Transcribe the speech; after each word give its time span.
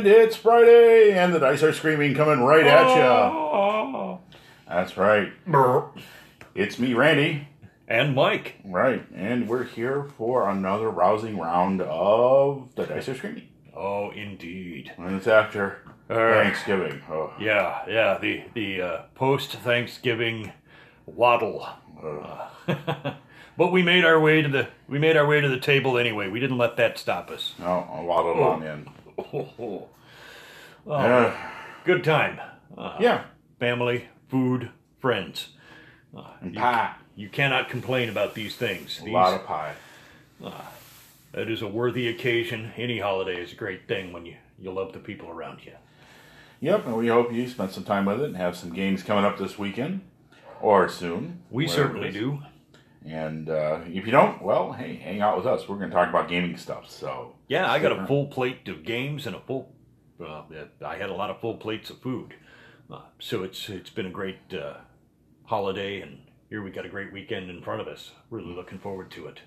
And 0.00 0.08
it's 0.08 0.34
Friday, 0.34 1.12
and 1.12 1.34
the 1.34 1.38
dice 1.38 1.62
are 1.62 1.74
screaming, 1.74 2.14
coming 2.14 2.42
right 2.42 2.66
at 2.66 2.96
you. 2.96 3.02
Oh. 3.02 4.20
That's 4.66 4.96
right. 4.96 5.30
It's 6.54 6.78
me, 6.78 6.94
Randy. 6.94 7.48
And 7.86 8.14
Mike. 8.14 8.54
Right, 8.64 9.04
and 9.14 9.46
we're 9.46 9.64
here 9.64 10.06
for 10.16 10.48
another 10.48 10.88
rousing 10.88 11.36
round 11.36 11.82
of 11.82 12.74
the 12.76 12.86
dice 12.86 13.10
are 13.10 13.14
screaming. 13.14 13.48
Oh, 13.76 14.08
indeed. 14.12 14.90
And 14.96 15.16
it's 15.16 15.26
after 15.26 15.82
Uh, 16.08 16.14
Thanksgiving. 16.14 17.02
Oh, 17.10 17.34
Yeah, 17.38 17.82
yeah. 17.86 18.16
The 18.18 18.44
the 18.54 18.80
uh, 18.80 19.02
post 19.14 19.52
Thanksgiving 19.52 20.52
waddle. 21.04 21.68
uh, 22.02 22.46
but 23.58 23.70
we 23.70 23.82
made 23.82 24.06
our 24.06 24.18
way 24.18 24.40
to 24.40 24.48
the 24.48 24.68
we 24.88 24.98
made 24.98 25.18
our 25.18 25.26
way 25.26 25.42
to 25.42 25.48
the 25.48 25.60
table 25.60 25.98
anyway. 25.98 26.30
We 26.30 26.40
didn't 26.40 26.56
let 26.58 26.76
that 26.78 26.96
stop 26.98 27.30
us. 27.30 27.52
no, 27.58 27.86
I 27.92 28.00
waddled 28.00 28.38
on 28.40 28.62
in. 28.62 28.88
Oh, 29.32 29.88
Uh, 30.86 31.32
good 31.84 32.02
time. 32.04 32.40
Uh, 32.76 32.96
yeah, 33.00 33.24
Family, 33.58 34.08
food, 34.28 34.70
friends. 35.00 35.48
and 36.40 36.54
pie. 36.56 36.94
You 37.14 37.28
cannot 37.28 37.68
complain 37.68 38.08
about 38.08 38.34
these 38.34 38.56
things. 38.56 38.98
A 39.00 39.04
These, 39.04 39.12
lot 39.12 39.34
of 39.34 39.44
pie. 39.46 39.74
It 41.34 41.50
is 41.50 41.62
a 41.62 41.68
worthy 41.68 42.08
occasion. 42.08 42.72
Any 42.76 42.98
holiday 42.98 43.40
is 43.40 43.52
a 43.52 43.56
great 43.56 43.86
thing 43.86 44.12
when 44.12 44.24
you, 44.26 44.36
you 44.58 44.72
love 44.72 44.92
the 44.92 44.98
people 44.98 45.28
around 45.28 45.60
you. 45.64 45.72
Yep, 46.60 46.86
and 46.86 46.96
we 46.96 47.08
hope 47.08 47.32
you 47.32 47.46
spent 47.48 47.72
some 47.72 47.84
time 47.84 48.06
with 48.06 48.20
it 48.20 48.24
and 48.26 48.36
have 48.36 48.56
some 48.56 48.72
games 48.72 49.02
coming 49.02 49.24
up 49.24 49.38
this 49.38 49.58
weekend 49.58 50.00
or 50.60 50.88
soon. 50.88 51.42
We 51.50 51.68
certainly 51.68 52.10
do. 52.10 52.40
And 53.06 53.48
uh, 53.48 53.80
if 53.86 54.04
you 54.06 54.12
don't, 54.12 54.42
well, 54.42 54.72
hey, 54.72 54.96
hang 54.96 55.20
out 55.20 55.36
with 55.36 55.46
us. 55.46 55.68
We're 55.68 55.78
going 55.78 55.90
to 55.90 55.94
talk 55.94 56.10
about 56.10 56.28
gaming 56.28 56.56
stuff. 56.56 56.90
So 56.90 57.34
Yeah, 57.48 57.70
I 57.70 57.78
got 57.78 57.98
a 57.98 58.06
full 58.06 58.26
plate 58.26 58.68
of 58.68 58.84
games 58.84 59.26
and 59.26 59.34
a 59.34 59.40
full. 59.40 59.72
Uh, 60.22 60.42
I 60.84 60.96
had 60.96 61.08
a 61.08 61.14
lot 61.14 61.30
of 61.30 61.40
full 61.40 61.56
plates 61.56 61.88
of 61.88 61.98
food, 62.00 62.34
uh, 62.92 63.00
so 63.18 63.42
it's 63.42 63.70
it's 63.70 63.88
been 63.88 64.04
a 64.04 64.10
great 64.10 64.52
uh, 64.52 64.74
holiday, 65.44 66.02
and 66.02 66.18
here 66.50 66.62
we 66.62 66.70
got 66.70 66.84
a 66.84 66.90
great 66.90 67.10
weekend 67.10 67.48
in 67.48 67.62
front 67.62 67.80
of 67.80 67.88
us. 67.88 68.10
Really 68.28 68.54
looking 68.54 68.78
forward 68.78 69.10
to 69.12 69.28
it. 69.28 69.40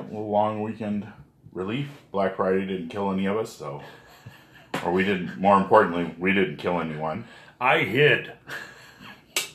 A 0.00 0.02
little 0.02 0.28
long 0.28 0.62
weekend 0.62 1.06
relief. 1.52 1.86
Black 2.10 2.34
Friday 2.36 2.66
didn't 2.66 2.88
kill 2.88 3.12
any 3.12 3.26
of 3.26 3.36
us, 3.36 3.52
so. 3.52 3.82
Or 4.84 4.92
we 4.92 5.04
didn't, 5.04 5.38
more 5.38 5.58
importantly, 5.58 6.14
we 6.18 6.32
didn't 6.32 6.56
kill 6.56 6.80
anyone. 6.80 7.24
I 7.60 7.80
hid. 7.80 8.32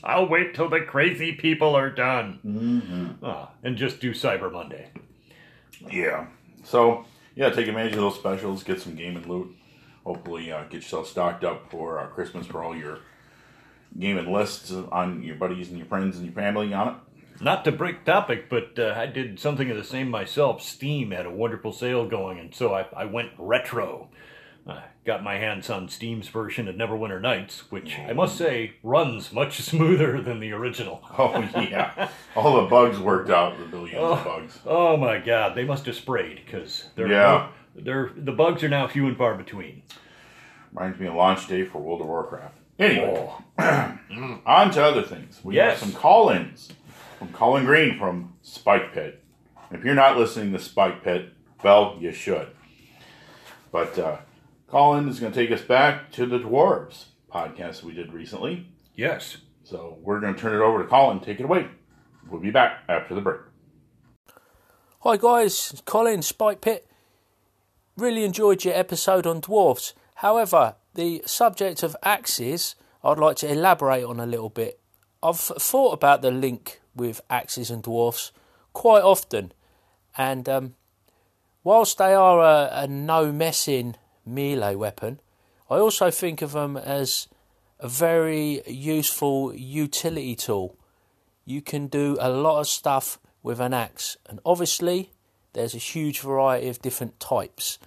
I'll 0.05 0.27
wait 0.27 0.53
till 0.53 0.69
the 0.69 0.81
crazy 0.81 1.31
people 1.33 1.75
are 1.75 1.89
done, 1.89 2.39
Mm-hmm. 2.45 3.25
uh, 3.25 3.47
and 3.63 3.75
just 3.77 3.99
do 3.99 4.11
Cyber 4.11 4.51
Monday. 4.51 4.89
Yeah. 5.91 6.27
So, 6.63 7.05
yeah, 7.35 7.49
take 7.49 7.67
advantage 7.67 7.93
of 7.93 7.99
those 7.99 8.15
specials, 8.15 8.63
get 8.63 8.81
some 8.81 8.95
game 8.95 9.17
and 9.17 9.25
loot. 9.25 9.55
Hopefully, 10.05 10.51
uh, 10.51 10.63
get 10.65 10.75
yourself 10.81 11.07
stocked 11.07 11.43
up 11.43 11.71
for 11.71 11.99
uh, 11.99 12.07
Christmas 12.07 12.45
for 12.45 12.63
all 12.63 12.75
your 12.75 12.99
gaming 13.97 14.31
lists 14.31 14.71
on 14.71 15.23
your 15.23 15.35
buddies 15.35 15.69
and 15.69 15.77
your 15.77 15.87
friends 15.87 16.17
and 16.17 16.25
your 16.25 16.35
family 16.35 16.73
on 16.73 16.87
it. 16.89 16.95
Not 17.41 17.65
to 17.65 17.71
break 17.71 18.05
topic, 18.05 18.49
but 18.49 18.77
uh, 18.77 18.93
I 18.95 19.07
did 19.07 19.39
something 19.39 19.69
of 19.69 19.75
the 19.77 19.83
same 19.83 20.09
myself. 20.09 20.61
Steam 20.61 21.11
had 21.11 21.25
a 21.25 21.31
wonderful 21.31 21.73
sale 21.73 22.07
going, 22.07 22.39
and 22.39 22.53
so 22.55 22.73
I, 22.73 22.85
I 22.95 23.05
went 23.05 23.31
retro. 23.37 24.09
Uh, 24.67 24.81
got 25.05 25.23
my 25.23 25.35
hands 25.38 25.69
on 25.69 25.88
Steam's 25.88 26.27
version 26.27 26.67
of 26.67 26.75
Neverwinter 26.75 27.21
Nights, 27.21 27.71
which 27.71 27.99
I 27.99 28.13
must 28.13 28.35
say 28.35 28.73
runs 28.81 29.31
much 29.31 29.61
smoother 29.61 30.19
than 30.22 30.39
the 30.39 30.52
original. 30.53 31.03
Oh, 31.17 31.39
yeah. 31.55 32.09
all 32.35 32.61
the 32.63 32.67
bugs 32.69 32.97
worked 32.99 33.30
out, 33.30 33.59
the 33.59 33.66
billions 33.66 33.97
of 34.02 34.23
bugs. 34.23 34.59
Oh 34.66 34.97
my 34.97 35.19
God, 35.19 35.53
they 35.55 35.63
must 35.66 35.85
have 35.85 35.95
sprayed 35.95 36.41
because 36.44 36.85
they're, 36.95 37.07
Yeah. 37.11 37.49
they're 37.75 38.11
the 38.16 38.31
bugs 38.31 38.63
are 38.63 38.69
now 38.69 38.88
few 38.88 39.05
and 39.07 39.16
far 39.16 39.35
between. 39.35 39.83
Reminds 40.73 41.00
me 41.00 41.07
of 41.07 41.13
launch 41.13 41.47
day 41.47 41.63
for 41.63 41.78
World 41.79 42.01
of 42.01 42.07
Warcraft. 42.07 42.56
Anyway, 42.79 43.13
Oh, 43.59 44.00
on 44.45 44.72
to 44.72 44.84
other 44.84 45.03
things. 45.03 45.39
We 45.44 45.56
Yes. 45.56 45.79
have 45.79 45.89
some 45.91 46.00
call 46.01 46.29
ins 46.29 46.69
from 47.19 47.29
Colin 47.34 47.66
Green 47.66 47.97
from 48.00 48.34
Spike 48.41 48.94
Pit. 48.94 49.23
If 49.72 49.85
you're 49.85 49.94
not 49.95 50.18
listening 50.18 50.51
to 50.53 50.59
Spike 50.59 51.03
Pit, 51.03 51.29
well, 51.63 51.97
you 52.01 52.12
should. 52.12 52.47
But 53.72 53.97
uh, 53.97 54.18
Colin 54.67 55.07
is 55.07 55.19
going 55.19 55.31
to 55.31 55.39
take 55.39 55.51
us 55.51 55.61
back 55.65 56.11
to 56.13 56.25
the 56.25 56.39
Dwarves 56.39 57.05
podcast 57.31 57.83
we 57.83 57.93
did 57.93 58.13
recently. 58.13 58.67
yes. 58.95 59.37
So 59.63 59.97
we're 60.03 60.19
going 60.19 60.35
to 60.35 60.39
turn 60.39 60.53
it 60.53 60.63
over 60.63 60.83
to 60.83 60.87
Colin. 60.87 61.19
Take 61.21 61.39
it 61.39 61.43
away. 61.43 61.67
We'll 62.29 62.39
be 62.39 62.51
back 62.51 62.83
after 62.87 63.15
the 63.15 63.21
break. 63.21 63.41
Hi 64.99 65.17
guys, 65.17 65.81
Colin 65.85 66.21
Spike 66.21 66.61
Pit. 66.61 66.87
Really 67.97 68.23
enjoyed 68.23 68.63
your 68.63 68.75
episode 68.75 69.25
on 69.25 69.41
dwarves. 69.41 69.93
However, 70.15 70.75
the 70.93 71.23
subject 71.25 71.81
of 71.81 71.95
axes, 72.03 72.75
I'd 73.03 73.17
like 73.17 73.37
to 73.37 73.51
elaborate 73.51 74.03
on 74.03 74.19
a 74.19 74.27
little 74.27 74.49
bit. 74.49 74.79
I've 75.23 75.39
thought 75.39 75.93
about 75.93 76.21
the 76.21 76.29
link 76.29 76.79
with 76.95 77.21
axes 77.27 77.71
and 77.71 77.81
dwarfs 77.81 78.31
quite 78.71 79.01
often, 79.03 79.51
and 80.15 80.47
um, 80.47 80.75
whilst 81.63 81.97
they 81.97 82.13
are 82.13 82.39
a, 82.39 82.69
a 82.83 82.87
no 82.87 83.31
messing 83.31 83.95
melee 84.25 84.75
weapon, 84.75 85.19
I 85.69 85.75
also 85.75 86.12
think 86.12 86.41
of 86.41 86.52
them 86.53 86.78
as 86.78 87.28
a 87.80 87.88
very 87.88 88.62
useful 88.68 89.53
utility 89.53 90.36
tool 90.36 90.78
you 91.46 91.62
can 91.62 91.88
do 91.88 92.18
a 92.19 92.30
lot 92.30 92.59
of 92.59 92.68
stuff 92.68 93.19
with 93.44 93.59
an 93.59 93.74
axe, 93.74 94.18
and 94.28 94.40
obviously, 94.44 95.12
there's 95.53 95.75
a 95.75 95.80
huge 95.80 96.19
variety 96.19 96.68
of 96.68 96.81
different 96.81 97.19
types. 97.19 97.78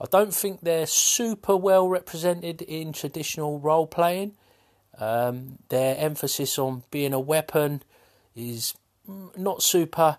I 0.00 0.06
don't 0.10 0.34
think 0.34 0.62
they're 0.62 0.86
super 0.86 1.54
well 1.54 1.86
represented 1.86 2.62
in 2.62 2.92
traditional 2.92 3.60
role 3.60 3.86
playing. 3.86 4.32
Um, 4.98 5.58
their 5.68 5.96
emphasis 5.98 6.58
on 6.58 6.82
being 6.90 7.12
a 7.12 7.20
weapon 7.20 7.82
is 8.34 8.74
mm, 9.08 9.36
not 9.36 9.62
super 9.62 10.16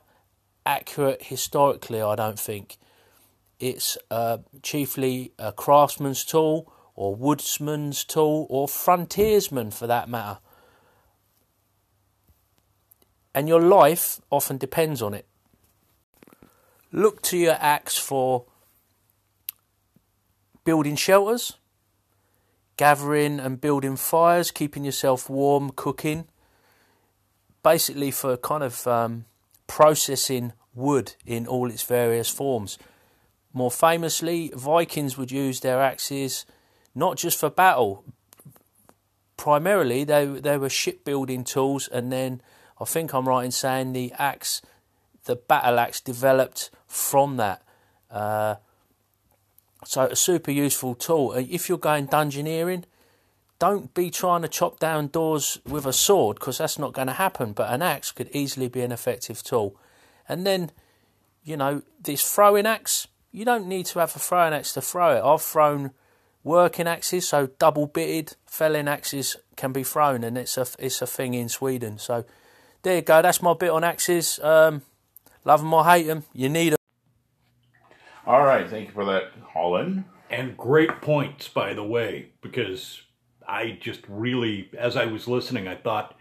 accurate 0.66 1.24
historically, 1.24 2.02
I 2.02 2.16
don't 2.16 2.40
think. 2.40 2.78
It's 3.64 3.98
uh, 4.12 4.40
chiefly 4.62 5.32
a 5.40 5.52
craftsman's 5.52 6.26
tool, 6.26 6.72
or 6.96 7.16
woodsman's 7.16 8.04
tool, 8.04 8.48
or 8.50 8.68
frontiersman 8.68 9.72
for 9.72 9.88
that 9.88 10.10
matter 10.10 10.40
and 13.34 13.48
your 13.48 13.62
life 13.62 14.22
often 14.30 14.58
depends 14.58 15.02
on 15.02 15.14
it. 15.14 15.26
Look 16.92 17.22
to 17.24 17.38
your 17.38 17.58
axe 17.60 17.98
for 17.98 18.46
building 20.64 20.96
shelters, 20.96 21.58
gathering 22.78 23.40
and 23.40 23.60
building 23.60 23.96
fires, 23.96 24.52
keeping 24.52 24.86
yourself 24.86 25.30
warm, 25.30 25.72
cooking. 25.72 26.26
Basically, 27.64 28.12
for 28.12 28.38
kind 28.38 28.62
of 28.64 28.86
um, 28.86 29.26
processing 29.68 30.54
wood 30.76 31.16
in 31.26 31.48
all 31.48 31.72
its 31.72 31.84
various 31.84 32.30
forms. 32.30 32.78
More 33.54 33.72
famously, 33.72 34.52
Vikings 34.56 35.18
would 35.18 35.32
use 35.32 35.60
their 35.60 35.82
axes 35.82 36.46
not 36.96 37.18
just 37.18 37.40
for 37.40 37.50
battle. 37.50 38.04
Primarily, 39.38 40.04
they 40.04 40.26
they 40.26 40.58
were 40.58 40.70
shipbuilding 40.70 41.44
tools, 41.44 41.88
and 41.88 42.12
then 42.12 42.42
I 42.80 42.86
think 42.86 43.14
I'm 43.14 43.28
right 43.28 43.46
in 43.46 43.52
saying 43.52 43.94
the 43.94 44.12
axe, 44.18 44.62
the 45.26 45.36
battle 45.36 45.80
axe, 45.80 46.02
developed 46.02 46.70
from 46.88 47.38
that. 47.38 47.62
Uh, 48.10 48.56
so 49.86 50.06
a 50.06 50.16
super 50.16 50.52
useful 50.52 50.96
tool. 50.96 51.32
Uh, 51.32 51.44
If 51.50 51.68
you're 51.68 51.78
going 51.78 52.08
dungeoneering, 52.08 52.86
don't 53.60 53.94
be 53.94 54.10
trying 54.10 54.44
to 54.44 54.48
chop 54.48 54.80
down 54.80 55.08
doors 55.08 55.60
with 55.66 55.86
a 55.86 55.94
sword 55.94 56.40
because 56.40 56.60
that's 56.60 56.80
not 56.80 56.94
going 56.94 57.08
to 57.08 57.14
happen. 57.14 57.54
But 57.54 57.72
an 57.72 57.82
axe 57.82 58.12
could 58.12 58.30
easily 58.34 58.68
be 58.68 58.82
an 58.82 58.92
effective 58.92 59.44
tool. 59.44 59.76
And 60.30 60.46
then, 60.46 60.72
you 61.44 61.58
know, 61.58 61.82
this 62.02 62.24
throwing 62.30 62.66
axe, 62.66 63.08
you 63.34 63.44
don't 63.44 63.68
need 63.68 63.88
to 63.88 64.00
have 64.00 64.16
a 64.16 64.20
throwing 64.20 64.54
axe 64.54 64.74
to 64.74 64.82
throw 64.82 65.18
it. 65.18 65.22
I've 65.22 65.42
thrown 65.42 65.92
working 66.44 66.88
axes, 66.88 67.28
so 67.28 67.48
double 67.58 67.88
bitted 67.88 68.36
felling 68.46 68.88
axes 68.88 69.36
can 69.58 69.74
be 69.74 69.84
thrown, 69.84 70.24
and 70.24 70.38
it's 70.38 70.58
a 70.58 70.68
it's 70.80 71.02
a 71.02 71.08
thing 71.08 71.34
in 71.34 71.50
Sweden. 71.50 71.98
So 71.98 72.24
there 72.84 72.96
you 72.98 73.02
go. 73.02 73.22
That's 73.22 73.42
my 73.42 73.54
bit 73.54 73.72
on 73.72 73.84
axes. 73.84 74.40
Um, 74.42 74.84
love 75.44 75.62
them 75.62 75.74
or 75.74 75.84
hate 75.84 76.04
them, 76.04 76.24
you 76.32 76.48
need 76.48 76.74
them. 76.74 76.78
All 78.26 78.44
right. 78.44 78.70
Thank 78.70 78.88
you 78.88 78.94
for 78.94 79.04
that, 79.06 79.32
Colin. 79.52 80.06
And 80.30 80.56
great 80.56 81.02
points, 81.02 81.48
by 81.48 81.74
the 81.74 81.84
way, 81.84 82.30
because 82.42 83.02
I 83.48 83.78
just 83.82 84.02
really, 84.08 84.70
as 84.78 84.96
I 84.96 85.06
was 85.06 85.28
listening, 85.28 85.68
I 85.68 85.76
thought 85.76 86.16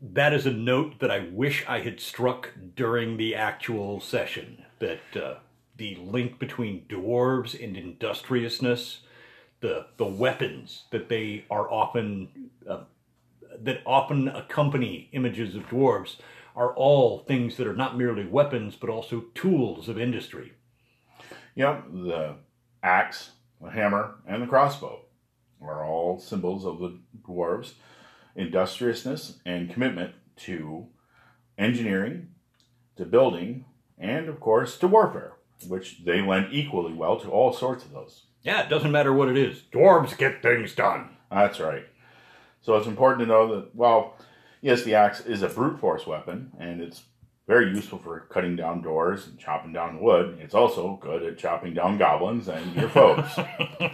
that 0.00 0.32
is 0.32 0.46
a 0.46 0.52
note 0.52 0.98
that 0.98 1.10
I 1.10 1.28
wish 1.30 1.64
I 1.68 1.80
had 1.80 2.00
struck 2.00 2.50
during 2.74 3.16
the 3.16 3.34
actual 3.36 4.00
session. 4.00 4.64
That 4.80 5.00
uh, 5.14 5.34
the 5.82 5.96
link 5.96 6.38
between 6.38 6.86
dwarves 6.88 7.60
and 7.60 7.76
industriousness, 7.76 9.00
the 9.58 9.86
the 9.96 10.06
weapons 10.06 10.84
that 10.92 11.08
they 11.08 11.44
are 11.50 11.68
often 11.68 12.50
uh, 12.68 12.84
that 13.60 13.80
often 13.84 14.28
accompany 14.28 15.08
images 15.10 15.56
of 15.56 15.64
dwarves 15.64 16.18
are 16.54 16.72
all 16.74 17.18
things 17.18 17.56
that 17.56 17.66
are 17.66 17.74
not 17.74 17.98
merely 17.98 18.24
weapons 18.24 18.76
but 18.76 18.88
also 18.88 19.24
tools 19.34 19.88
of 19.88 19.98
industry. 19.98 20.52
Yep, 21.56 21.86
the 21.90 22.36
axe 22.84 23.30
the 23.60 23.70
hammer, 23.70 24.14
and 24.24 24.40
the 24.40 24.46
crossbow 24.46 25.00
are 25.60 25.84
all 25.84 26.20
symbols 26.20 26.64
of 26.64 26.78
the 26.78 26.96
dwarves' 27.28 27.72
industriousness 28.36 29.40
and 29.44 29.68
commitment 29.68 30.14
to 30.36 30.86
engineering, 31.58 32.28
to 32.96 33.04
building, 33.04 33.64
and 33.98 34.28
of 34.28 34.38
course 34.38 34.78
to 34.78 34.86
warfare, 34.86 35.34
which 35.66 36.04
they 36.04 36.20
lend 36.20 36.48
equally 36.52 36.92
well 36.92 37.18
to 37.20 37.28
all 37.28 37.52
sorts 37.52 37.84
of 37.84 37.92
those. 37.92 38.24
Yeah, 38.42 38.62
it 38.62 38.68
doesn't 38.68 38.90
matter 38.92 39.12
what 39.12 39.28
it 39.28 39.36
is. 39.36 39.62
Dwarves 39.72 40.16
get 40.16 40.42
things 40.42 40.74
done. 40.74 41.10
That's 41.30 41.60
right. 41.60 41.84
So 42.60 42.76
it's 42.76 42.86
important 42.86 43.20
to 43.20 43.26
know 43.26 43.54
that, 43.54 43.74
well, 43.74 44.16
yes, 44.60 44.82
the 44.82 44.94
axe 44.94 45.20
is 45.20 45.42
a 45.42 45.48
brute 45.48 45.80
force 45.80 46.06
weapon, 46.06 46.52
and 46.58 46.80
it's 46.80 47.02
very 47.46 47.70
useful 47.70 47.98
for 47.98 48.20
cutting 48.30 48.54
down 48.56 48.82
doors 48.82 49.26
and 49.26 49.38
chopping 49.38 49.72
down 49.72 50.00
wood. 50.00 50.38
It's 50.40 50.54
also 50.54 50.98
good 51.02 51.22
at 51.24 51.38
chopping 51.38 51.74
down 51.74 51.98
goblins 51.98 52.48
and 52.48 52.74
your 52.74 52.88
foes. 52.90 53.24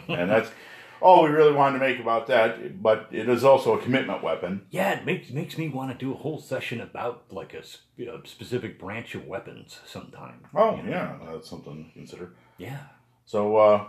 and 0.08 0.30
that's 0.30 0.50
all 1.00 1.24
we 1.24 1.30
really 1.30 1.52
wanted 1.52 1.78
to 1.78 1.84
make 1.84 2.00
about 2.00 2.26
that. 2.28 2.82
But 2.82 3.08
it 3.10 3.28
is 3.28 3.44
also 3.44 3.78
a 3.78 3.82
commitment 3.82 4.22
weapon. 4.22 4.66
Yeah, 4.70 4.92
it 4.92 5.04
makes 5.04 5.30
makes 5.30 5.58
me 5.58 5.68
want 5.68 5.90
to 5.90 5.96
do 5.96 6.12
a 6.12 6.16
whole 6.16 6.40
session 6.40 6.80
about 6.80 7.24
like 7.30 7.54
a, 7.54 7.62
you 7.96 8.06
know, 8.06 8.20
specific 8.24 8.78
branch 8.78 9.14
of 9.14 9.26
weapons 9.26 9.80
sometime. 9.86 10.44
Oh, 10.54 10.76
you 10.76 10.84
know? 10.84 10.90
yeah, 10.90 11.16
that's 11.30 11.48
something 11.48 11.86
to 11.86 11.92
consider. 11.92 12.34
Yeah. 12.56 12.80
So 13.26 13.56
uh, 13.56 13.84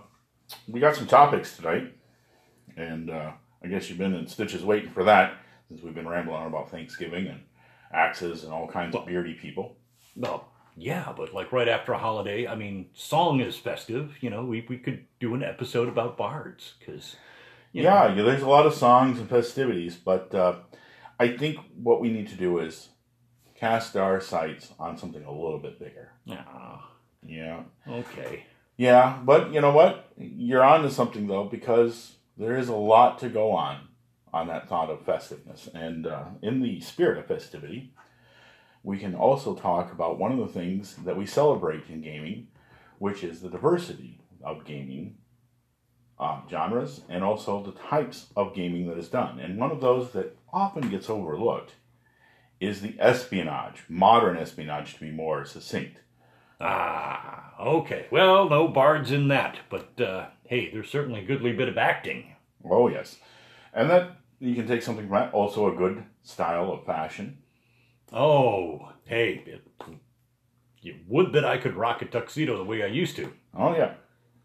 we 0.67 0.79
got 0.79 0.95
some 0.95 1.07
topics 1.07 1.55
tonight, 1.55 1.93
and 2.75 3.09
uh, 3.09 3.31
I 3.63 3.67
guess 3.67 3.89
you've 3.89 3.97
been 3.97 4.15
in 4.15 4.27
stitches 4.27 4.63
waiting 4.63 4.89
for 4.89 5.03
that 5.05 5.33
since 5.67 5.81
we've 5.81 5.95
been 5.95 6.07
rambling 6.07 6.35
on 6.35 6.47
about 6.47 6.71
Thanksgiving 6.71 7.27
and 7.27 7.41
axes 7.93 8.43
and 8.43 8.53
all 8.53 8.67
kinds 8.67 8.95
of 8.95 9.05
beardy 9.05 9.33
people. 9.33 9.77
Well, 10.15 10.48
yeah, 10.79 11.13
but 11.15 11.33
like 11.33 11.51
right 11.51 11.67
after 11.67 11.91
a 11.91 11.97
holiday, 11.97 12.47
I 12.47 12.55
mean, 12.55 12.87
song 12.93 13.41
is 13.41 13.57
festive. 13.57 14.15
You 14.21 14.29
know, 14.29 14.45
we, 14.45 14.65
we 14.69 14.77
could 14.77 15.05
do 15.19 15.33
an 15.35 15.43
episode 15.43 15.89
about 15.89 16.17
bards 16.17 16.73
because, 16.79 17.17
you 17.73 17.83
know, 17.83 17.89
Yeah, 17.89 18.15
yeah, 18.15 18.23
there's 18.23 18.41
a 18.41 18.47
lot 18.47 18.65
of 18.65 18.73
songs 18.73 19.19
and 19.19 19.29
festivities, 19.29 19.95
but 19.95 20.33
uh, 20.33 20.55
I 21.19 21.35
think 21.35 21.57
what 21.75 21.99
we 21.99 22.09
need 22.09 22.29
to 22.29 22.35
do 22.35 22.59
is 22.59 22.89
cast 23.55 23.97
our 23.97 24.21
sights 24.21 24.71
on 24.79 24.97
something 24.97 25.23
a 25.25 25.31
little 25.31 25.59
bit 25.59 25.79
bigger. 25.79 26.13
Ah, 26.31 26.91
Yeah. 27.25 27.63
okay. 27.87 28.45
Yeah, 28.77 29.19
but 29.23 29.53
you 29.53 29.59
know 29.59 29.71
what? 29.73 30.13
You're 30.17 30.63
on 30.63 30.83
to 30.83 30.89
something 30.89 31.27
though, 31.27 31.43
because 31.43 32.13
there 32.37 32.57
is 32.57 32.69
a 32.69 32.75
lot 32.75 33.19
to 33.19 33.27
go 33.27 33.51
on 33.51 33.89
on 34.31 34.47
that 34.47 34.69
thought 34.69 34.89
of 34.89 35.05
festiveness. 35.05 35.67
And 35.73 36.07
uh, 36.07 36.25
in 36.41 36.61
the 36.61 36.79
spirit 36.79 37.17
of 37.17 37.25
festivity, 37.25 37.91
we 38.83 38.97
can 38.97 39.15
also 39.15 39.55
talk 39.55 39.91
about 39.91 40.17
one 40.17 40.31
of 40.31 40.37
the 40.39 40.47
things 40.47 40.95
that 41.05 41.17
we 41.17 41.25
celebrate 41.25 41.83
in 41.89 42.01
gaming, 42.01 42.47
which 42.97 43.23
is 43.23 43.41
the 43.41 43.49
diversity 43.49 44.19
of 44.43 44.65
gaming 44.65 45.17
uh, 46.19 46.41
genres 46.49 47.01
and 47.09 47.23
also 47.23 47.63
the 47.63 47.71
types 47.71 48.27
of 48.35 48.53
gaming 48.53 48.87
that 48.87 48.97
is 48.97 49.09
done. 49.09 49.39
And 49.39 49.57
one 49.57 49.71
of 49.71 49.81
those 49.81 50.11
that 50.11 50.37
often 50.51 50.89
gets 50.89 51.09
overlooked 51.09 51.73
is 52.59 52.81
the 52.81 52.95
espionage, 52.99 53.83
modern 53.87 54.37
espionage 54.37 54.95
to 54.95 54.99
be 54.99 55.11
more 55.11 55.45
succinct. 55.45 55.99
Ah, 56.59 57.53
okay. 57.59 58.07
Well, 58.11 58.49
no 58.49 58.67
bards 58.67 59.11
in 59.11 59.29
that, 59.29 59.59
but 59.69 59.99
uh, 60.01 60.27
hey, 60.43 60.69
there's 60.71 60.89
certainly 60.89 61.21
a 61.21 61.25
goodly 61.25 61.53
bit 61.53 61.69
of 61.69 61.77
acting. 61.77 62.35
Oh 62.69 62.89
yes, 62.89 63.17
and 63.73 63.89
that 63.89 64.17
you 64.39 64.55
can 64.55 64.67
take 64.67 64.81
something 64.81 65.07
from 65.07 65.15
that. 65.15 65.33
Also, 65.33 65.71
a 65.73 65.75
good 65.75 66.03
style 66.21 66.69
of 66.71 66.85
fashion. 66.85 67.37
Oh, 68.11 68.91
hey, 69.05 69.43
it, 69.45 69.67
you 70.81 70.95
would 71.07 71.33
that 71.33 71.45
I 71.45 71.57
could 71.57 71.75
rock 71.75 72.01
a 72.01 72.05
tuxedo 72.05 72.57
the 72.57 72.63
way 72.63 72.83
I 72.83 72.87
used 72.87 73.15
to. 73.17 73.31
Oh 73.55 73.75
yeah, 73.75 73.93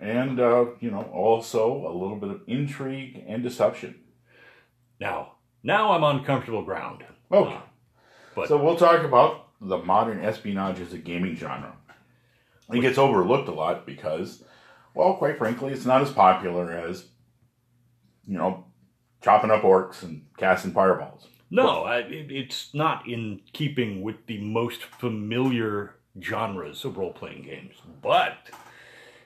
and 0.00 0.38
uh, 0.40 0.66
you 0.80 0.90
know 0.90 1.02
also 1.12 1.86
a 1.86 1.92
little 1.92 2.16
bit 2.16 2.30
of 2.30 2.40
intrigue 2.46 3.24
and 3.26 3.42
deception. 3.42 3.96
Now, 5.00 5.32
now 5.62 5.92
I'm 5.92 6.04
on 6.04 6.24
comfortable 6.24 6.62
ground. 6.64 7.04
Okay, 7.32 7.58
but- 8.34 8.48
so 8.48 8.62
we'll 8.62 8.76
talk 8.76 9.02
about 9.04 9.48
the 9.60 9.78
modern 9.78 10.22
espionage 10.22 10.80
as 10.80 10.92
a 10.92 10.98
gaming 10.98 11.36
genre. 11.36 11.74
It 12.72 12.80
gets 12.80 12.98
overlooked 12.98 13.48
a 13.48 13.52
lot 13.52 13.86
because, 13.86 14.42
well, 14.94 15.14
quite 15.14 15.38
frankly, 15.38 15.72
it's 15.72 15.84
not 15.84 16.02
as 16.02 16.10
popular 16.10 16.72
as 16.72 17.06
you 18.26 18.36
know 18.36 18.64
chopping 19.22 19.50
up 19.50 19.62
orcs 19.62 20.02
and 20.02 20.26
casting 20.36 20.72
fireballs. 20.72 21.28
No, 21.50 21.84
I, 21.84 21.98
it, 21.98 22.30
it's 22.30 22.74
not 22.74 23.08
in 23.08 23.40
keeping 23.52 24.02
with 24.02 24.26
the 24.26 24.40
most 24.40 24.82
familiar 24.82 25.94
genres 26.20 26.84
of 26.84 26.96
role 26.96 27.12
playing 27.12 27.42
games, 27.42 27.74
but 28.02 28.50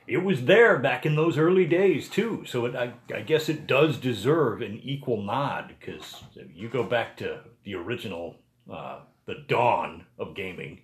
it 0.07 0.25
was 0.25 0.47
there 0.47 0.79
back 0.79 1.05
in 1.05 1.17
those 1.17 1.37
early 1.39 1.67
days 1.67 2.09
too. 2.09 2.45
So 2.47 2.65
it, 2.67 2.75
I, 2.75 2.95
I 3.15 3.21
guess 3.21 3.49
it 3.49 3.67
does 3.67 3.99
deserve 3.99 4.63
an 4.63 4.81
equal 4.83 5.23
nod 5.23 5.75
because 5.79 6.23
you 6.55 6.69
go 6.69 6.83
back 6.83 7.17
to 7.19 7.41
the 7.65 7.75
original, 7.75 8.37
uh, 8.73 9.01
the 9.27 9.45
dawn 9.47 10.07
of 10.19 10.35
gaming, 10.35 10.81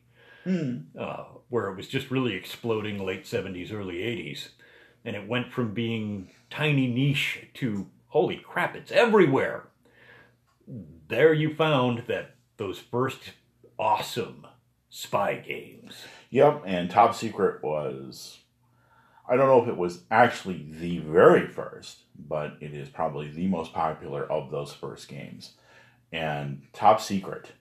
uh, 0.98 1.25
where 1.48 1.69
it 1.69 1.76
was 1.76 1.88
just 1.88 2.10
really 2.10 2.34
exploding 2.34 3.04
late 3.04 3.25
70s, 3.25 3.72
early 3.72 3.96
80s. 3.96 4.48
And 5.06 5.16
it 5.16 5.26
went 5.26 5.52
from 5.52 5.72
being 5.75 6.30
tiny 6.50 6.87
niche 6.87 7.48
to 7.54 7.87
holy 8.08 8.37
crap, 8.37 8.76
it's 8.76 8.92
everywhere 8.92 9.64
there 10.66 11.32
you 11.32 11.55
found 11.55 12.05
that 12.06 12.37
those 12.56 12.78
first 12.78 13.32
awesome 13.78 14.46
spy 14.88 15.37
games. 15.37 16.05
Yep, 16.31 16.62
and 16.66 16.90
Top 16.90 17.14
Secret 17.14 17.62
was 17.62 18.38
I 19.28 19.37
don't 19.37 19.49
know 19.49 19.62
if 19.62 19.69
it 19.69 19.76
was 19.76 20.02
actually 20.11 20.66
the 20.69 20.99
very 20.99 21.46
first, 21.49 22.00
but 22.19 22.56
it 22.61 22.75
is 22.75 22.90
probably 22.90 23.28
the 23.28 23.46
most 23.46 23.72
popular 23.72 24.31
of 24.31 24.50
those 24.50 24.72
first 24.72 25.08
games. 25.08 25.52
And 26.12 26.62
Top 26.75 27.00
Secret, 27.00 27.52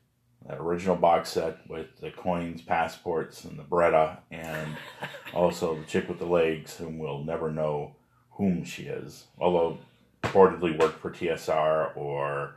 that 0.45 0.59
original 0.59 0.97
box 0.97 1.29
set 1.29 1.67
with 1.69 1.97
the 2.01 2.11
coins, 2.11 2.61
passports, 2.61 3.45
and 3.45 3.57
the 3.57 3.63
Beretta, 3.63 4.17
and 4.29 4.75
also 5.33 5.75
the 5.75 5.85
chick 5.85 6.09
with 6.09 6.19
the 6.19 6.25
legs, 6.25 6.75
whom 6.75 6.99
we'll 6.99 7.23
never 7.23 7.49
know 7.49 7.95
whom 8.31 8.65
she 8.65 8.83
is, 8.83 9.25
although 9.39 9.77
reportedly 10.21 10.77
worked 10.77 10.99
for 10.99 11.11
TSR 11.11 11.95
or 11.95 12.55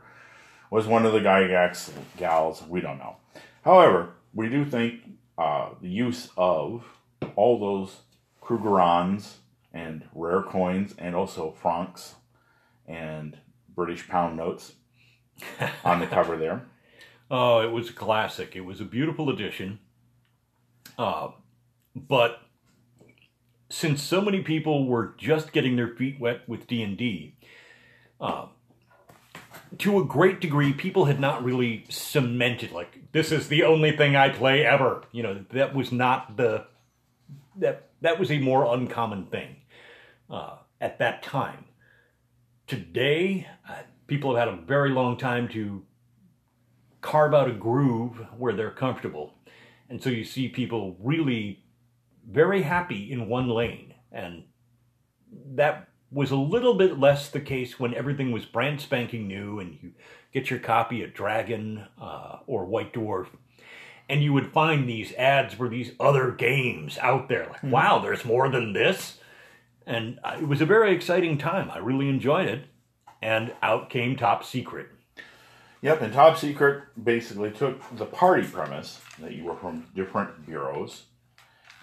was 0.69 0.87
one 0.87 1.05
of 1.05 1.13
the 1.13 1.19
Gygax 1.19 1.91
gals. 2.17 2.63
We 2.67 2.81
don't 2.81 2.97
know. 2.97 3.17
However, 3.63 4.13
we 4.33 4.49
do 4.49 4.65
think 4.65 5.01
uh, 5.37 5.69
the 5.81 5.89
use 5.89 6.29
of 6.37 6.83
all 7.35 7.59
those 7.59 8.01
Krugerrands 8.41 9.35
and 9.73 10.07
rare 10.13 10.41
coins 10.41 10.95
and 10.97 11.15
also 11.15 11.51
francs 11.51 12.15
and 12.87 13.37
British 13.75 14.07
pound 14.07 14.37
notes 14.37 14.73
on 15.83 15.99
the 15.99 16.07
cover 16.07 16.37
there. 16.37 16.65
Oh, 17.29 17.59
it 17.59 17.71
was 17.71 17.89
a 17.89 17.93
classic. 17.93 18.55
It 18.55 18.61
was 18.61 18.79
a 18.79 18.85
beautiful 18.85 19.29
edition. 19.29 19.79
Uh, 20.97 21.29
but 21.95 22.41
since 23.69 24.01
so 24.01 24.21
many 24.21 24.41
people 24.41 24.87
were 24.87 25.13
just 25.17 25.51
getting 25.51 25.75
their 25.75 25.89
feet 25.89 26.19
wet 26.19 26.47
with 26.47 26.67
D 26.67 26.81
and 26.81 26.97
D, 26.97 27.35
uh, 28.21 28.47
to 29.79 29.99
a 29.99 30.05
great 30.05 30.39
degree, 30.39 30.73
people 30.73 31.05
had 31.05 31.19
not 31.19 31.43
really 31.43 31.85
cemented 31.89 32.71
like 32.71 33.11
this 33.11 33.31
is 33.31 33.47
the 33.47 33.63
only 33.63 33.95
thing 33.95 34.15
I 34.15 34.29
play 34.29 34.65
ever. 34.65 35.03
You 35.11 35.23
know 35.23 35.45
that 35.51 35.73
was 35.73 35.91
not 35.91 36.37
the 36.37 36.65
that 37.57 37.89
that 38.01 38.19
was 38.19 38.31
a 38.31 38.39
more 38.39 38.73
uncommon 38.73 39.25
thing 39.25 39.57
uh, 40.29 40.57
at 40.79 40.99
that 40.99 41.23
time. 41.23 41.65
Today, 42.67 43.47
uh, 43.67 43.75
people 44.07 44.35
have 44.35 44.49
had 44.49 44.57
a 44.57 44.61
very 44.61 44.91
long 44.91 45.17
time 45.17 45.47
to 45.49 45.83
carve 47.01 47.33
out 47.33 47.49
a 47.49 47.53
groove 47.53 48.25
where 48.37 48.53
they're 48.53 48.71
comfortable. 48.71 49.33
And 49.89 50.01
so 50.01 50.09
you 50.09 50.25
see 50.25 50.49
people 50.49 50.97
really 51.01 51.63
very 52.29 52.63
happy 52.63 53.11
in 53.11 53.29
one 53.29 53.47
lane. 53.47 53.93
And 54.11 54.43
that 55.55 55.87
was 56.11 56.31
a 56.31 56.37
little 56.37 56.73
bit 56.73 56.99
less 56.99 57.29
the 57.29 57.39
case 57.39 57.79
when 57.79 57.93
everything 57.93 58.31
was 58.31 58.45
brand 58.45 58.81
spanking 58.81 59.27
new 59.27 59.59
and 59.59 59.77
you 59.81 59.91
get 60.33 60.49
your 60.49 60.59
copy 60.59 61.03
of 61.03 61.13
Dragon 61.13 61.87
uh, 62.01 62.39
or 62.47 62.65
White 62.65 62.93
Dwarf. 62.93 63.27
And 64.09 64.23
you 64.23 64.31
would 64.31 64.53
find 64.53 64.87
these 64.87 65.13
ads 65.13 65.53
for 65.53 65.67
these 65.67 65.91
other 65.99 66.31
games 66.31 66.97
out 66.99 67.27
there. 67.27 67.47
Like, 67.47 67.63
wow, 67.63 67.99
there's 67.99 68.23
more 68.23 68.49
than 68.49 68.71
this. 68.71 69.19
And 69.85 70.19
uh, 70.23 70.37
it 70.39 70.47
was 70.47 70.61
a 70.61 70.65
very 70.65 70.93
exciting 70.95 71.37
time. 71.37 71.69
I 71.69 71.79
really 71.79 72.07
enjoyed 72.07 72.47
it. 72.47 72.65
And 73.21 73.53
out 73.61 73.89
came 73.89 74.15
Top 74.15 74.45
Secret. 74.45 74.87
Yep, 75.81 76.01
and 76.01 76.13
Top 76.13 76.37
Secret 76.37 76.83
basically 77.01 77.51
took 77.51 77.81
the 77.97 78.05
party 78.05 78.47
premise 78.47 78.99
that 79.19 79.33
you 79.33 79.43
were 79.43 79.55
from 79.55 79.87
different 79.95 80.45
bureaus 80.45 81.03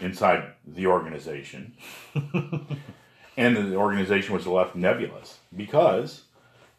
inside 0.00 0.52
the 0.66 0.86
organization, 0.86 1.74
and 3.36 3.56
the 3.56 3.76
organization 3.76 4.34
was 4.34 4.46
left 4.46 4.74
nebulous 4.74 5.38
because, 5.54 6.22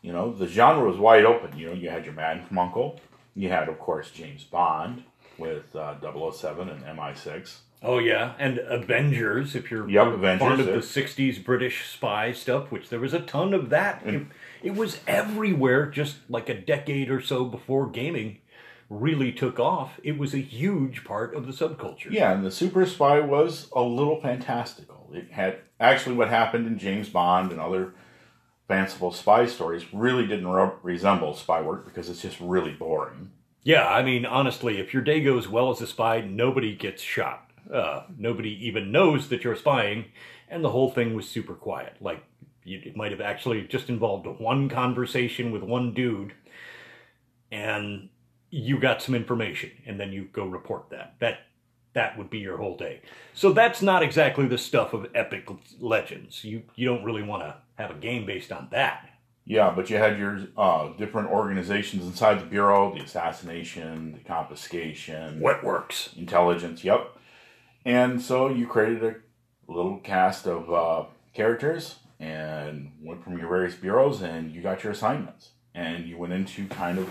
you 0.02 0.12
know, 0.12 0.32
the 0.32 0.48
genre 0.48 0.88
was 0.88 0.98
wide 0.98 1.26
open. 1.26 1.58
You 1.58 1.68
know, 1.68 1.74
you 1.74 1.90
had 1.90 2.06
your 2.06 2.20
Uncle, 2.58 3.00
you 3.36 3.50
had, 3.50 3.70
of 3.70 3.80
course, 3.80 4.12
James 4.12 4.44
Bond, 4.44 5.04
with 5.38 5.76
uh, 5.76 5.96
007 6.32 6.70
and 6.70 6.84
MI6. 6.84 7.58
Oh 7.84 8.00
yeah, 8.00 8.34
and 8.40 8.58
Avengers. 8.60 9.54
If 9.54 9.70
you're 9.70 9.88
Yep, 9.88 10.08
Avengers, 10.08 10.60
of 10.62 10.66
the 10.66 10.72
'60s 10.80 11.44
British 11.44 11.88
spy 11.88 12.32
stuff, 12.32 12.72
which 12.72 12.90
there 12.90 13.00
was 13.00 13.14
a 13.14 13.20
ton 13.20 13.54
of 13.54 13.70
that. 13.70 14.02
It, 14.06 14.26
it 14.64 14.76
was 14.76 15.00
everywhere, 15.06 15.86
just 15.86 16.18
like 16.28 16.50
a 16.50 16.56
decade 16.56 17.12
or 17.12 17.22
so 17.22 17.46
before 17.46 17.88
gaming 17.88 18.40
really 18.90 19.32
took 19.32 19.60
off. 19.60 20.00
It 20.04 20.18
was 20.18 20.34
a 20.34 20.40
huge 20.40 21.04
part 21.04 21.36
of 21.36 21.46
the 21.46 21.54
subculture. 21.54 22.12
Yeah, 22.12 22.32
and 22.32 22.46
the 22.46 22.52
Super 22.52 22.86
Spy 22.86 23.20
was 23.20 23.70
a 23.76 23.82
little 23.82 24.20
fantastical. 24.20 25.05
It 25.17 25.31
had 25.31 25.60
actually 25.79 26.15
what 26.15 26.29
happened 26.29 26.67
in 26.67 26.77
James 26.77 27.10
Bond 27.10 27.51
and 27.51 27.60
other 27.60 27.93
fanciful 28.67 29.12
spy 29.12 29.45
stories 29.45 29.93
really 29.93 30.25
didn't 30.25 30.48
re- 30.48 30.72
resemble 30.81 31.34
spy 31.36 31.62
work 31.62 31.86
because 31.86 32.10
it's 32.10 32.22
just 32.22 32.39
really 32.39 32.72
boring. 32.72 33.31
Yeah, 33.63 33.88
I 33.88 34.03
mean, 34.03 34.25
honestly, 34.25 34.79
if 34.79 34.93
your 34.93 35.01
day 35.01 35.22
goes 35.22 35.48
well 35.48 35.72
as 35.72 35.81
a 35.81 35.88
spy, 35.88 36.22
nobody 36.22 36.75
gets 36.75 37.01
shot. 37.01 37.50
Uh, 37.72 38.03
nobody 38.15 38.51
even 38.67 38.91
knows 38.91 39.29
that 39.29 39.43
you're 39.43 39.55
spying, 39.55 40.05
and 40.50 40.63
the 40.63 40.69
whole 40.69 40.91
thing 40.91 41.15
was 41.15 41.27
super 41.27 41.55
quiet. 41.55 41.95
Like, 42.00 42.24
it 42.63 42.95
might 42.95 43.12
have 43.12 43.22
actually 43.22 43.63
just 43.67 43.89
involved 43.89 44.27
one 44.39 44.69
conversation 44.69 45.51
with 45.51 45.63
one 45.63 45.93
dude, 45.93 46.34
and 47.51 48.10
you 48.51 48.79
got 48.79 49.01
some 49.01 49.15
information, 49.15 49.72
and 49.86 50.00
then 50.00 50.12
you 50.12 50.25
go 50.31 50.45
report 50.45 50.89
that. 50.91 51.15
That 51.19 51.39
that 51.96 52.18
would 52.18 52.30
be 52.30 52.38
your 52.38 52.58
whole 52.58 52.78
day. 52.78 53.02
So 53.34 53.52
that's 53.52 53.82
not 53.82 54.04
exactly 54.04 54.46
the 54.48 54.58
stuff 54.60 54.94
of 54.94 55.08
epic 55.16 55.50
legends. 55.80 56.44
You 56.44 56.62
you 56.75 56.86
don't 56.88 57.04
really 57.04 57.24
want 57.24 57.42
to 57.44 57.56
have 57.82 57.90
a 57.90 57.96
game 57.96 58.25
based 58.25 58.52
on 58.52 58.68
that. 58.72 59.10
Yeah, 59.48 59.72
but 59.75 59.90
you 59.90 59.98
had 59.98 60.18
your 60.20 60.42
uh, 60.58 60.90
different 60.98 61.30
organizations 61.30 62.06
inside 62.06 62.40
the 62.42 62.46
Bureau 62.46 62.94
the 62.94 63.02
assassination, 63.04 64.14
the 64.14 64.20
confiscation, 64.28 65.40
What 65.40 65.64
works? 65.64 66.10
intelligence, 66.18 66.84
yep. 66.84 67.16
And 67.86 68.22
so 68.22 68.50
you 68.50 68.66
created 68.68 69.04
a 69.04 69.72
little 69.72 70.00
cast 70.00 70.48
of 70.48 70.72
uh, 70.74 71.06
characters 71.34 71.96
and 72.20 72.92
went 73.04 73.24
from 73.24 73.38
your 73.38 73.48
various 73.48 73.75
bureaus 73.75 74.22
and 74.22 74.52
you 74.52 74.62
got 74.62 74.84
your 74.84 74.94
assignments. 74.94 75.50
And 75.75 76.06
you 76.08 76.18
went 76.18 76.34
into 76.34 76.68
kind 76.68 76.98
of 76.98 77.08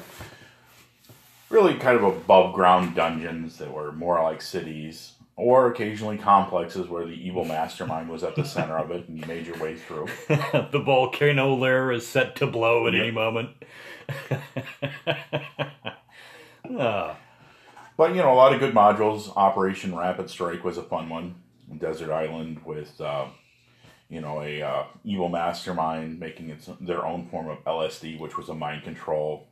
really 1.54 1.74
kind 1.74 1.96
of 1.96 2.02
above 2.02 2.52
ground 2.52 2.96
dungeons 2.96 3.58
that 3.58 3.72
were 3.72 3.92
more 3.92 4.20
like 4.22 4.42
cities 4.42 5.12
or 5.36 5.68
occasionally 5.70 6.18
complexes 6.18 6.88
where 6.88 7.06
the 7.06 7.12
evil 7.12 7.44
mastermind 7.44 8.08
was 8.08 8.24
at 8.24 8.34
the 8.34 8.44
center 8.44 8.76
of 8.76 8.90
it 8.90 9.08
and 9.08 9.18
you 9.18 9.26
made 9.26 9.46
your 9.46 9.56
way 9.58 9.76
through. 9.76 10.06
the 10.28 10.82
volcano 10.84 11.54
lair 11.54 11.92
is 11.92 12.06
set 12.06 12.34
to 12.36 12.46
blow 12.46 12.86
at 12.88 12.94
any 12.94 13.10
moment. 13.10 13.50
Ah, 16.78 17.18
But 17.96 18.14
you 18.14 18.22
know, 18.22 18.32
a 18.32 18.34
lot 18.34 18.54
of 18.54 18.58
good 18.58 18.74
modules. 18.74 19.30
Operation 19.36 19.94
Rapid 19.94 20.30
Strike 20.30 20.64
was 20.64 20.78
a 20.78 20.82
fun 20.82 21.10
one. 21.10 21.34
Desert 21.78 22.10
Island 22.10 22.64
with 22.64 22.98
uh, 23.00 23.26
you 24.08 24.22
know 24.22 24.40
a 24.42 24.62
uh, 24.62 24.84
evil 25.04 25.28
mastermind 25.28 26.18
making 26.18 26.48
its 26.48 26.70
their 26.80 27.04
own 27.04 27.26
form 27.28 27.48
of 27.48 27.62
LSD, 27.64 28.18
which 28.18 28.38
was 28.38 28.48
a 28.48 28.54
mind 28.54 28.82
control. 28.82 29.46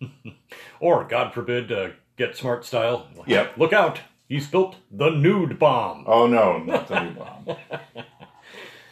or, 0.80 1.04
God 1.04 1.32
forbid, 1.34 1.70
uh, 1.72 1.90
get 2.16 2.36
smart 2.36 2.64
style. 2.64 3.08
Yep. 3.26 3.56
Look 3.58 3.72
out! 3.72 4.00
He's 4.28 4.46
built 4.46 4.76
the 4.90 5.08
nude 5.10 5.58
bomb. 5.58 6.04
Oh 6.06 6.26
no, 6.26 6.58
not 6.58 6.88
the 6.88 7.02
nude 7.02 7.18
bomb. 7.18 7.56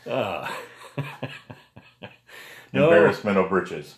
Ah. 0.09 0.57
No. 2.73 2.85
Embarrassment 2.85 3.37
of 3.39 3.51
riches. 3.51 3.97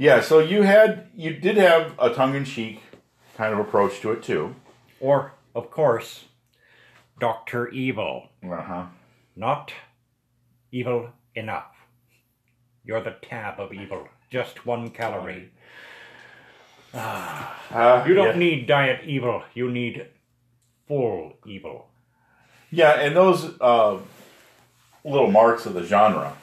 yeah, 0.00 0.20
so 0.20 0.40
you 0.40 0.62
had 0.62 1.06
you 1.14 1.34
did 1.34 1.56
have 1.56 1.94
a 2.00 2.10
tongue 2.12 2.34
in 2.34 2.44
cheek 2.44 2.82
kind 3.36 3.52
of 3.52 3.60
approach 3.60 4.00
to 4.00 4.10
it 4.10 4.24
too. 4.24 4.56
Or, 4.98 5.34
of 5.54 5.70
course, 5.70 6.24
Doctor 7.20 7.68
Evil. 7.68 8.28
Uh 8.42 8.60
huh. 8.60 8.86
Not 9.36 9.72
evil 10.72 11.10
enough. 11.36 11.76
You're 12.84 13.02
the 13.04 13.16
tab 13.22 13.60
of 13.60 13.72
evil. 13.72 14.08
Just 14.30 14.66
one 14.66 14.90
calorie. 14.90 15.50
Uh, 16.94 18.04
You 18.06 18.14
don't 18.14 18.28
yeah. 18.28 18.36
need 18.38 18.66
diet 18.66 19.04
evil. 19.04 19.42
You 19.54 19.70
need 19.70 20.06
full 20.86 21.34
evil. 21.46 21.88
Yeah, 22.70 23.00
and 23.00 23.16
those 23.16 23.58
uh, 23.60 23.98
little 25.04 25.30
marks 25.30 25.64
of 25.66 25.74
the 25.74 25.84
genre, 25.84 26.34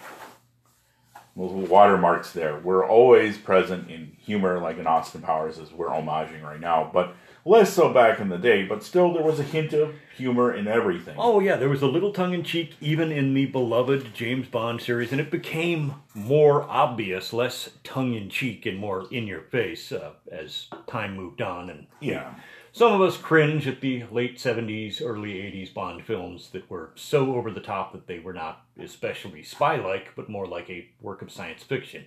those 1.35 1.51
little 1.51 1.67
watermarks 1.67 2.31
there, 2.31 2.57
were 2.59 2.87
always 2.87 3.37
present 3.37 3.89
in 3.89 4.15
humor, 4.19 4.59
like 4.59 4.77
in 4.77 4.87
Austin 4.87 5.21
Powers, 5.21 5.59
as 5.59 5.71
we're 5.71 5.89
homaging 5.89 6.41
right 6.43 6.59
now, 6.59 6.89
but 6.91 7.15
less 7.45 7.73
so 7.73 7.93
back 7.93 8.19
in 8.19 8.29
the 8.29 8.37
day. 8.37 8.65
But 8.65 8.83
still, 8.83 9.13
there 9.13 9.23
was 9.23 9.39
a 9.39 9.43
hint 9.43 9.71
of 9.71 9.95
humor 10.17 10.53
in 10.53 10.67
everything. 10.67 11.15
Oh 11.17 11.39
yeah, 11.39 11.55
there 11.55 11.69
was 11.69 11.81
a 11.81 11.87
little 11.87 12.11
tongue 12.11 12.33
in 12.33 12.43
cheek 12.43 12.75
even 12.81 13.11
in 13.11 13.33
the 13.33 13.45
beloved 13.45 14.13
James 14.13 14.47
Bond 14.47 14.81
series, 14.81 15.11
and 15.11 15.21
it 15.21 15.31
became 15.31 15.93
more 16.13 16.63
obvious, 16.63 17.31
less 17.31 17.69
tongue 17.83 18.13
in 18.13 18.29
cheek 18.29 18.65
and 18.65 18.77
more 18.77 19.05
in 19.11 19.27
your 19.27 19.41
face 19.41 19.91
uh, 19.91 20.13
as 20.31 20.67
time 20.87 21.15
moved 21.15 21.41
on. 21.41 21.69
And 21.69 21.87
yeah, 22.01 22.33
some 22.71 22.91
of 22.91 23.01
us 23.01 23.17
cringe 23.17 23.67
at 23.67 23.81
the 23.81 24.03
late 24.11 24.37
'70s, 24.37 25.01
early 25.01 25.33
'80s 25.33 25.73
Bond 25.73 26.03
films 26.03 26.49
that 26.49 26.69
were 26.69 26.91
so 26.95 27.35
over 27.35 27.51
the 27.51 27.61
top 27.61 27.93
that 27.93 28.07
they 28.07 28.19
were 28.19 28.33
not 28.33 28.65
especially 28.81 29.43
spy-like, 29.43 30.09
but 30.15 30.27
more 30.29 30.47
like 30.47 30.69
a 30.69 30.89
work 30.99 31.21
of 31.21 31.31
science 31.31 31.63
fiction. 31.63 32.05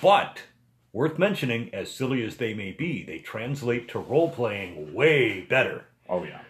But 0.00 0.42
worth 0.96 1.18
mentioning, 1.18 1.68
as 1.74 1.90
silly 1.92 2.24
as 2.24 2.38
they 2.38 2.54
may 2.54 2.72
be, 2.72 3.04
they 3.04 3.18
translate 3.18 3.86
to 3.86 3.98
role 3.98 4.30
playing 4.30 4.94
way 4.94 5.42
better. 5.42 5.84
oh 6.08 6.24
yeah. 6.24 6.40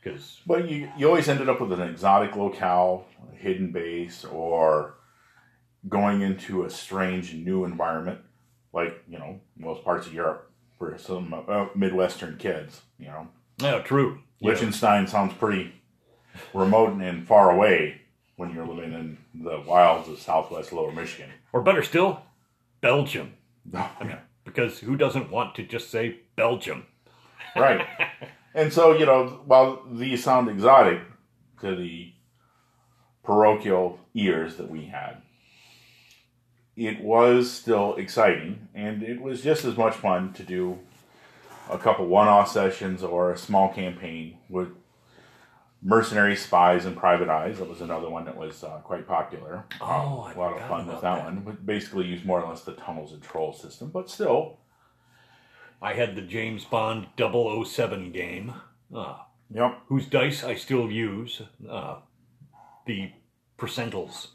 Because 0.00 0.40
But 0.46 0.68
you, 0.70 0.88
you 0.96 1.08
always 1.08 1.28
ended 1.28 1.48
up 1.48 1.60
with 1.60 1.72
an 1.72 1.82
exotic 1.82 2.36
locale, 2.36 3.06
a 3.32 3.34
hidden 3.34 3.72
base, 3.72 4.24
or 4.24 4.94
going 5.88 6.20
into 6.20 6.62
a 6.64 6.70
strange 6.70 7.34
new 7.34 7.64
environment, 7.64 8.20
like, 8.72 9.02
you 9.08 9.18
know, 9.18 9.40
most 9.56 9.82
parts 9.82 10.06
of 10.06 10.14
Europe 10.14 10.48
for 10.78 10.96
some 10.96 11.34
uh, 11.48 11.66
Midwestern 11.74 12.36
kids, 12.36 12.82
you 13.00 13.08
know. 13.08 13.26
Yeah, 13.58 13.80
true. 13.80 14.20
Yeah. 14.38 14.50
Liechtenstein 14.50 15.08
sounds 15.08 15.34
pretty 15.34 15.72
remote 16.54 17.00
and 17.00 17.26
far 17.26 17.50
away 17.50 18.02
when 18.36 18.54
you're 18.54 18.66
living 18.66 18.92
in 18.92 19.18
the 19.34 19.60
wilds 19.66 20.08
of 20.08 20.20
southwest 20.20 20.72
lower 20.72 20.92
Michigan. 20.92 21.30
Or 21.52 21.62
better 21.62 21.82
still, 21.82 22.22
Belgium. 22.80 23.32
Yeah. 23.72 24.18
Because 24.44 24.78
who 24.78 24.96
doesn't 24.96 25.30
want 25.30 25.54
to 25.56 25.62
just 25.64 25.90
say 25.90 26.20
Belgium? 26.36 26.86
right. 27.56 27.86
And 28.56 28.72
so, 28.72 28.96
you 28.96 29.04
know, 29.04 29.42
while 29.44 29.82
these 29.92 30.24
sound 30.24 30.48
exotic 30.48 31.02
to 31.60 31.76
the 31.76 32.10
parochial 33.22 34.00
ears 34.14 34.56
that 34.56 34.70
we 34.70 34.86
had, 34.86 35.18
it 36.74 37.02
was 37.02 37.50
still 37.50 37.96
exciting, 37.96 38.68
and 38.74 39.02
it 39.02 39.20
was 39.20 39.42
just 39.42 39.66
as 39.66 39.76
much 39.76 39.94
fun 39.94 40.32
to 40.32 40.42
do 40.42 40.78
a 41.70 41.76
couple 41.76 42.06
one-off 42.06 42.50
sessions 42.50 43.02
or 43.02 43.30
a 43.30 43.36
small 43.36 43.68
campaign 43.68 44.38
with 44.48 44.68
mercenary 45.86 46.34
spies 46.34 46.84
and 46.84 46.96
private 46.96 47.28
eyes. 47.28 47.58
That 47.58 47.68
was 47.68 47.80
another 47.80 48.10
one 48.10 48.24
that 48.24 48.36
was 48.36 48.64
uh, 48.64 48.80
quite 48.82 49.06
popular. 49.06 49.64
Oh, 49.80 49.86
Um, 49.86 50.24
I 50.26 50.32
a 50.34 50.38
lot 50.38 50.60
of 50.60 50.68
fun 50.68 50.86
with 50.86 51.00
that, 51.00 51.16
that. 51.16 51.24
one. 51.24 51.42
But 51.44 51.64
basically, 51.64 52.06
used 52.06 52.26
more 52.26 52.42
or 52.42 52.48
less 52.48 52.62
the 52.62 52.72
tunnels 52.72 53.12
and 53.12 53.22
troll 53.22 53.52
system, 53.52 53.90
but 53.90 54.10
still, 54.10 54.58
I 55.80 55.94
had 55.94 56.16
the 56.16 56.22
James 56.22 56.64
Bond 56.64 57.06
007 57.16 58.10
game, 58.10 58.52
uh, 58.94 59.18
yep. 59.54 59.78
whose 59.86 60.06
dice 60.06 60.42
I 60.42 60.56
still 60.56 60.90
use. 60.90 61.42
Uh, 61.68 61.98
the 62.86 63.12
percentiles 63.58 64.28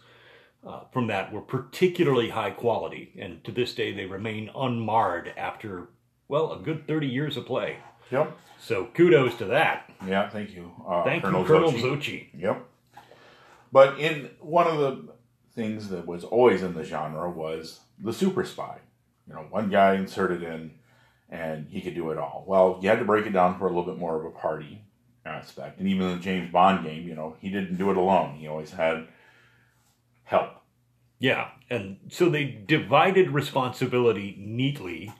uh, 0.65 0.81
from 0.91 1.07
that 1.07 1.31
were 1.33 1.41
particularly 1.41 2.29
high 2.29 2.51
quality, 2.51 3.13
and 3.19 3.43
to 3.43 3.51
this 3.51 3.75
day 3.75 3.93
they 3.93 4.05
remain 4.05 4.49
unmarred 4.55 5.33
after, 5.35 5.89
well, 6.27 6.53
a 6.53 6.59
good 6.59 6.87
30 6.87 7.07
years 7.07 7.35
of 7.37 7.45
play. 7.45 7.77
Yep. 8.09 8.37
So 8.59 8.85
kudos 8.93 9.35
to 9.35 9.45
that. 9.45 9.89
Yeah, 10.05 10.29
thank 10.29 10.55
you. 10.55 10.71
Uh, 10.87 11.03
Thank 11.03 11.23
Colonel 11.23 11.41
you, 11.41 11.47
Colonel. 11.47 11.99
Yep. 12.37 12.65
But 13.71 13.99
in 13.99 14.31
one 14.39 14.67
of 14.67 14.77
the 14.77 15.13
things 15.53 15.89
that 15.89 16.05
was 16.05 16.23
always 16.23 16.63
in 16.63 16.73
the 16.73 16.83
genre 16.83 17.29
was 17.29 17.81
the 17.99 18.13
super 18.13 18.43
spy. 18.43 18.77
You 19.27 19.35
know, 19.35 19.45
one 19.49 19.69
guy 19.69 19.95
inserted 19.95 20.43
in 20.43 20.71
and 21.29 21.67
he 21.69 21.81
could 21.81 21.95
do 21.95 22.11
it 22.11 22.17
all. 22.17 22.43
Well, 22.45 22.79
you 22.81 22.89
had 22.89 22.99
to 22.99 23.05
break 23.05 23.25
it 23.25 23.31
down 23.31 23.57
for 23.57 23.65
a 23.65 23.69
little 23.69 23.85
bit 23.85 23.97
more 23.97 24.19
of 24.19 24.25
a 24.25 24.31
party 24.37 24.81
aspect. 25.25 25.79
And 25.79 25.87
even 25.87 26.07
in 26.07 26.17
the 26.17 26.23
James 26.23 26.51
Bond 26.51 26.85
game, 26.85 27.07
you 27.07 27.15
know, 27.15 27.37
he 27.39 27.49
didn't 27.49 27.77
do 27.77 27.89
it 27.89 27.97
alone. 27.97 28.35
He 28.35 28.47
always 28.47 28.71
had 28.71 29.07
help. 30.23 30.49
Yeah, 31.19 31.49
and 31.69 31.97
so 32.09 32.29
they 32.29 32.45
divided 32.45 33.29
responsibility 33.29 34.35
neatly 34.39 35.13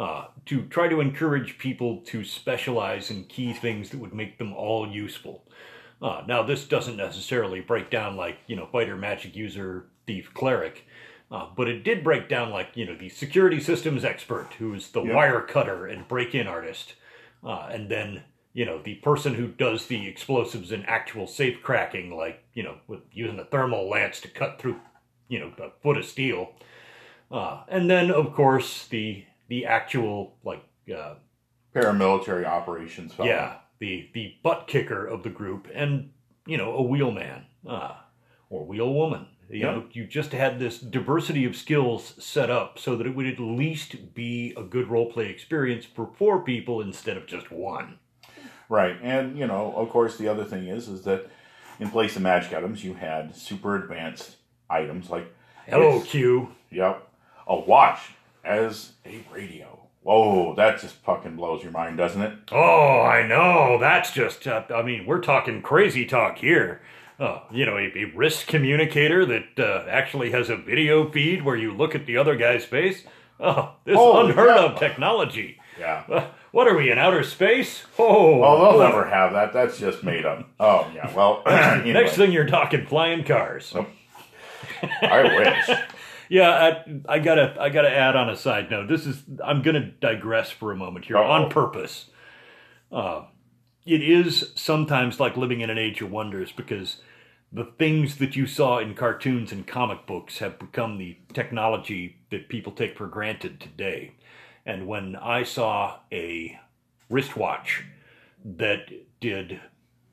uh, 0.00 0.24
to 0.46 0.62
try 0.76 0.88
to 0.88 1.00
encourage 1.00 1.58
people 1.58 1.90
to 2.06 2.24
specialize 2.24 3.10
in 3.10 3.24
key 3.24 3.52
things 3.52 3.90
that 3.90 4.00
would 4.00 4.14
make 4.14 4.38
them 4.38 4.52
all 4.54 4.88
useful. 4.88 5.36
Uh, 6.02 6.22
now, 6.26 6.42
this 6.42 6.64
doesn't 6.66 6.96
necessarily 6.96 7.60
break 7.60 7.90
down 7.90 8.16
like, 8.16 8.38
you 8.46 8.56
know, 8.56 8.66
fighter, 8.72 8.96
magic 8.96 9.36
user, 9.36 9.86
thief, 10.06 10.32
cleric, 10.34 10.76
Uh, 11.32 11.46
but 11.56 11.68
it 11.68 11.84
did 11.84 12.02
break 12.02 12.28
down 12.28 12.50
like 12.50 12.70
you 12.74 12.84
know 12.86 12.96
the 12.96 13.08
security 13.08 13.60
systems 13.60 14.04
expert 14.04 14.48
who 14.58 14.74
is 14.74 14.90
the 14.90 15.00
Yeah. 15.02 15.14
wire 15.14 15.40
cutter 15.40 15.86
and 15.86 16.08
break-in 16.08 16.48
artist, 16.48 16.94
uh, 17.44 17.68
and 17.74 17.88
then 17.88 18.22
you 18.52 18.64
know 18.66 18.78
the 18.82 18.96
person 18.96 19.34
who 19.34 19.46
does 19.46 19.86
the 19.86 20.08
explosives 20.08 20.72
and 20.72 20.84
actual 20.88 21.26
safe 21.28 21.62
cracking, 21.62 22.16
like 22.22 22.42
you 22.52 22.64
know 22.64 22.76
with 22.88 23.02
using 23.12 23.38
a 23.38 23.44
thermal 23.44 23.88
lance 23.88 24.20
to 24.22 24.28
cut 24.28 24.58
through 24.58 24.80
you 25.28 25.38
know 25.38 25.52
a 25.66 25.70
foot 25.82 25.96
of 25.98 26.04
steel, 26.04 26.40
uh, 27.30 27.62
and 27.68 27.88
then 27.88 28.10
of 28.10 28.32
course 28.34 28.88
the 28.88 29.24
the 29.50 29.66
actual 29.66 30.36
like 30.44 30.62
uh, 30.96 31.14
Paramilitary 31.74 32.46
operations 32.46 33.12
fellow. 33.12 33.28
yeah, 33.28 33.56
the 33.80 34.08
the 34.14 34.34
butt 34.42 34.64
kicker 34.66 35.06
of 35.06 35.22
the 35.22 35.28
group, 35.30 35.68
and 35.74 36.10
you 36.46 36.56
know, 36.56 36.72
a 36.74 36.82
wheelman 36.82 37.44
uh, 37.68 37.94
or 38.48 38.66
wheelwoman. 38.66 39.26
You 39.50 39.58
Yeah. 39.58 39.70
know, 39.72 39.84
you 39.92 40.06
just 40.06 40.30
had 40.32 40.58
this 40.60 40.78
diversity 40.78 41.44
of 41.44 41.56
skills 41.56 42.14
set 42.24 42.50
up 42.50 42.78
so 42.78 42.94
that 42.96 43.06
it 43.06 43.16
would 43.16 43.26
at 43.26 43.40
least 43.40 44.14
be 44.14 44.54
a 44.56 44.62
good 44.62 44.86
role 44.88 45.10
play 45.12 45.26
experience 45.28 45.84
for 45.84 46.06
four 46.16 46.42
people 46.44 46.80
instead 46.80 47.16
of 47.16 47.26
just 47.26 47.50
one. 47.50 47.98
Right, 48.68 48.96
and 49.02 49.36
you 49.36 49.48
know, 49.48 49.72
of 49.76 49.90
course, 49.90 50.16
the 50.16 50.28
other 50.28 50.44
thing 50.44 50.68
is, 50.68 50.88
is 50.88 51.02
that 51.02 51.26
in 51.80 51.90
place 51.90 52.14
of 52.14 52.22
magic 52.22 52.52
items, 52.52 52.84
you 52.84 52.94
had 52.94 53.34
super 53.34 53.74
advanced 53.74 54.36
items 54.68 55.10
like, 55.10 55.26
Hello, 55.66 56.00
Q. 56.00 56.52
yep, 56.70 57.08
a 57.48 57.56
watch 57.58 57.98
as 58.44 58.92
a 59.06 59.24
radio. 59.32 59.78
Whoa, 60.02 60.54
that 60.54 60.80
just 60.80 60.94
fucking 60.96 61.36
blows 61.36 61.62
your 61.62 61.72
mind, 61.72 61.98
doesn't 61.98 62.22
it? 62.22 62.32
Oh, 62.52 63.00
I 63.02 63.26
know. 63.26 63.76
That's 63.78 64.12
just, 64.12 64.46
uh, 64.46 64.62
I 64.74 64.82
mean, 64.82 65.04
we're 65.06 65.20
talking 65.20 65.60
crazy 65.60 66.06
talk 66.06 66.38
here. 66.38 66.80
Uh, 67.18 67.40
you 67.50 67.66
know, 67.66 67.76
a, 67.76 67.92
a 67.94 68.04
wrist 68.14 68.46
communicator 68.46 69.26
that 69.26 69.58
uh, 69.58 69.84
actually 69.90 70.30
has 70.30 70.48
a 70.48 70.56
video 70.56 71.10
feed 71.10 71.44
where 71.44 71.56
you 71.56 71.70
look 71.72 71.94
at 71.94 72.06
the 72.06 72.16
other 72.16 72.34
guy's 72.34 72.64
face. 72.64 73.04
Oh, 73.38 73.72
this 73.84 73.98
unheard 73.98 74.48
cow. 74.48 74.66
of 74.68 74.78
technology. 74.78 75.58
Yeah. 75.78 76.04
Uh, 76.08 76.26
what 76.50 76.66
are 76.66 76.76
we 76.76 76.90
in 76.90 76.98
outer 76.98 77.22
space? 77.22 77.84
Oh, 77.98 78.36
Well, 78.38 78.58
they'll 78.58 78.80
never 78.88 79.04
have 79.06 79.32
that. 79.34 79.52
That's 79.52 79.78
just 79.78 80.02
made 80.02 80.24
up. 80.26 80.48
Oh 80.58 80.90
yeah. 80.94 81.14
Well, 81.14 81.42
anyway, 81.46 81.92
Next 81.92 82.16
thing 82.16 82.32
you're 82.32 82.46
talking 82.46 82.86
flying 82.86 83.24
cars. 83.24 83.72
Oh. 83.74 83.86
I 85.02 85.22
wish. 85.36 85.78
Yeah, 86.30 86.48
I, 86.48 87.16
I 87.16 87.18
gotta 87.18 87.56
I 87.58 87.70
gotta 87.70 87.90
add 87.90 88.14
on 88.14 88.30
a 88.30 88.36
side 88.36 88.70
note. 88.70 88.88
This 88.88 89.04
is 89.04 89.24
I'm 89.44 89.62
gonna 89.62 89.90
digress 90.00 90.50
for 90.50 90.70
a 90.70 90.76
moment 90.76 91.06
here 91.06 91.18
Uh-oh. 91.18 91.28
on 91.30 91.50
purpose. 91.50 92.06
Uh, 92.90 93.24
it 93.84 94.00
is 94.00 94.52
sometimes 94.54 95.18
like 95.18 95.36
living 95.36 95.60
in 95.60 95.70
an 95.70 95.78
age 95.78 96.00
of 96.00 96.10
wonders 96.12 96.52
because 96.52 97.02
the 97.52 97.64
things 97.64 98.16
that 98.18 98.36
you 98.36 98.46
saw 98.46 98.78
in 98.78 98.94
cartoons 98.94 99.50
and 99.50 99.66
comic 99.66 100.06
books 100.06 100.38
have 100.38 100.56
become 100.60 100.98
the 100.98 101.16
technology 101.32 102.18
that 102.30 102.48
people 102.48 102.72
take 102.72 102.96
for 102.96 103.08
granted 103.08 103.58
today. 103.58 104.12
And 104.64 104.86
when 104.86 105.16
I 105.16 105.42
saw 105.42 105.98
a 106.12 106.60
wristwatch 107.08 107.82
that 108.44 108.88
did 109.20 109.60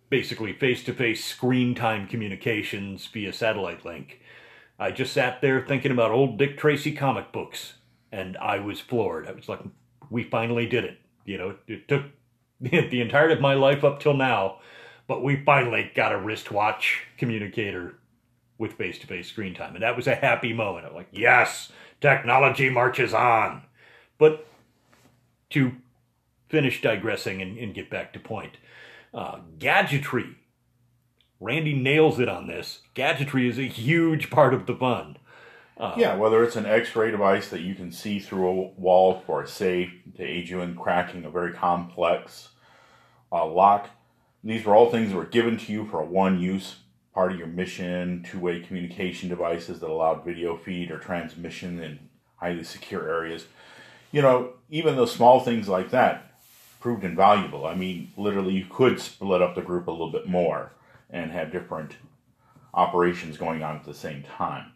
basically 0.10 0.54
face 0.54 0.84
to 0.86 0.94
face 0.94 1.24
screen 1.24 1.76
time 1.76 2.08
communications 2.08 3.06
via 3.06 3.32
satellite 3.32 3.86
link, 3.86 4.20
I 4.79 4.91
just 4.91 5.13
sat 5.13 5.41
there 5.41 5.65
thinking 5.65 5.91
about 5.91 6.12
old 6.12 6.38
Dick 6.38 6.57
Tracy 6.57 6.91
comic 6.91 7.31
books, 7.31 7.75
and 8.12 8.38
I 8.38 8.60
was 8.60 8.79
floored. 8.79 9.27
I 9.27 9.31
was 9.31 9.50
like, 9.50 9.60
we 10.10 10.24
finally 10.24 10.67
did 10.67 10.84
it. 10.84 11.00
You 11.25 11.38
know, 11.38 11.55
it 11.67 11.88
took 11.88 12.05
the 12.62 13.01
entirety 13.01 13.34
of 13.34 13.41
my 13.41 13.53
life 13.53 13.84
up 13.84 14.00
till 14.00 14.13
now, 14.13 14.60
but 15.07 15.24
we 15.24 15.43
finally 15.43 15.91
got 15.96 16.13
a 16.13 16.19
wristwatch 16.19 17.03
communicator 17.17 17.96
with 18.57 18.74
face 18.74 18.98
to 19.00 19.07
face 19.07 19.27
screen 19.27 19.53
time. 19.53 19.75
And 19.75 19.84
that 19.84 19.96
was 19.96 20.07
a 20.07 20.15
happy 20.15 20.53
moment. 20.53 20.86
I'm 20.86 20.96
like, 20.96 21.10
yes, 21.12 21.72
technology 22.01 22.69
marches 22.69 23.13
on. 23.13 23.63
But 24.17 24.48
to 25.51 25.74
finish 26.50 26.81
digressing 26.81 27.41
and, 27.41 27.57
and 27.57 27.74
get 27.74 27.89
back 27.89 28.13
to 28.13 28.19
point, 28.19 28.57
uh, 29.13 29.39
gadgetry. 29.60 30.36
Randy 31.39 31.74
nails 31.74 32.20
it 32.20 32.27
on 32.27 32.48
this. 32.48 32.81
Gadgetry 32.94 33.48
is 33.48 33.59
a 33.59 33.64
huge 33.64 34.29
part 34.29 34.53
of 34.53 34.66
the 34.66 34.75
fun. 34.75 35.18
Yeah, 35.96 36.16
whether 36.16 36.44
it's 36.44 36.55
an 36.55 36.66
X-ray 36.66 37.12
device 37.12 37.50
that 37.50 37.62
you 37.62 37.75
can 37.75 37.92
see 37.92 38.20
through 38.20 38.48
a 38.48 38.53
wall 38.79 39.22
for 39.27 39.44
a 39.44 39.48
safe 39.48 39.92
to 40.16 40.24
aid 40.24 40.50
you 40.50 40.62
in 40.62 40.75
cracking 40.75 41.24
a 41.24 41.29
very 41.29 41.53
complex 41.53 42.50
uh, 43.31 43.46
lock. 43.46 43.90
These 44.44 44.66
were 44.66 44.75
all 44.75 44.90
things 44.90 45.12
that 45.12 45.18
were 45.18 45.25
given 45.25 45.57
to 45.57 45.72
you 45.72 45.85
for 45.85 46.01
a 46.01 46.05
one-use 46.05 46.77
part 47.14 47.31
of 47.31 47.38
your 47.38 47.48
mission. 47.48 48.25
Two-way 48.27 48.62
communication 48.62 49.29
devices 49.29 49.79
that 49.79 49.90
allowed 49.90 50.25
video 50.25 50.57
feed 50.57 50.90
or 50.90 50.98
transmission 50.98 51.79
in 51.83 52.00
highly 52.38 52.64
secure 52.64 53.07
areas. 53.07 53.46
You 54.12 54.24
know, 54.24 54.53
even 54.72 54.96
those 54.96 55.12
small 55.12 55.42
things 55.42 55.68
like 55.68 55.92
that 55.92 56.40
proved 56.79 57.03
invaluable. 57.03 57.68
I 57.68 57.75
mean, 57.75 58.12
literally, 58.18 58.53
you 58.53 58.66
could 58.68 59.00
split 59.00 59.44
up 59.44 59.53
the 59.53 59.62
group 59.62 59.88
a 59.88 59.92
little 59.92 60.12
bit 60.12 60.27
more 60.27 60.72
and 61.09 61.31
have 61.31 61.51
different 61.51 61.96
operations 62.74 63.37
going 63.37 63.63
on 63.63 63.75
at 63.75 63.85
the 63.85 63.93
same 63.93 64.24
time. 64.24 64.72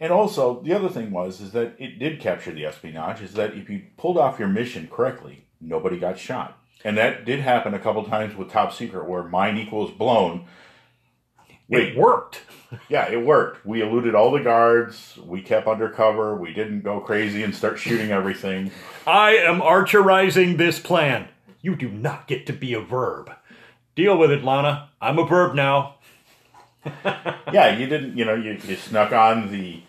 And 0.00 0.12
also, 0.12 0.60
the 0.62 0.72
other 0.72 0.88
thing 0.88 1.10
was 1.10 1.40
is 1.40 1.52
that 1.52 1.74
it 1.78 1.98
did 1.98 2.20
capture 2.20 2.52
the 2.52 2.66
espionage. 2.66 3.22
Is 3.22 3.34
that 3.34 3.54
if 3.54 3.70
you 3.70 3.82
pulled 3.96 4.18
off 4.18 4.38
your 4.38 4.48
mission 4.48 4.88
correctly, 4.90 5.46
nobody 5.60 5.98
got 5.98 6.18
shot, 6.18 6.58
and 6.84 6.98
that 6.98 7.24
did 7.24 7.40
happen 7.40 7.74
a 7.74 7.78
couple 7.78 8.04
times 8.04 8.36
with 8.36 8.50
Top 8.50 8.72
Secret, 8.72 9.08
where 9.08 9.22
mine 9.22 9.56
equals 9.56 9.90
blown. 9.90 10.46
It 11.68 11.96
worked. 11.96 12.42
Yeah, 12.88 13.08
it 13.08 13.24
worked. 13.24 13.64
We 13.64 13.82
eluded 13.82 14.16
all 14.16 14.32
the 14.32 14.40
guards. 14.40 15.16
We 15.24 15.42
kept 15.42 15.68
undercover. 15.68 16.34
We 16.34 16.52
didn't 16.52 16.80
go 16.80 16.98
crazy 16.98 17.44
and 17.44 17.54
start 17.54 17.78
shooting 17.78 18.10
everything. 18.10 18.72
I 19.06 19.36
am 19.36 19.62
archerizing 19.62 20.56
this 20.56 20.80
plan. 20.80 21.28
You 21.60 21.76
do 21.76 21.88
not 21.88 22.26
get 22.26 22.46
to 22.46 22.52
be 22.52 22.74
a 22.74 22.80
verb. 22.80 23.30
Deal 23.94 24.18
with 24.18 24.30
it, 24.30 24.42
Lana. 24.42 24.90
I'm 25.00 25.18
a 25.18 25.26
verb 25.26 25.54
now. 25.54 25.96
Yeah, 27.52 27.78
you 27.78 27.86
didn't. 27.86 28.18
You 28.18 28.24
know, 28.24 28.34
you, 28.34 28.58
you 28.66 28.74
snuck 28.76 29.12
on 29.12 29.50
the 29.52 29.80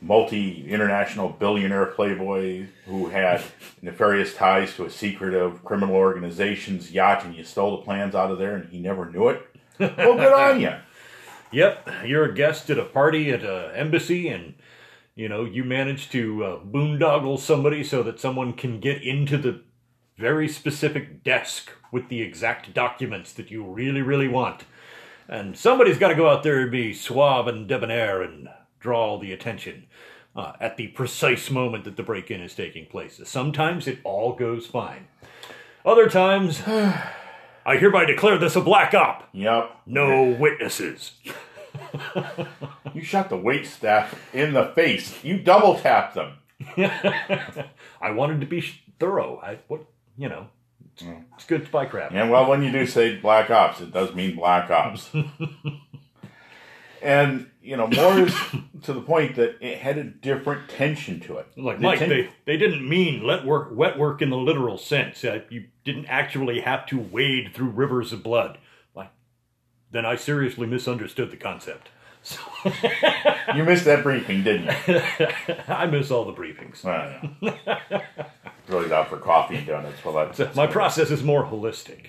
multi 0.00 0.66
international 0.68 1.28
billionaire 1.28 1.86
playboy 1.86 2.66
who 2.86 3.08
had 3.10 3.42
nefarious 3.82 4.34
ties 4.34 4.74
to 4.76 4.86
a 4.86 4.90
secretive 4.90 5.62
criminal 5.64 5.94
organization's 5.94 6.90
yacht, 6.90 7.24
and 7.24 7.34
you 7.34 7.44
stole 7.44 7.76
the 7.76 7.82
plans 7.84 8.14
out 8.14 8.30
of 8.30 8.38
there, 8.38 8.56
and 8.56 8.68
he 8.70 8.80
never 8.80 9.10
knew 9.10 9.28
it. 9.28 9.42
Well, 9.78 10.16
good 10.16 10.32
on 10.32 10.60
you. 10.60 10.74
Yep, 11.52 11.90
you're 12.06 12.24
a 12.24 12.34
guest 12.34 12.70
at 12.70 12.78
a 12.78 12.84
party 12.84 13.30
at 13.30 13.44
an 13.44 13.74
embassy, 13.74 14.28
and 14.28 14.54
you 15.14 15.28
know 15.28 15.44
you 15.44 15.64
manage 15.64 16.08
to 16.12 16.42
uh, 16.42 16.60
boondoggle 16.60 17.38
somebody 17.38 17.84
so 17.84 18.02
that 18.04 18.18
someone 18.18 18.54
can 18.54 18.80
get 18.80 19.02
into 19.02 19.36
the 19.36 19.60
very 20.16 20.48
specific 20.48 21.22
desk 21.22 21.70
with 21.90 22.08
the 22.08 22.22
exact 22.22 22.72
documents 22.74 23.32
that 23.32 23.50
you 23.50 23.64
really, 23.64 24.02
really 24.02 24.28
want. 24.28 24.64
And 25.28 25.56
somebody's 25.56 25.98
got 25.98 26.08
to 26.08 26.14
go 26.14 26.28
out 26.28 26.42
there 26.42 26.60
and 26.60 26.70
be 26.70 26.92
suave 26.92 27.46
and 27.46 27.68
debonair 27.68 28.22
and 28.22 28.48
draw 28.80 29.00
all 29.00 29.18
the 29.18 29.32
attention 29.32 29.86
uh, 30.34 30.52
at 30.60 30.76
the 30.76 30.88
precise 30.88 31.50
moment 31.50 31.84
that 31.84 31.96
the 31.96 32.02
break-in 32.02 32.40
is 32.40 32.54
taking 32.54 32.86
place. 32.86 33.20
Sometimes 33.24 33.86
it 33.86 33.98
all 34.04 34.34
goes 34.34 34.66
fine. 34.66 35.08
Other 35.84 36.08
times, 36.08 36.62
I 36.66 37.76
hereby 37.76 38.04
declare 38.04 38.38
this 38.38 38.56
a 38.56 38.60
black 38.60 38.94
op. 38.94 39.28
Yep. 39.32 39.70
No 39.86 40.24
witnesses. 40.24 41.12
You 42.94 43.02
shot 43.02 43.30
the 43.30 43.36
wait 43.36 43.66
staff 43.66 44.14
in 44.34 44.52
the 44.52 44.66
face. 44.74 45.22
You 45.24 45.38
double 45.38 45.78
tapped 45.78 46.14
them. 46.14 46.34
I 48.00 48.10
wanted 48.10 48.40
to 48.40 48.46
be 48.46 48.64
thorough. 48.98 49.40
I 49.42 49.58
what 49.68 49.84
you 50.16 50.28
know, 50.28 50.48
it's, 50.92 51.04
it's 51.34 51.44
good 51.44 51.64
spycraft. 51.70 52.12
Yeah, 52.12 52.28
well, 52.28 52.48
when 52.48 52.62
you 52.62 52.70
do 52.70 52.86
say 52.86 53.16
black 53.16 53.50
ops, 53.50 53.80
it 53.80 53.92
does 53.92 54.14
mean 54.14 54.36
black 54.36 54.70
ops. 54.70 55.10
and 57.02 57.50
you 57.62 57.76
know, 57.76 57.86
more 57.86 58.18
is 58.18 58.34
to 58.82 58.92
the 58.92 59.00
point 59.00 59.36
that 59.36 59.56
it 59.60 59.78
had 59.78 59.96
a 59.96 60.04
different 60.04 60.68
tension 60.68 61.20
to 61.20 61.38
it. 61.38 61.46
Like 61.56 61.78
The 61.78 61.82
Mike, 61.82 61.98
ten- 62.00 62.08
they, 62.08 62.30
they 62.44 62.56
didn't 62.56 62.88
mean 62.88 63.24
let 63.24 63.44
work 63.44 63.68
wet 63.72 63.98
work 63.98 64.20
in 64.20 64.30
the 64.30 64.36
literal 64.36 64.78
sense. 64.78 65.24
Uh, 65.24 65.40
you 65.48 65.66
didn't 65.84 66.06
actually 66.06 66.60
have 66.60 66.86
to 66.86 66.98
wade 66.98 67.52
through 67.54 67.70
rivers 67.70 68.12
of 68.12 68.22
blood. 68.22 68.58
Like, 68.94 69.10
then 69.90 70.04
I 70.04 70.16
seriously 70.16 70.66
misunderstood 70.66 71.30
the 71.30 71.36
concept. 71.36 71.88
So 72.22 72.40
you 73.54 73.64
missed 73.64 73.84
that 73.84 74.02
briefing, 74.02 74.44
didn't 74.44 74.74
you? 74.86 75.00
I 75.68 75.86
miss 75.86 76.10
all 76.10 76.24
the 76.24 76.32
briefings. 76.32 76.84
Really 78.68 78.92
out 78.92 79.08
for 79.08 79.18
coffee 79.18 79.56
and 79.56 79.66
donuts. 79.66 80.04
Well, 80.04 80.14
that's 80.14 80.56
My 80.56 80.66
process 80.66 81.10
is 81.10 81.22
more 81.22 81.44
holistic. 81.44 82.06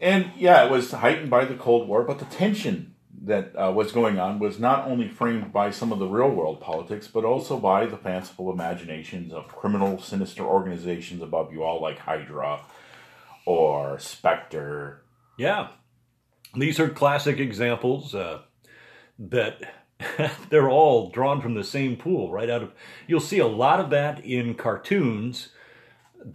And 0.00 0.30
yeah, 0.36 0.64
it 0.64 0.70
was 0.70 0.90
heightened 0.90 1.30
by 1.30 1.44
the 1.44 1.54
Cold 1.54 1.88
War, 1.88 2.02
but 2.02 2.18
the 2.18 2.24
tension 2.24 2.94
that 3.24 3.52
uh, 3.54 3.70
was 3.70 3.92
going 3.92 4.18
on 4.18 4.40
was 4.40 4.58
not 4.58 4.88
only 4.88 5.06
framed 5.06 5.52
by 5.52 5.70
some 5.70 5.92
of 5.92 6.00
the 6.00 6.08
real 6.08 6.30
world 6.30 6.60
politics, 6.60 7.06
but 7.06 7.24
also 7.24 7.56
by 7.56 7.86
the 7.86 7.96
fanciful 7.96 8.50
imaginations 8.50 9.32
of 9.32 9.46
criminal, 9.46 10.00
sinister 10.00 10.42
organizations 10.42 11.22
above 11.22 11.52
you 11.52 11.62
all, 11.62 11.80
like 11.80 12.00
Hydra 12.00 12.62
or 13.46 13.96
Spectre. 14.00 15.02
Yeah. 15.38 15.68
These 16.56 16.80
are 16.80 16.88
classic 16.88 17.38
examples 17.38 18.12
uh, 18.12 18.42
that 19.18 19.74
they're 20.50 20.70
all 20.70 21.10
drawn 21.10 21.40
from 21.40 21.54
the 21.54 21.64
same 21.64 21.96
pool, 21.96 22.30
right 22.30 22.50
out 22.50 22.62
of. 22.62 22.72
You'll 23.06 23.20
see 23.20 23.38
a 23.38 23.46
lot 23.46 23.80
of 23.80 23.90
that 23.90 24.24
in 24.24 24.54
cartoons 24.54 25.48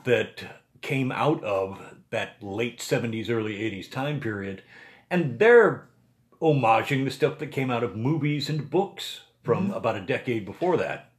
that 0.05 0.43
came 0.81 1.11
out 1.11 1.43
of 1.43 1.95
that 2.09 2.41
late 2.41 2.79
70s, 2.79 3.29
early 3.29 3.55
80s 3.55 3.89
time 3.89 4.19
period. 4.19 4.63
And 5.09 5.39
they're 5.39 5.87
homaging 6.41 7.05
the 7.05 7.11
stuff 7.11 7.39
that 7.39 7.47
came 7.47 7.71
out 7.71 7.83
of 7.83 7.95
movies 7.95 8.49
and 8.49 8.69
books 8.69 9.21
from 9.43 9.67
mm-hmm. 9.67 9.73
about 9.73 9.95
a 9.95 10.01
decade 10.01 10.45
before 10.45 10.77
that. 10.77 11.11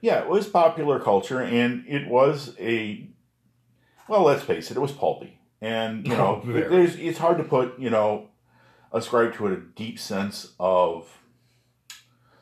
Yeah, 0.00 0.22
it 0.22 0.28
was 0.28 0.46
popular 0.46 1.00
culture, 1.00 1.40
and 1.40 1.84
it 1.88 2.06
was 2.06 2.54
a. 2.60 3.08
Well, 4.08 4.22
let's 4.22 4.42
face 4.42 4.70
it, 4.70 4.76
it 4.76 4.80
was 4.80 4.92
pulpy, 4.92 5.40
and 5.60 6.06
you 6.06 6.12
oh, 6.14 6.16
know, 6.16 6.42
Oh, 6.44 6.52
there's 6.52 6.96
it's 6.96 7.18
hard 7.18 7.38
to 7.38 7.44
put 7.44 7.78
you 7.78 7.90
know, 7.90 8.28
ascribe 8.96 9.34
to 9.34 9.46
it 9.46 9.52
a 9.52 9.60
deep 9.60 9.98
sense 9.98 10.52
of 10.58 11.06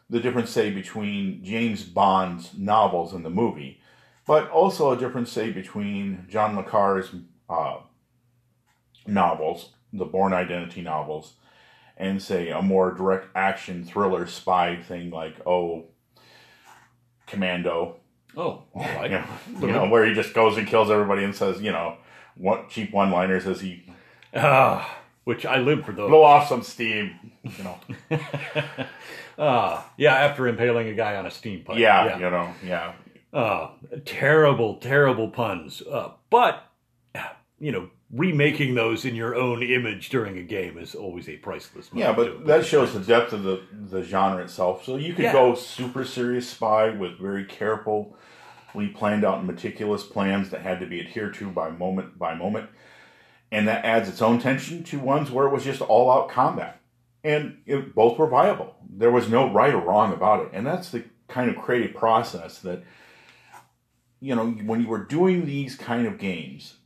the 0.08 0.20
difference, 0.20 0.50
say, 0.50 0.70
between 0.70 1.42
James 1.44 1.82
Bond's 1.82 2.56
novels 2.56 3.12
and 3.12 3.24
the 3.24 3.30
movie, 3.30 3.80
but 4.26 4.48
also 4.50 4.92
a 4.92 4.96
difference, 4.96 5.30
say, 5.32 5.50
between 5.50 6.26
John 6.28 6.56
le 6.56 6.62
Carre's 6.62 7.10
uh, 7.48 7.78
novels, 9.06 9.70
the 9.92 10.04
Bourne 10.04 10.32
Identity 10.32 10.82
novels, 10.82 11.34
and 11.96 12.20
say 12.22 12.50
a 12.50 12.60
more 12.62 12.92
direct 12.92 13.28
action 13.34 13.84
thriller 13.84 14.26
spy 14.26 14.76
thing 14.76 15.10
like 15.10 15.36
oh, 15.46 15.84
Commando, 17.26 17.96
Oh, 18.36 18.62
all 18.74 18.82
right. 18.82 19.10
you 19.10 19.18
know, 19.18 19.26
you 19.60 19.72
know, 19.72 19.88
where 19.88 20.04
he 20.04 20.12
just 20.12 20.34
goes 20.34 20.56
and 20.56 20.66
kills 20.66 20.90
everybody 20.90 21.22
and 21.22 21.34
says, 21.34 21.60
you 21.62 21.70
know, 21.70 21.96
what 22.36 22.68
cheap 22.68 22.92
one 22.92 23.10
liners 23.10 23.46
as 23.46 23.60
he 23.60 23.86
Ah, 24.34 24.98
which 25.24 25.44
I 25.46 25.58
live 25.58 25.84
for 25.84 25.92
those. 25.92 26.08
blow 26.08 26.22
off 26.22 26.48
some 26.48 26.62
steam, 26.62 27.12
you 27.42 27.64
know. 27.64 27.78
Ah, 29.36 29.90
yeah, 29.96 30.14
after 30.14 30.46
impaling 30.46 30.86
a 30.88 30.94
guy 30.94 31.16
on 31.16 31.26
a 31.26 31.30
steam 31.30 31.64
pipe. 31.64 31.76
Yeah, 31.76 32.18
you 32.18 32.30
know, 32.30 32.54
yeah. 32.64 32.92
Uh, 33.32 33.70
terrible, 34.04 34.76
terrible 34.76 35.28
puns. 35.28 35.82
Uh, 35.82 36.10
but, 36.30 36.62
you 37.58 37.72
know, 37.72 37.90
remaking 38.12 38.76
those 38.76 39.04
in 39.04 39.16
your 39.16 39.34
own 39.34 39.60
image 39.60 40.08
during 40.10 40.38
a 40.38 40.42
game 40.42 40.78
is 40.78 40.94
always 40.94 41.28
a 41.28 41.36
priceless 41.38 41.90
Yeah, 41.92 42.12
but 42.12 42.46
that 42.46 42.64
shows 42.64 42.92
the 42.94 43.00
depth 43.00 43.32
of 43.32 43.42
the 43.42 43.60
the 43.72 44.04
genre 44.04 44.40
itself. 44.44 44.84
So 44.84 44.94
you 44.94 45.14
could 45.14 45.24
Yeah. 45.24 45.32
go 45.32 45.56
super 45.56 46.04
serious 46.04 46.48
spy 46.48 46.90
with 46.90 47.18
very 47.18 47.44
carefully 47.44 48.12
planned 48.94 49.24
out 49.24 49.38
and 49.38 49.48
meticulous 49.48 50.04
plans 50.04 50.50
that 50.50 50.60
had 50.60 50.78
to 50.78 50.86
be 50.86 51.00
adhered 51.00 51.34
to 51.34 51.48
by 51.50 51.70
moment 51.70 52.20
by 52.20 52.34
moment, 52.36 52.70
and 53.54 53.68
that 53.68 53.86
adds 53.86 54.10
its 54.10 54.22
own 54.22 54.40
tension 54.40 54.84
to 54.84 55.00
ones 55.00 55.30
where 55.32 55.46
it 55.48 55.52
was 55.54 55.64
just 55.64 55.82
all 55.82 56.12
out 56.12 56.30
combat, 56.30 56.80
and 57.24 57.58
it, 57.66 57.94
both 57.96 58.18
were 58.18 58.28
viable. 58.28 58.76
There 58.90 59.12
was 59.12 59.30
no 59.30 59.52
right 59.52 59.74
or 59.74 59.80
wrong 59.80 60.12
about 60.14 60.46
it, 60.46 60.50
and 60.54 60.66
that's 60.66 60.90
the 60.90 61.04
kind 61.28 61.50
of 61.50 61.56
creative 61.62 61.96
process 61.96 62.60
that 62.60 62.84
you 64.20 64.34
know 64.36 64.46
when 64.48 64.80
you 64.82 64.88
were 64.88 65.04
doing 65.04 65.46
these 65.46 65.76
kind 65.76 66.06
of 66.06 66.18
games 66.18 66.76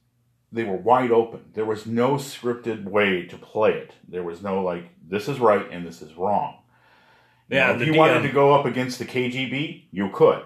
they 0.53 0.65
were 0.65 0.77
wide 0.77 1.13
open. 1.13 1.45
There 1.55 1.67
was 1.67 1.87
no 1.87 2.15
scripted 2.15 2.85
way 2.85 3.27
to 3.27 3.39
play 3.39 3.73
it. 3.73 3.93
There 4.09 4.23
was 4.23 4.43
no 4.43 4.63
like 4.63 4.91
this 5.07 5.29
is 5.29 5.41
right 5.41 5.67
and 5.71 5.87
this 5.87 6.03
is 6.03 6.15
wrong. 6.15 6.59
You 7.51 7.59
Yeah, 7.59 7.65
know, 7.65 7.75
if 7.75 7.85
you 7.85 7.95
wanted 7.95 8.23
to 8.23 8.31
go 8.31 8.55
up 8.55 8.67
against 8.67 8.99
the 8.99 9.07
KGB, 9.07 9.85
you 9.93 10.11
could. 10.11 10.43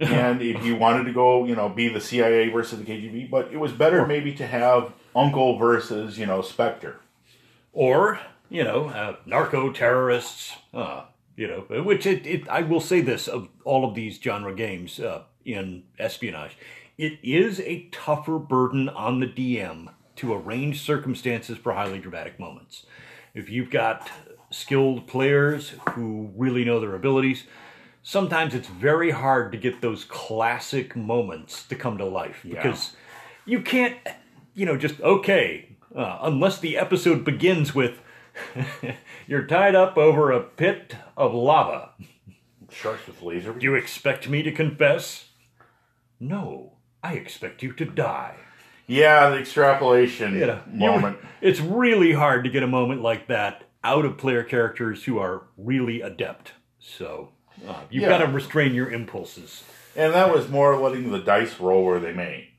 And 0.00 0.40
if 0.42 0.64
you 0.64 0.76
wanted 0.76 1.04
to 1.04 1.12
go, 1.12 1.44
you 1.44 1.56
know, 1.56 1.68
be 1.68 1.88
the 1.88 2.00
CIA 2.00 2.48
versus 2.50 2.78
the 2.78 2.84
KGB, 2.84 3.30
but 3.30 3.50
it 3.52 3.58
was 3.58 3.72
better 3.72 4.06
maybe 4.06 4.32
to 4.34 4.46
have 4.46 4.92
Uncle 5.16 5.58
versus, 5.58 6.18
you 6.18 6.26
know, 6.26 6.42
Spectre. 6.42 7.00
or 7.72 8.20
you 8.50 8.64
know 8.64 8.86
uh, 8.88 9.16
narco 9.26 9.70
terrorists 9.72 10.54
uh, 10.72 11.02
you 11.36 11.46
know 11.46 11.60
which 11.84 12.06
it, 12.06 12.26
it 12.26 12.48
i 12.48 12.62
will 12.62 12.80
say 12.80 13.00
this 13.02 13.28
of 13.28 13.48
all 13.64 13.84
of 13.86 13.94
these 13.94 14.18
genre 14.22 14.54
games 14.54 14.98
uh, 15.00 15.22
in 15.44 15.82
espionage 15.98 16.56
it 16.96 17.18
is 17.22 17.60
a 17.60 17.86
tougher 17.92 18.38
burden 18.38 18.88
on 18.88 19.20
the 19.20 19.26
dm 19.26 19.88
to 20.16 20.32
arrange 20.32 20.80
circumstances 20.80 21.58
for 21.58 21.74
highly 21.74 21.98
dramatic 21.98 22.40
moments 22.40 22.86
if 23.34 23.50
you've 23.50 23.70
got 23.70 24.10
skilled 24.50 25.06
players 25.06 25.74
who 25.90 26.30
really 26.34 26.64
know 26.64 26.80
their 26.80 26.94
abilities 26.94 27.44
sometimes 28.02 28.54
it's 28.54 28.68
very 28.68 29.10
hard 29.10 29.52
to 29.52 29.58
get 29.58 29.80
those 29.80 30.04
classic 30.04 30.96
moments 30.96 31.66
to 31.66 31.74
come 31.74 31.98
to 31.98 32.04
life 32.04 32.40
because 32.48 32.92
you 33.44 33.60
can't 33.60 33.96
you 34.54 34.64
know 34.66 34.76
just 34.76 35.00
okay 35.00 35.76
uh, 35.94 36.18
unless 36.22 36.58
the 36.58 36.76
episode 36.76 37.24
begins 37.24 37.74
with 37.74 38.00
you're 39.26 39.46
tied 39.46 39.74
up 39.74 39.96
over 39.98 40.30
a 40.30 40.40
pit 40.40 40.94
of 41.16 41.34
lava. 41.34 41.90
Sharks 42.70 43.06
with 43.06 43.20
laser. 43.22 43.52
do 43.52 43.64
you 43.64 43.74
expect 43.74 44.28
me 44.28 44.42
to 44.42 44.52
confess? 44.52 45.30
No 46.20 46.74
i 47.02 47.12
expect 47.14 47.62
you 47.62 47.72
to 47.72 47.84
die. 47.84 48.34
Yeah, 48.86 49.28
the 49.30 49.38
extrapolation 49.38 50.34
you 50.34 50.46
know, 50.46 50.60
you- 50.72 50.78
moment. 50.78 51.18
it's 51.40 51.60
really 51.60 52.12
hard 52.12 52.44
to 52.44 52.50
get 52.50 52.62
a 52.62 52.66
moment 52.66 53.02
like 53.02 53.28
that 53.28 53.64
out 53.84 54.04
of 54.04 54.18
player 54.18 54.42
characters 54.42 55.04
who 55.04 55.18
are 55.18 55.44
really 55.56 56.00
adept 56.00 56.52
so 56.78 57.30
uh, 57.66 57.80
you've 57.90 58.02
Yeah. 58.02 58.08
got 58.10 58.18
to 58.18 58.26
restrain 58.26 58.74
your 58.74 58.90
impulses 58.90 59.64
And 59.96 60.12
that 60.14 60.32
was 60.32 60.48
more 60.48 60.76
letting 60.78 61.10
the 61.10 61.18
dice 61.18 61.58
roll 61.58 61.84
where 61.84 61.98
they 61.98 62.12
may. 62.12 62.50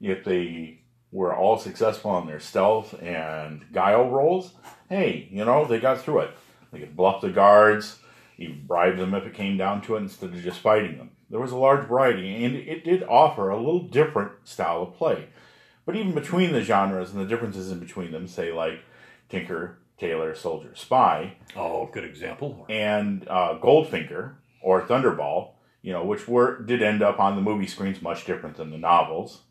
If 0.00 0.24
they 0.24 0.78
were 1.12 1.34
all 1.34 1.58
successful 1.58 2.10
on 2.12 2.26
their 2.26 2.40
stealth 2.40 2.94
and 3.02 3.64
guile 3.72 4.08
rolls, 4.08 4.54
hey, 4.88 5.28
you 5.30 5.44
know, 5.44 5.64
they 5.66 5.78
got 5.78 6.00
through 6.00 6.20
it. 6.20 6.30
They 6.72 6.78
could 6.78 6.96
bluff 6.96 7.20
the 7.20 7.30
guards, 7.30 7.98
even 8.38 8.64
bribe 8.66 8.96
them 8.96 9.12
if 9.14 9.26
it 9.26 9.34
came 9.34 9.56
down 9.58 9.82
to 9.82 9.96
it 9.96 9.98
instead 9.98 10.30
of 10.30 10.42
just 10.42 10.60
fighting 10.60 10.96
them. 10.96 11.10
There 11.28 11.40
was 11.40 11.52
a 11.52 11.56
large 11.56 11.86
variety, 11.86 12.44
and 12.44 12.56
it 12.56 12.84
did 12.84 13.02
offer 13.02 13.50
a 13.50 13.56
little 13.56 13.82
different 13.82 14.32
style 14.44 14.82
of 14.82 14.96
play. 14.96 15.26
But 15.84 15.96
even 15.96 16.14
between 16.14 16.52
the 16.52 16.62
genres 16.62 17.10
and 17.12 17.20
the 17.20 17.26
differences 17.28 17.70
in 17.70 17.78
between 17.80 18.12
them, 18.12 18.26
say 18.28 18.52
like 18.52 18.80
Tinker, 19.28 19.78
Tailor, 20.00 20.34
Soldier, 20.34 20.72
Spy, 20.74 21.34
oh 21.54 21.88
good 21.92 22.04
example 22.04 22.66
and 22.70 23.28
uh, 23.28 23.58
Goldfinger 23.62 24.34
or 24.62 24.82
Thunderball, 24.82 25.50
you 25.82 25.92
know, 25.92 26.04
which 26.04 26.26
were 26.26 26.60
did 26.62 26.82
end 26.82 27.02
up 27.02 27.20
on 27.20 27.36
the 27.36 27.42
movie 27.42 27.66
screens 27.66 28.00
much 28.00 28.24
different 28.24 28.56
than 28.56 28.70
the 28.70 28.78
novels. 28.78 29.42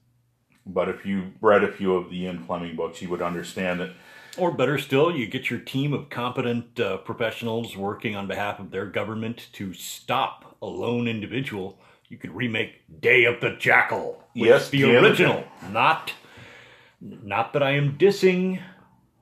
But 0.65 0.89
if 0.89 1.05
you 1.05 1.33
read 1.41 1.63
a 1.63 1.71
few 1.71 1.95
of 1.95 2.09
the 2.09 2.23
Ian 2.23 2.43
Fleming 2.43 2.75
books, 2.75 3.01
you 3.01 3.09
would 3.09 3.21
understand 3.21 3.79
that 3.79 3.91
Or 4.37 4.51
better 4.51 4.77
still, 4.77 5.15
you 5.15 5.25
get 5.27 5.49
your 5.49 5.59
team 5.59 5.93
of 5.93 6.09
competent 6.09 6.79
uh, 6.79 6.97
professionals 6.97 7.75
working 7.75 8.15
on 8.15 8.27
behalf 8.27 8.59
of 8.59 8.71
their 8.71 8.85
government 8.85 9.47
to 9.53 9.73
stop 9.73 10.57
a 10.61 10.67
lone 10.67 11.07
individual. 11.07 11.79
You 12.07 12.17
could 12.17 12.35
remake 12.35 13.01
Day 13.01 13.25
of 13.25 13.39
the 13.39 13.51
Jackal. 13.51 14.23
Yes, 14.33 14.69
the 14.69 14.83
the 14.83 14.97
original. 14.97 15.43
Not, 15.71 16.13
not 17.01 17.53
that 17.53 17.63
I 17.63 17.71
am 17.71 17.97
dissing 17.97 18.61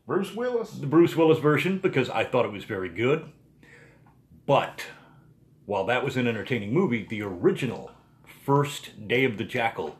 Bruce 0.07 0.33
Willis. 0.33 0.71
the 0.71 0.87
Bruce 0.87 1.15
Willis 1.15 1.39
version 1.39 1.79
because 1.79 2.09
I 2.09 2.23
thought 2.23 2.45
it 2.45 2.51
was 2.51 2.63
very 2.63 2.89
good. 2.89 3.25
But 4.45 4.85
while 5.65 5.83
that 5.85 6.03
was 6.03 6.15
an 6.15 6.27
entertaining 6.27 6.73
movie, 6.73 7.05
the 7.07 7.21
original 7.21 7.91
first 8.45 9.07
Day 9.07 9.25
of 9.25 9.37
the 9.37 9.43
Jackal 9.43 9.97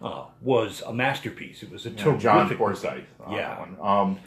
uh, 0.00 0.24
was 0.40 0.82
a 0.86 0.94
masterpiece. 0.94 1.62
It 1.62 1.70
was 1.70 1.84
a 1.84 1.90
know, 1.90 2.16
John 2.16 2.48
Forsythe. 2.56 3.04
on 3.22 3.34
Yeah. 3.34 3.66
Um, 3.80 4.18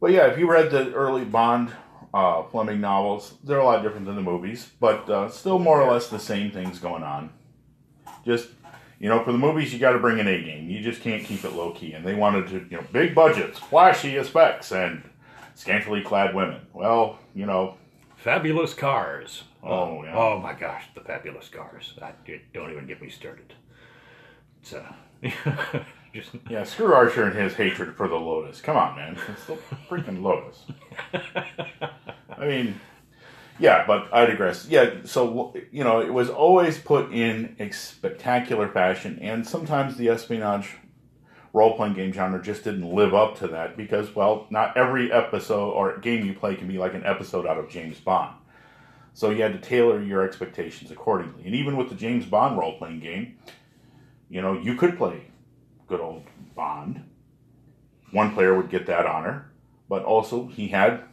but 0.00 0.12
yeah, 0.12 0.26
if 0.28 0.38
you 0.38 0.50
read 0.50 0.70
the 0.70 0.92
early 0.94 1.24
Bond 1.24 1.72
uh, 2.14 2.42
Fleming 2.44 2.80
novels, 2.80 3.34
they're 3.44 3.58
a 3.58 3.64
lot 3.64 3.82
different 3.82 4.06
than 4.06 4.16
the 4.16 4.22
movies, 4.22 4.70
but 4.80 5.08
uh, 5.10 5.28
still 5.28 5.58
more 5.58 5.82
or 5.82 5.92
less 5.92 6.08
the 6.08 6.18
same 6.18 6.50
things 6.50 6.78
going 6.78 7.02
on. 7.02 7.30
Just 8.24 8.55
you 8.98 9.08
know, 9.08 9.22
for 9.24 9.32
the 9.32 9.38
movies, 9.38 9.72
you 9.72 9.78
got 9.78 9.92
to 9.92 9.98
bring 9.98 10.20
an 10.20 10.26
A 10.26 10.42
game. 10.42 10.70
You 10.70 10.82
just 10.82 11.02
can't 11.02 11.24
keep 11.24 11.44
it 11.44 11.52
low 11.52 11.72
key. 11.72 11.92
And 11.92 12.04
they 12.04 12.14
wanted 12.14 12.48
to, 12.48 12.66
you 12.70 12.78
know, 12.78 12.84
big 12.92 13.14
budgets, 13.14 13.58
flashy 13.58 14.16
effects, 14.16 14.72
and 14.72 15.02
scantily 15.54 16.02
clad 16.02 16.34
women. 16.34 16.62
Well, 16.72 17.18
you 17.34 17.46
know, 17.46 17.76
Fabulous 18.26 18.74
cars. 18.74 19.44
Oh, 19.62 20.02
yeah. 20.02 20.16
Oh 20.16 20.40
my 20.40 20.52
gosh, 20.52 20.82
the 20.94 21.00
fabulous 21.00 21.48
cars. 21.48 21.94
I, 22.02 22.12
don't 22.52 22.72
even 22.72 22.84
get 22.84 23.00
me 23.00 23.08
started. 23.08 23.54
It's 24.60 24.72
uh, 24.72 24.92
just 26.12 26.30
yeah, 26.50 26.64
screw 26.64 26.92
Archer 26.92 27.22
and 27.22 27.36
his 27.36 27.54
hatred 27.54 27.94
for 27.94 28.08
the 28.08 28.16
Lotus. 28.16 28.60
Come 28.60 28.76
on, 28.76 28.96
man, 28.96 29.16
it's 29.28 29.44
the 29.44 29.56
freaking 29.88 30.22
Lotus. 30.22 30.64
I 32.36 32.46
mean, 32.48 32.80
yeah, 33.58 33.84
but 33.86 34.12
I 34.12 34.26
digress. 34.26 34.66
Yeah, 34.68 34.90
so 35.04 35.54
you 35.70 35.84
know, 35.84 36.00
it 36.00 36.12
was 36.12 36.28
always 36.28 36.78
put 36.78 37.12
in 37.12 37.56
a 37.58 37.70
spectacular 37.70 38.68
fashion, 38.68 39.18
and 39.20 39.46
sometimes 39.46 39.96
the 39.96 40.08
espionage 40.08 40.76
role-playing 41.52 41.94
game 41.94 42.12
genre 42.12 42.42
just 42.42 42.64
didn't 42.64 42.94
live 42.94 43.14
up 43.14 43.38
to 43.38 43.48
that 43.48 43.78
because, 43.78 44.14
well, 44.14 44.46
not 44.50 44.76
every 44.76 45.10
episode 45.10 45.70
or 45.70 45.96
game 45.98 46.26
you 46.26 46.34
play 46.34 46.54
can 46.54 46.68
be 46.68 46.76
like 46.76 46.92
an 46.92 47.04
episode 47.06 47.46
out 47.46 47.56
of 47.56 47.70
James 47.70 47.98
Bond. 47.98 48.36
So 49.14 49.30
you 49.30 49.40
had 49.40 49.54
to 49.54 49.58
tailor 49.58 50.02
your 50.02 50.22
expectations 50.22 50.90
accordingly. 50.90 51.46
And 51.46 51.54
even 51.54 51.78
with 51.78 51.88
the 51.88 51.94
James 51.94 52.26
Bond 52.26 52.58
role-playing 52.58 53.00
game, 53.00 53.38
you 54.28 54.42
know, 54.42 54.52
you 54.52 54.74
could 54.74 54.98
play 54.98 55.22
good 55.88 56.00
old 56.00 56.24
Bond. 56.54 57.02
One 58.10 58.34
player 58.34 58.54
would 58.54 58.68
get 58.68 58.84
that 58.86 59.06
honor, 59.06 59.50
but 59.88 60.04
also 60.04 60.48
he 60.48 60.68
had 60.68 61.04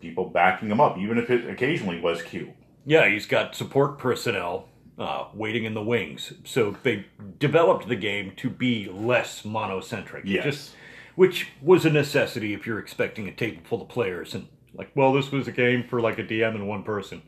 people 0.00 0.26
backing 0.26 0.70
him 0.70 0.80
up, 0.80 0.98
even 0.98 1.18
if 1.18 1.30
it 1.30 1.48
occasionally 1.48 2.00
was 2.00 2.22
Q. 2.22 2.52
Yeah, 2.86 3.08
he's 3.08 3.26
got 3.26 3.54
support 3.54 3.98
personnel 3.98 4.68
uh, 4.98 5.28
waiting 5.34 5.64
in 5.64 5.74
the 5.74 5.82
wings. 5.82 6.32
So 6.44 6.76
they 6.82 7.06
developed 7.38 7.88
the 7.88 7.96
game 7.96 8.32
to 8.36 8.50
be 8.50 8.88
less 8.88 9.42
monocentric. 9.42 10.22
Yes. 10.24 10.44
Just, 10.44 10.70
which 11.14 11.48
was 11.62 11.84
a 11.84 11.90
necessity 11.90 12.54
if 12.54 12.66
you're 12.66 12.78
expecting 12.78 13.28
a 13.28 13.32
table 13.32 13.62
full 13.64 13.82
of 13.82 13.88
players 13.88 14.34
and 14.34 14.48
like, 14.74 14.90
well, 14.94 15.12
this 15.12 15.32
was 15.32 15.48
a 15.48 15.52
game 15.52 15.84
for 15.88 16.00
like 16.00 16.18
a 16.18 16.22
DM 16.22 16.54
and 16.54 16.68
one 16.68 16.82
person. 16.82 17.22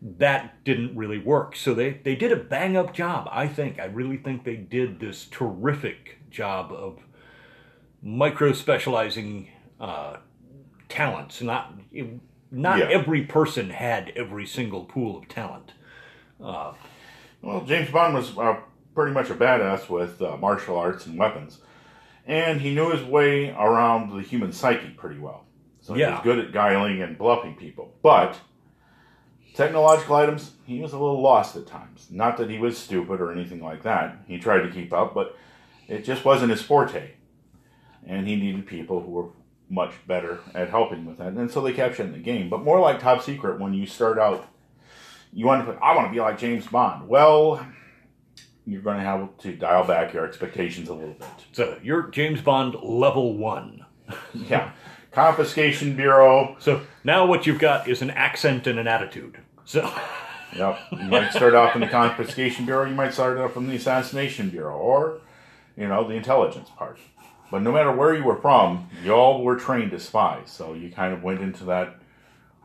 That 0.00 0.64
didn't 0.64 0.96
really 0.96 1.18
work. 1.18 1.54
So 1.56 1.74
they, 1.74 2.00
they 2.04 2.16
did 2.16 2.32
a 2.32 2.36
bang 2.36 2.76
up 2.76 2.94
job, 2.94 3.28
I 3.30 3.48
think. 3.48 3.78
I 3.78 3.84
really 3.84 4.16
think 4.16 4.44
they 4.44 4.56
did 4.56 4.98
this 4.98 5.26
terrific 5.26 6.18
job 6.30 6.72
of 6.72 7.00
micro 8.02 8.52
specializing 8.52 9.50
uh, 9.78 10.16
talents. 10.90 11.40
Not 11.40 11.72
not 12.52 12.78
Yeah. 12.78 12.86
every 12.86 13.22
person 13.24 13.70
had 13.70 14.12
every 14.16 14.44
single 14.46 14.84
pool 14.84 15.16
of 15.16 15.28
talent. 15.28 15.72
Well, 16.38 16.76
James 17.66 17.90
Bond 17.90 18.14
was 18.14 18.36
uh, 18.36 18.56
pretty 18.94 19.12
much 19.12 19.30
a 19.30 19.34
badass 19.34 19.88
with 19.88 20.20
uh, 20.20 20.36
martial 20.36 20.76
arts 20.76 21.06
and 21.06 21.18
weapons, 21.18 21.58
and 22.26 22.60
he 22.60 22.74
knew 22.74 22.90
his 22.90 23.02
way 23.02 23.50
around 23.50 24.10
the 24.10 24.22
human 24.22 24.52
psyche 24.52 24.90
pretty 24.90 25.18
well. 25.18 25.44
So 25.80 25.94
he 25.94 26.00
Yeah. 26.00 26.16
was 26.16 26.20
good 26.22 26.38
at 26.38 26.52
guiling 26.52 27.00
and 27.00 27.16
bluffing 27.16 27.54
people. 27.54 27.94
But 28.02 28.38
technological 29.54 30.16
items, 30.16 30.52
he 30.66 30.80
was 30.80 30.92
a 30.92 30.98
little 30.98 31.20
lost 31.22 31.56
at 31.56 31.66
times. 31.66 32.08
Not 32.10 32.36
that 32.36 32.50
he 32.50 32.58
was 32.58 32.76
stupid 32.76 33.20
or 33.20 33.32
anything 33.32 33.62
like 33.62 33.82
that. 33.84 34.18
He 34.26 34.38
tried 34.38 34.60
to 34.62 34.70
keep 34.70 34.92
up, 34.92 35.14
but 35.14 35.36
it 35.88 36.04
just 36.04 36.24
wasn't 36.24 36.50
his 36.50 36.62
forte. 36.62 37.12
And 38.06 38.26
he 38.26 38.36
needed 38.36 38.66
people 38.66 39.00
who 39.02 39.10
were 39.10 39.28
much 39.70 39.92
better 40.06 40.40
at 40.54 40.68
helping 40.68 41.06
with 41.06 41.18
that. 41.18 41.28
And 41.28 41.50
so 41.50 41.60
they 41.60 41.72
kept 41.72 41.98
it 41.98 42.02
in 42.02 42.12
the 42.12 42.18
game. 42.18 42.50
But 42.50 42.62
more 42.62 42.80
like 42.80 43.00
Top 43.00 43.22
Secret 43.22 43.58
when 43.60 43.72
you 43.72 43.86
start 43.86 44.18
out 44.18 44.46
you 45.32 45.46
want 45.46 45.64
to 45.64 45.72
put, 45.72 45.80
I 45.82 45.94
want 45.94 46.08
to 46.08 46.12
be 46.12 46.20
like 46.20 46.38
James 46.38 46.66
Bond. 46.66 47.08
Well, 47.08 47.64
you're 48.66 48.82
going 48.82 48.98
to 48.98 49.04
have 49.04 49.28
to 49.38 49.54
dial 49.54 49.84
back 49.84 50.12
your 50.12 50.26
expectations 50.26 50.88
a 50.88 50.94
little 50.94 51.14
bit. 51.14 51.28
So 51.52 51.78
you're 51.82 52.08
James 52.08 52.40
Bond 52.40 52.74
level 52.82 53.36
one. 53.36 53.86
Yeah. 54.34 54.72
Confiscation 55.12 55.94
Bureau. 55.96 56.56
So 56.58 56.82
now 57.04 57.26
what 57.26 57.46
you've 57.46 57.58
got 57.58 57.88
is 57.88 58.02
an 58.02 58.10
accent 58.10 58.66
and 58.66 58.78
an 58.78 58.88
attitude. 58.88 59.38
So 59.64 59.88
Yep. 60.56 60.78
You 60.92 61.04
might 61.04 61.30
start 61.30 61.54
off 61.54 61.76
in 61.76 61.80
the 61.80 61.86
Confiscation 61.86 62.66
Bureau. 62.66 62.84
You 62.84 62.94
might 62.94 63.12
start 63.14 63.38
off 63.38 63.52
from 63.52 63.68
the 63.68 63.76
Assassination 63.76 64.50
Bureau 64.50 64.76
or, 64.76 65.20
you 65.76 65.86
know, 65.86 66.08
the 66.08 66.14
intelligence 66.14 66.68
part. 66.76 66.98
But 67.50 67.62
no 67.62 67.72
matter 67.72 67.90
where 67.90 68.14
you 68.14 68.24
were 68.24 68.40
from, 68.40 68.88
y'all 69.04 69.42
were 69.42 69.56
trained 69.56 69.92
as 69.92 70.04
spies. 70.04 70.50
So 70.50 70.74
you 70.74 70.90
kind 70.90 71.12
of 71.12 71.22
went 71.22 71.40
into 71.40 71.64
that 71.64 71.96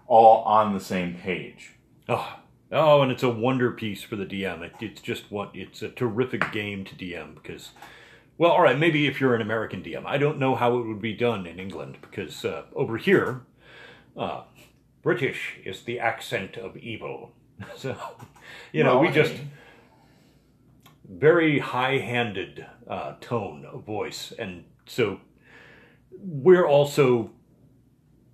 all 0.08 0.44
on 0.44 0.74
the 0.74 0.80
same 0.80 1.16
page. 1.16 1.74
oh, 2.08 2.38
oh, 2.72 3.02
and 3.02 3.12
it's 3.12 3.24
a 3.24 3.30
wonder 3.30 3.72
piece 3.72 4.04
for 4.04 4.16
the 4.16 4.26
DM. 4.26 4.62
It, 4.62 4.74
it's 4.80 5.02
just 5.02 5.32
what 5.32 5.52
it's 5.56 5.82
a 5.82 5.90
terrific 5.90 6.52
game 6.52 6.86
to 6.86 6.94
DM 6.96 7.34
because, 7.36 7.72
well, 8.38 8.52
all 8.52 8.62
right, 8.62 8.78
maybe 8.78 9.08
if 9.08 9.20
you're 9.20 9.34
an 9.34 9.42
American 9.42 9.82
DM, 9.82 10.06
I 10.06 10.18
don't 10.18 10.38
know 10.38 10.56
how 10.56 10.78
it 10.78 10.86
would 10.86 11.02
be 11.02 11.14
done 11.14 11.48
in 11.48 11.60
England 11.60 11.98
because 12.02 12.46
uh, 12.46 12.64
over 12.76 12.98
here, 12.98 13.42
uh, 14.16 14.44
British 15.02 15.58
is 15.66 15.82
the 15.82 16.00
accent 16.00 16.58
of 16.58 16.78
evil. 16.78 17.32
So, 17.78 17.96
you 18.74 18.84
know, 18.84 19.00
Well, 19.00 19.08
we 19.08 19.12
just 19.14 19.34
very 21.10 21.60
high-handed 21.60 22.66
uh, 22.88 23.14
tone 23.22 23.66
of 23.66 23.84
voice, 23.86 24.34
and 24.38 24.66
so 24.86 25.20
we're 26.12 26.66
also 26.66 27.32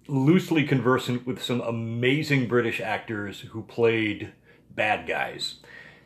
loosely 0.07 0.63
conversant 0.63 1.25
with 1.25 1.41
some 1.41 1.61
amazing 1.61 2.47
British 2.47 2.79
actors 2.81 3.41
who 3.41 3.63
played 3.63 4.33
bad 4.69 5.07
guys, 5.07 5.55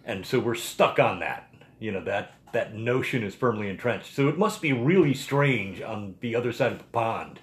and 0.04 0.26
so 0.26 0.40
we're 0.40 0.56
stuck 0.56 1.00
on 1.00 1.20
that. 1.20 1.54
You 1.80 1.92
know 1.92 2.04
that 2.04 2.34
that 2.54 2.74
notion 2.74 3.22
is 3.22 3.36
firmly 3.36 3.70
entrenched. 3.70 4.16
So 4.16 4.30
it 4.30 4.38
must 4.38 4.62
be 4.62 4.72
really 4.72 5.14
strange 5.14 5.82
on 5.82 6.16
the 6.22 6.36
other 6.36 6.54
side 6.54 6.72
of 6.72 6.78
the 6.78 6.86
pond. 6.86 7.40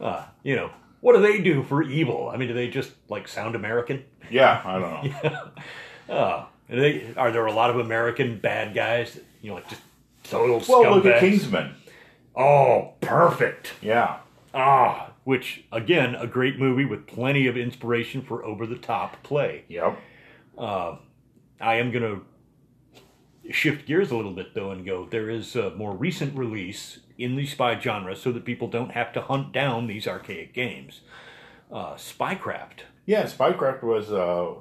Uh, 0.00 0.24
you 0.42 0.56
know, 0.56 0.70
what 1.00 1.14
do 1.14 1.22
they 1.22 1.40
do 1.40 1.62
for 1.62 1.82
evil? 1.82 2.28
I 2.28 2.36
mean, 2.36 2.48
do 2.48 2.54
they 2.54 2.68
just 2.68 2.92
like 3.08 3.28
sound 3.28 3.54
American? 3.54 4.04
Yeah, 4.30 4.60
I 4.64 4.78
don't 4.78 5.24
know. 5.24 5.50
Uh, 6.08 6.46
are, 6.70 6.76
they, 6.76 7.12
are 7.18 7.30
there 7.30 7.44
a 7.44 7.52
lot 7.52 7.68
of 7.68 7.78
American 7.78 8.38
bad 8.38 8.74
guys? 8.74 9.12
that, 9.12 9.24
You 9.42 9.50
know, 9.50 9.56
like 9.56 9.68
just 9.68 9.82
total 10.24 10.62
Well, 10.66 10.94
look 10.94 11.04
at? 11.04 11.20
Kingsman. 11.20 11.74
Oh, 12.38 12.94
perfect. 13.00 13.74
Yeah. 13.82 14.20
Ah, 14.54 15.10
which 15.24 15.64
again, 15.72 16.14
a 16.14 16.26
great 16.26 16.58
movie 16.58 16.84
with 16.84 17.06
plenty 17.06 17.46
of 17.46 17.56
inspiration 17.56 18.22
for 18.22 18.44
over 18.44 18.64
the 18.66 18.78
top 18.78 19.22
play. 19.22 19.64
Yep. 19.68 19.98
I 21.60 21.74
am 21.76 21.90
going 21.90 22.02
to 22.02 23.52
shift 23.52 23.86
gears 23.86 24.10
a 24.10 24.16
little 24.16 24.32
bit 24.32 24.54
though 24.54 24.70
and 24.70 24.84
go 24.84 25.06
there 25.10 25.30
is 25.30 25.56
a 25.56 25.70
more 25.70 25.94
recent 25.96 26.36
release 26.36 26.98
in 27.16 27.34
the 27.36 27.46
spy 27.46 27.78
genre 27.80 28.14
so 28.14 28.30
that 28.30 28.44
people 28.44 28.68
don't 28.68 28.90
have 28.92 29.12
to 29.12 29.22
hunt 29.22 29.52
down 29.52 29.86
these 29.86 30.06
archaic 30.06 30.52
games. 30.52 31.00
Uh, 31.72 31.94
Spycraft. 31.94 32.80
Yeah, 33.06 33.24
Spycraft 33.24 33.82
was 33.82 34.12
uh, 34.12 34.54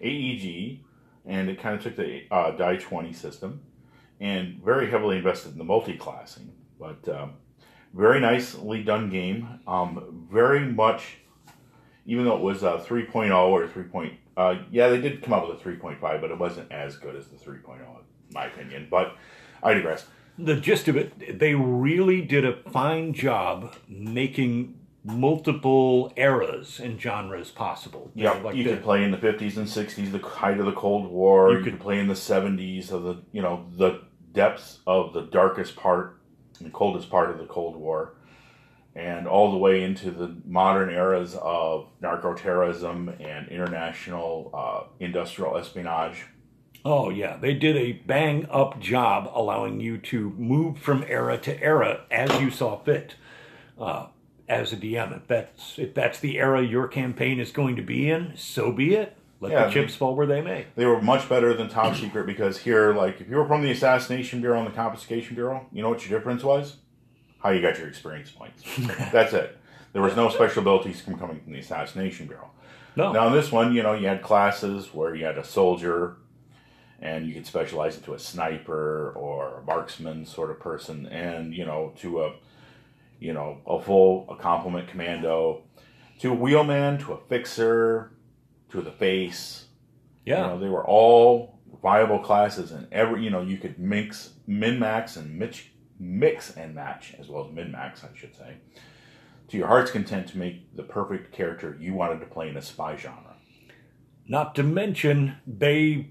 AEG, 0.00 0.80
and 1.26 1.50
it 1.50 1.60
kind 1.60 1.76
of 1.76 1.82
took 1.82 1.96
the 1.96 2.22
uh, 2.30 2.52
Die 2.52 2.76
20 2.76 3.12
system 3.12 3.60
and 4.20 4.62
very 4.64 4.90
heavily 4.90 5.18
invested 5.18 5.52
in 5.52 5.58
the 5.58 5.64
multi-classing. 5.64 6.51
But 6.82 7.08
um, 7.16 7.34
very 7.94 8.18
nicely 8.20 8.82
done 8.82 9.08
game. 9.08 9.60
Um, 9.68 10.26
very 10.30 10.60
much, 10.66 11.18
even 12.06 12.24
though 12.24 12.34
it 12.36 12.42
was 12.42 12.62
a 12.64 12.84
3.0 12.84 13.32
or 13.48 13.68
3. 13.68 13.82
Point, 13.84 14.14
uh, 14.36 14.56
yeah, 14.70 14.88
they 14.88 15.00
did 15.00 15.22
come 15.22 15.32
up 15.32 15.48
with 15.48 15.60
a 15.60 15.62
3.5, 15.68 16.00
but 16.20 16.30
it 16.30 16.38
wasn't 16.38 16.70
as 16.72 16.96
good 16.96 17.14
as 17.14 17.28
the 17.28 17.36
3.0, 17.36 17.78
in 17.78 17.84
my 18.32 18.46
opinion. 18.46 18.88
But 18.90 19.16
I 19.62 19.74
digress. 19.74 20.06
the 20.38 20.56
gist 20.56 20.88
of 20.88 20.96
it, 20.96 21.38
they 21.38 21.54
really 21.54 22.20
did 22.22 22.44
a 22.44 22.56
fine 22.70 23.12
job 23.12 23.74
making 23.88 24.78
multiple 25.04 26.12
eras 26.16 26.80
and 26.80 27.00
genres 27.00 27.50
possible. 27.50 28.10
You 28.14 28.24
Yeah, 28.24 28.32
like 28.42 28.54
you 28.56 28.64
the- 28.64 28.70
could 28.70 28.82
play 28.82 29.04
in 29.04 29.10
the 29.12 29.18
50s 29.18 29.56
and 29.56 29.68
60s, 29.68 30.10
the 30.10 30.18
height 30.18 30.58
of 30.58 30.66
the 30.66 30.72
Cold 30.72 31.10
War. 31.10 31.50
You 31.52 31.58
You, 31.58 31.64
could- 31.64 31.72
could 31.74 31.80
play 31.80 31.98
in 32.00 32.08
the 32.08 32.14
70s 32.16 32.90
of 32.90 33.02
the, 33.04 33.16
you 33.32 33.42
know, 33.42 33.66
the 33.76 34.00
depths 34.32 34.80
of 34.86 35.12
the 35.12 35.22
darkest 35.22 35.76
part, 35.76 36.18
the 36.64 36.70
coldest 36.70 37.10
part 37.10 37.30
of 37.30 37.38
the 37.38 37.46
Cold 37.46 37.76
War, 37.76 38.14
and 38.94 39.26
all 39.26 39.50
the 39.50 39.56
way 39.56 39.82
into 39.82 40.10
the 40.10 40.36
modern 40.44 40.90
eras 40.90 41.34
of 41.40 41.88
narco-terrorism 42.00 43.08
and 43.20 43.48
international 43.48 44.50
uh, 44.52 44.92
industrial 45.00 45.56
espionage. 45.56 46.26
Oh 46.84 47.10
yeah, 47.10 47.36
they 47.36 47.54
did 47.54 47.76
a 47.76 47.92
bang 47.92 48.46
up 48.50 48.80
job 48.80 49.30
allowing 49.32 49.80
you 49.80 49.98
to 49.98 50.30
move 50.30 50.78
from 50.78 51.04
era 51.06 51.38
to 51.38 51.62
era 51.62 52.04
as 52.10 52.40
you 52.40 52.50
saw 52.50 52.78
fit. 52.78 53.14
Uh, 53.78 54.06
as 54.48 54.72
a 54.72 54.76
DM, 54.76 55.16
if 55.16 55.26
that's 55.26 55.78
if 55.78 55.94
that's 55.94 56.20
the 56.20 56.38
era 56.38 56.62
your 56.62 56.86
campaign 56.86 57.40
is 57.40 57.52
going 57.52 57.76
to 57.76 57.82
be 57.82 58.10
in, 58.10 58.32
so 58.36 58.70
be 58.70 58.94
it. 58.94 59.16
Let 59.42 59.50
Yeah, 59.50 59.66
the 59.66 59.72
chips 59.72 59.96
fall 59.96 60.14
where 60.14 60.26
they 60.26 60.40
may. 60.40 60.66
They 60.76 60.86
were 60.86 61.02
much 61.02 61.28
better 61.28 61.52
than 61.52 61.68
Top 61.68 61.96
Secret 62.00 62.26
because 62.26 62.58
here, 62.58 62.94
like, 62.94 63.20
if 63.20 63.28
you 63.28 63.36
were 63.36 63.46
from 63.46 63.62
the 63.62 63.72
Assassination 63.72 64.40
Bureau 64.40 64.58
and 64.58 64.68
the 64.68 64.74
Confiscation 64.74 65.34
Bureau, 65.34 65.66
you 65.72 65.82
know 65.82 65.88
what 65.88 66.08
your 66.08 66.16
difference 66.16 66.44
was? 66.44 66.76
How 67.40 67.50
you 67.50 67.60
got 67.60 67.76
your 67.76 67.88
experience 67.88 68.30
points. 68.30 68.62
That's 69.12 69.32
it. 69.32 69.58
There 69.92 70.00
was 70.00 70.14
no 70.14 70.28
special 70.28 70.62
abilities 70.62 71.00
from 71.00 71.18
coming 71.18 71.40
from 71.40 71.52
the 71.52 71.58
Assassination 71.58 72.28
Bureau. 72.28 72.50
No, 72.94 73.10
Now 73.10 73.26
in 73.26 73.32
this 73.32 73.50
one, 73.50 73.74
you 73.74 73.82
know, 73.82 73.94
you 73.94 74.06
had 74.06 74.22
classes 74.22 74.94
where 74.94 75.12
you 75.12 75.24
had 75.24 75.38
a 75.38 75.44
soldier, 75.44 76.18
and 77.00 77.26
you 77.26 77.34
could 77.34 77.46
specialize 77.46 77.96
into 77.96 78.14
a 78.14 78.20
sniper 78.20 79.12
or 79.16 79.58
a 79.58 79.62
marksman 79.62 80.24
sort 80.24 80.52
of 80.52 80.60
person, 80.60 81.06
and 81.06 81.52
you 81.52 81.64
know, 81.64 81.92
to 81.96 82.22
a, 82.22 82.34
you 83.18 83.32
know, 83.32 83.58
a 83.66 83.82
full 83.82 84.24
a 84.30 84.36
complement 84.36 84.86
commando, 84.86 85.62
to 86.20 86.30
a 86.30 86.34
wheelman, 86.34 86.98
to 86.98 87.14
a 87.14 87.18
fixer, 87.28 88.12
to 88.72 88.82
the 88.82 88.92
face. 88.92 89.66
yeah, 90.24 90.42
You 90.42 90.46
know, 90.54 90.60
they 90.60 90.68
were 90.68 90.86
all 90.86 91.58
viable 91.82 92.18
classes, 92.20 92.72
and 92.72 92.86
every 92.92 93.22
you 93.24 93.30
know 93.30 93.40
you 93.42 93.58
could 93.58 93.78
mix 93.78 94.34
min 94.46 94.78
max 94.78 95.16
and 95.16 95.38
mix 95.38 95.62
mix 95.98 96.56
and 96.56 96.74
match 96.74 97.14
as 97.18 97.28
well 97.28 97.46
as 97.46 97.52
min 97.52 97.70
max, 97.70 98.02
I 98.04 98.08
should 98.16 98.34
say, 98.34 98.56
to 99.48 99.56
your 99.56 99.68
heart's 99.68 99.90
content 99.90 100.28
to 100.28 100.38
make 100.38 100.74
the 100.76 100.82
perfect 100.82 101.32
character 101.32 101.76
you 101.80 101.94
wanted 101.94 102.20
to 102.20 102.26
play 102.26 102.48
in 102.48 102.56
a 102.56 102.62
spy 102.62 102.96
genre. 102.96 103.36
Not 104.26 104.54
to 104.56 104.62
mention, 104.62 105.36
they 105.46 106.08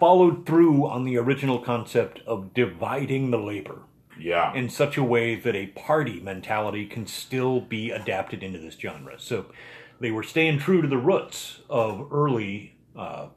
followed 0.00 0.46
through 0.46 0.86
on 0.86 1.04
the 1.04 1.16
original 1.16 1.58
concept 1.58 2.20
of 2.26 2.54
dividing 2.54 3.30
the 3.30 3.38
labor 3.38 3.82
Yeah, 4.18 4.54
in 4.54 4.68
such 4.68 4.96
a 4.96 5.02
way 5.02 5.34
that 5.34 5.54
a 5.56 5.66
party 5.68 6.20
mentality 6.20 6.86
can 6.86 7.06
still 7.06 7.60
be 7.60 7.90
adapted 7.90 8.42
into 8.42 8.58
this 8.58 8.74
genre. 8.74 9.14
So 9.18 9.46
they 10.00 10.10
were 10.10 10.22
staying 10.22 10.58
true 10.58 10.82
to 10.82 10.88
the 10.88 10.98
roots 10.98 11.60
of 11.68 12.08
early 12.12 12.76
uh, 12.96 13.28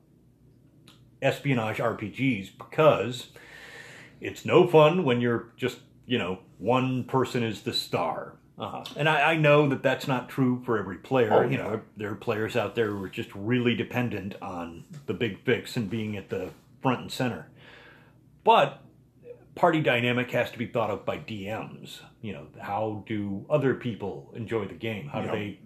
espionage 1.21 1.77
RPGs 1.77 2.51
because 2.57 3.29
it's 4.19 4.45
no 4.45 4.67
fun 4.67 5.03
when 5.03 5.21
you're 5.21 5.49
just, 5.57 5.79
you 6.05 6.17
know, 6.17 6.39
one 6.57 7.03
person 7.03 7.43
is 7.43 7.61
the 7.61 7.73
star. 7.73 8.35
Uh-huh. 8.59 8.83
And 8.95 9.09
I, 9.09 9.31
I 9.31 9.35
know 9.37 9.67
that 9.69 9.81
that's 9.81 10.07
not 10.07 10.29
true 10.29 10.61
for 10.65 10.77
every 10.77 10.97
player. 10.97 11.33
Oh, 11.33 11.49
you 11.49 11.57
know, 11.57 11.81
there 11.97 12.11
are 12.11 12.15
players 12.15 12.55
out 12.55 12.75
there 12.75 12.91
who 12.91 13.03
are 13.03 13.09
just 13.09 13.33
really 13.33 13.75
dependent 13.75 14.35
on 14.41 14.83
the 15.07 15.13
big 15.13 15.43
fix 15.43 15.75
and 15.75 15.89
being 15.89 16.15
at 16.15 16.29
the 16.29 16.51
front 16.81 17.01
and 17.01 17.11
center. 17.11 17.47
But 18.43 18.83
party 19.55 19.81
dynamic 19.81 20.29
has 20.31 20.51
to 20.51 20.59
be 20.59 20.67
thought 20.67 20.91
of 20.91 21.05
by 21.05 21.17
DMs. 21.17 22.01
You 22.21 22.33
know, 22.33 22.47
how 22.59 23.03
do 23.07 23.45
other 23.49 23.73
people 23.73 24.31
enjoy 24.35 24.65
the 24.65 24.75
game? 24.75 25.07
How 25.07 25.21
do 25.21 25.31
they 25.31 25.59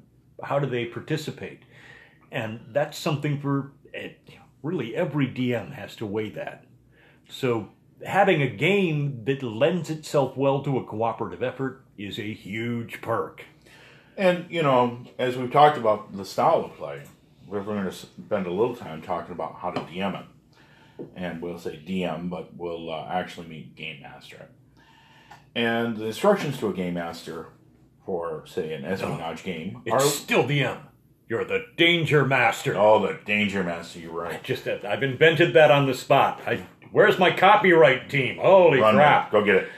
how 0.44 0.60
do 0.60 0.68
they 0.68 0.86
participate? 0.86 1.64
And 2.32 2.60
that's 2.72 2.98
something 2.98 3.40
for 3.40 3.72
eh, 3.94 4.10
really 4.64 4.96
every 4.96 5.28
DM 5.28 5.74
has 5.74 5.96
to 5.98 6.06
weigh 6.06 6.30
that. 6.30 6.66
So 7.30 7.70
having 8.06 8.42
a 8.42 8.50
game 8.50 9.24
that 9.26 9.42
lends 9.42 9.90
itself 9.90 10.36
well 10.36 10.62
to 10.64 10.78
a 10.78 10.84
cooperative 10.84 11.44
effort 11.44 11.84
is 11.98 12.20
a 12.20 12.34
huge 12.34 13.02
perk. 13.02 13.46
And 14.18 14.46
you 14.50 14.64
know, 14.64 15.00
as 15.20 15.38
we've 15.38 15.52
talked 15.52 15.78
about 15.78 16.16
the 16.16 16.26
style 16.26 16.66
of 16.66 16.76
play, 16.76 17.04
we're 17.48 17.64
going 17.64 17.86
to 17.86 17.92
spend 17.92 18.48
a 18.48 18.52
little 18.52 18.76
time 18.76 19.02
talking 19.02 19.34
about 19.34 19.56
how 19.56 19.72
to 19.72 19.82
DM 19.82 20.20
it. 20.22 20.26
And 21.16 21.42
we'll 21.42 21.60
say 21.60 21.82
DM, 21.86 22.30
but 22.30 22.56
we'll 22.56 22.90
uh, 22.90 23.08
actually 23.10 23.48
mean 23.48 23.74
game 23.76 24.02
master. 24.02 24.48
And 25.54 25.98
the 25.98 26.06
instructions 26.06 26.58
to 26.60 26.70
a 26.70 26.74
game 26.74 26.96
master 26.96 27.48
for, 28.06 28.44
say, 28.46 28.74
an 28.74 28.86
espionage 28.86 29.44
game 29.44 29.82
It's 29.86 30.14
still 30.14 30.44
DM. 30.44 30.78
You're 31.28 31.44
the 31.44 31.66
danger 31.76 32.24
master. 32.24 32.76
oh, 32.78 33.06
the 33.06 33.20
danger 33.26 33.64
master. 33.64 34.00
You're 34.00 34.12
right. 34.12 34.44
Just 34.44 34.68
I've 34.68 35.02
invented 35.02 35.54
that 35.54 35.72
on 35.72 35.88
the 35.88 35.94
spot. 35.96 36.42
I, 36.46 36.66
where's 36.92 37.18
my 37.18 37.32
copyright 37.32 38.10
team? 38.10 38.38
Holy 38.38 38.80
Run 38.80 38.96
crap! 38.96 39.32
go 39.32 39.44
get 39.44 39.56
it. 39.56 39.70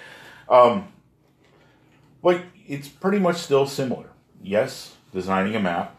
Um, 0.50 0.90
but 2.22 2.44
it's 2.68 2.90
pretty 2.90 3.20
much 3.20 3.38
still 3.38 3.66
similar. 3.66 4.10
Yes, 4.44 4.96
designing 5.14 5.56
a 5.56 5.60
map 5.60 5.96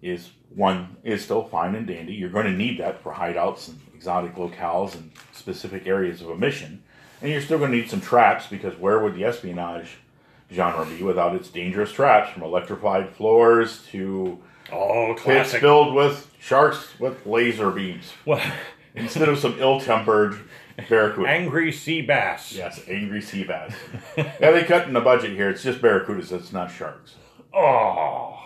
is 0.00 0.30
one 0.54 0.96
is 1.02 1.24
still 1.24 1.42
fine 1.42 1.74
and 1.74 1.86
dandy. 1.86 2.12
You're 2.12 2.30
going 2.30 2.46
to 2.46 2.52
need 2.52 2.78
that 2.78 3.02
for 3.02 3.12
hideouts 3.12 3.68
and 3.68 3.80
exotic 3.94 4.36
locales 4.36 4.94
and 4.94 5.10
specific 5.32 5.88
areas 5.88 6.20
of 6.20 6.30
a 6.30 6.36
mission, 6.36 6.84
and 7.20 7.32
you're 7.32 7.40
still 7.40 7.58
going 7.58 7.72
to 7.72 7.76
need 7.78 7.90
some 7.90 8.00
traps 8.00 8.46
because 8.46 8.78
where 8.78 9.00
would 9.00 9.16
the 9.16 9.24
espionage 9.24 9.96
genre 10.54 10.84
be 10.86 11.02
without 11.02 11.34
its 11.34 11.48
dangerous 11.48 11.92
traps 11.92 12.30
from 12.32 12.42
electrified 12.42 13.10
floors 13.14 13.84
to 13.90 14.38
Oh, 14.72 15.12
pits 15.12 15.22
classic. 15.22 15.60
filled 15.60 15.94
with 15.94 16.30
sharks 16.40 16.98
with 16.98 17.26
laser 17.26 17.70
beams 17.70 18.12
Well, 18.24 18.40
instead 18.94 19.28
of 19.28 19.38
some 19.38 19.56
ill-tempered 19.58 20.36
barracuda. 20.88 21.28
angry 21.28 21.70
sea 21.70 22.00
bass. 22.02 22.52
Yes, 22.52 22.80
angry 22.88 23.20
sea 23.20 23.44
bass. 23.44 23.74
yeah, 24.16 24.32
they 24.52 24.64
cut 24.64 24.86
in 24.88 24.94
the 24.94 25.00
budget 25.00 25.32
here. 25.32 25.50
It's 25.50 25.62
just 25.62 25.80
barracudas. 25.82 26.32
It's 26.32 26.52
not 26.52 26.70
sharks. 26.70 27.16
Oh, 27.52 28.38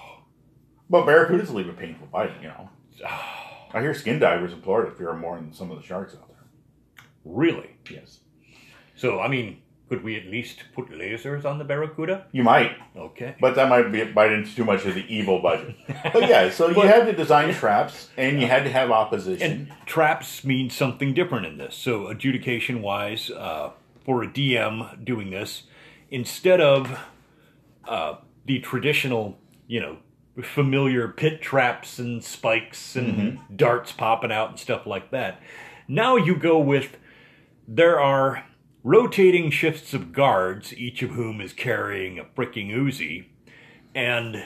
But 0.91 1.07
barracudas 1.07 1.51
leave 1.53 1.69
a 1.69 1.73
painful 1.73 2.09
bite. 2.09 2.33
You 2.43 2.49
know. 2.49 2.69
Ah. 3.07 3.35
I 3.73 3.81
hear 3.83 3.93
skin 3.95 4.19
divers 4.19 4.53
in 4.55 4.63
Florida 4.63 4.91
fear 4.97 5.13
more 5.15 5.37
than 5.37 5.53
some 5.53 5.71
of 5.71 5.77
the 5.79 5.85
sharks 5.87 6.15
out 6.15 6.27
there. 6.29 7.05
really? 7.25 7.71
Yes, 7.91 8.21
So, 8.97 9.21
I 9.21 9.29
mean, 9.29 9.61
could 9.89 10.05
we 10.05 10.17
at 10.17 10.27
least 10.27 10.65
put 10.75 10.91
lasers 10.91 11.45
on 11.45 11.59
the 11.59 11.65
barracuda? 11.65 12.27
you 12.33 12.43
might, 12.43 12.73
Okay. 12.97 13.35
but 13.41 13.55
that 13.55 13.69
might 13.69 13.91
be 13.91 14.05
bite 14.05 14.33
into 14.33 14.55
too 14.55 14.65
much 14.65 14.85
of 14.85 14.95
the 14.95 15.05
evil 15.13 15.41
budget. 15.41 15.75
But 16.13 16.29
yeah, 16.29 16.51
so 16.51 16.69
you 16.69 16.83
had 16.83 17.07
to 17.07 17.13
design 17.13 17.53
traps, 17.55 18.09
and 18.17 18.41
you 18.41 18.47
had 18.47 18.65
to 18.65 18.71
have 18.71 18.91
opposition. 18.91 19.51
And 19.53 19.73
traps 19.87 20.45
mean 20.45 20.71
something 20.71 21.15
different 21.15 21.47
in 21.47 21.59
this. 21.59 21.75
So, 21.75 22.09
adjudication 22.09 22.83
wise, 22.83 23.31
uh, 23.31 23.71
for 24.05 24.23
a 24.23 24.29
DM 24.29 25.05
doing 25.05 25.31
this, 25.31 25.65
instead 26.11 26.61
of 26.61 26.99
uh, 27.87 28.17
the 28.47 28.59
traditional, 28.61 29.39
you 29.67 29.81
know, 29.81 29.99
familiar 30.43 31.09
pit 31.09 31.43
traps 31.43 31.99
and 31.99 32.23
spikes 32.23 32.95
and 32.97 33.39
darts 33.55 33.93
popping 33.93 34.31
out 34.33 34.51
and 34.51 34.59
stuff 34.59 34.87
like 34.87 35.11
that, 35.11 35.41
now 35.89 36.17
you 36.17 36.37
go 36.37 36.59
with 36.59 36.97
there 37.67 38.01
are 38.01 38.45
rotating 38.89 39.51
shifts 39.51 39.93
of 39.93 40.15
guards, 40.15 40.75
each 40.75 41.03
of 41.03 41.11
whom 41.11 41.43
is 41.43 41.53
carrying 41.53 42.19
a 42.19 42.25
freaking 42.25 42.71
Uzi, 42.71 43.27
and 43.95 44.43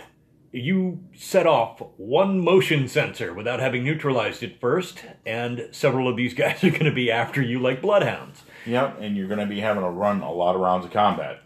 you 0.50 0.98
set 1.14 1.46
off 1.46 1.80
one 1.96 2.40
motion 2.40 2.88
sensor 2.88 3.32
without 3.32 3.60
having 3.60 3.84
neutralized 3.84 4.42
it 4.42 4.60
first, 4.60 5.04
and 5.24 5.68
several 5.70 6.08
of 6.08 6.16
these 6.16 6.34
guys 6.42 6.64
are 6.64 6.70
going 6.70 6.86
to 6.86 6.92
be 6.92 7.08
after 7.08 7.40
you 7.40 7.60
like 7.60 7.80
bloodhounds. 7.80 8.42
yep, 8.66 8.98
and 9.00 9.16
you're 9.16 9.28
going 9.28 9.38
to 9.38 9.46
be 9.46 9.60
having 9.60 9.84
to 9.84 9.88
run 9.88 10.20
a 10.22 10.32
lot 10.32 10.56
of 10.56 10.60
rounds 10.60 10.84
of 10.84 10.90
combat. 10.90 11.40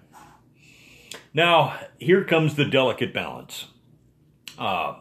Now, 1.34 1.78
here 1.98 2.24
comes 2.24 2.54
the 2.54 2.64
delicate 2.64 3.12
balance. 3.12 3.66
Uh, 4.58 5.00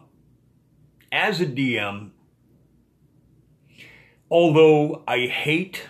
as 1.10 1.40
a 1.40 1.46
DM, 1.46 2.10
although 4.30 5.02
I 5.08 5.28
hate 5.28 5.84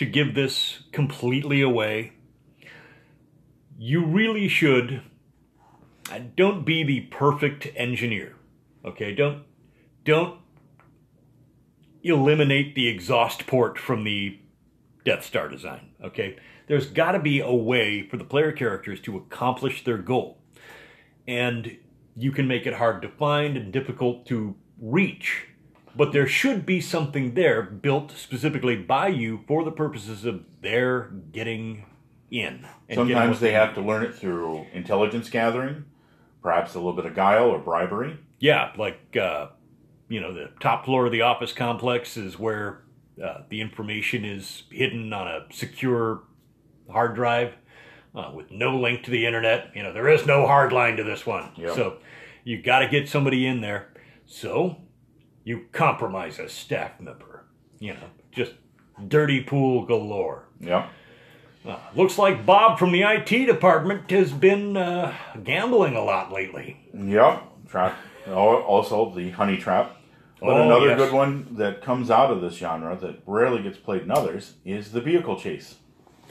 to 0.00 0.06
give 0.06 0.34
this 0.34 0.84
completely 0.92 1.60
away, 1.60 2.14
you 3.78 4.02
really 4.02 4.48
should 4.48 5.02
uh, 6.10 6.20
don't 6.34 6.64
be 6.64 6.82
the 6.82 7.02
perfect 7.02 7.68
engineer. 7.76 8.34
Okay, 8.82 9.14
don't 9.14 9.42
don't 10.06 10.40
eliminate 12.02 12.74
the 12.74 12.88
exhaust 12.88 13.46
port 13.46 13.78
from 13.78 14.04
the 14.04 14.38
Death 15.04 15.22
Star 15.22 15.50
design. 15.50 15.90
Okay, 16.02 16.36
there's 16.66 16.86
got 16.86 17.12
to 17.12 17.18
be 17.18 17.40
a 17.40 17.52
way 17.52 18.08
for 18.08 18.16
the 18.16 18.24
player 18.24 18.52
characters 18.52 19.00
to 19.00 19.18
accomplish 19.18 19.84
their 19.84 19.98
goal, 19.98 20.38
and 21.28 21.76
you 22.16 22.32
can 22.32 22.48
make 22.48 22.66
it 22.66 22.72
hard 22.72 23.02
to 23.02 23.08
find 23.10 23.54
and 23.54 23.70
difficult 23.70 24.24
to 24.28 24.56
reach. 24.80 25.48
But 25.96 26.12
there 26.12 26.26
should 26.26 26.64
be 26.64 26.80
something 26.80 27.34
there 27.34 27.62
built 27.62 28.12
specifically 28.12 28.76
by 28.76 29.08
you 29.08 29.40
for 29.46 29.64
the 29.64 29.72
purposes 29.72 30.24
of 30.24 30.44
their 30.60 31.10
getting 31.32 31.84
in. 32.30 32.66
getting 32.88 33.06
Sometimes 33.08 33.40
they 33.40 33.52
have 33.52 33.74
to 33.74 33.80
learn 33.80 34.04
it 34.04 34.14
through 34.14 34.66
intelligence 34.72 35.28
gathering, 35.28 35.84
perhaps 36.42 36.74
a 36.74 36.78
little 36.78 36.92
bit 36.92 37.06
of 37.06 37.14
guile 37.14 37.46
or 37.46 37.58
bribery. 37.58 38.18
Yeah, 38.38 38.72
like 38.76 39.16
uh, 39.16 39.48
you 40.08 40.20
know, 40.20 40.32
the 40.32 40.50
top 40.60 40.84
floor 40.84 41.06
of 41.06 41.12
the 41.12 41.22
office 41.22 41.52
complex 41.52 42.16
is 42.16 42.38
where 42.38 42.82
uh, 43.22 43.42
the 43.48 43.60
information 43.60 44.24
is 44.24 44.64
hidden 44.70 45.12
on 45.12 45.26
a 45.26 45.46
secure 45.50 46.22
hard 46.88 47.14
drive 47.14 47.54
uh, 48.14 48.32
with 48.34 48.50
no 48.50 48.76
link 48.76 49.04
to 49.04 49.10
the 49.10 49.26
internet. 49.26 49.70
You 49.74 49.82
know, 49.82 49.92
there 49.92 50.08
is 50.08 50.26
no 50.26 50.46
hard 50.46 50.72
line 50.72 50.96
to 50.96 51.04
this 51.04 51.26
one. 51.26 51.52
Yep. 51.56 51.74
So 51.74 51.98
you 52.44 52.62
got 52.62 52.80
to 52.80 52.88
get 52.88 53.08
somebody 53.08 53.46
in 53.46 53.60
there. 53.60 53.92
So 54.26 54.78
you 55.44 55.66
compromise 55.72 56.38
a 56.38 56.48
staff 56.48 57.00
member. 57.00 57.44
You 57.78 57.94
know, 57.94 58.06
just 58.32 58.52
dirty 59.08 59.42
pool 59.42 59.84
galore. 59.86 60.44
Yep. 60.60 60.88
Uh, 61.66 61.78
looks 61.94 62.16
like 62.18 62.46
Bob 62.46 62.78
from 62.78 62.92
the 62.92 63.02
IT 63.02 63.28
department 63.46 64.10
has 64.10 64.32
been 64.32 64.76
uh, 64.76 65.14
gambling 65.44 65.94
a 65.94 66.02
lot 66.02 66.32
lately. 66.32 66.78
Yep. 66.94 67.42
Trap. 67.68 67.96
Oh, 68.26 68.56
Also, 68.62 69.10
the 69.14 69.30
honey 69.30 69.56
trap. 69.58 69.96
But 70.40 70.48
Oh, 70.56 70.62
another 70.62 70.86
yes. 70.88 70.98
good 70.98 71.12
one 71.12 71.48
that 71.56 71.82
comes 71.82 72.10
out 72.10 72.30
of 72.30 72.40
this 72.40 72.54
genre 72.54 72.96
that 72.96 73.20
rarely 73.26 73.62
gets 73.62 73.76
played 73.76 74.02
in 74.02 74.10
others 74.10 74.54
is 74.64 74.92
the 74.92 75.00
vehicle 75.02 75.38
chase, 75.38 75.76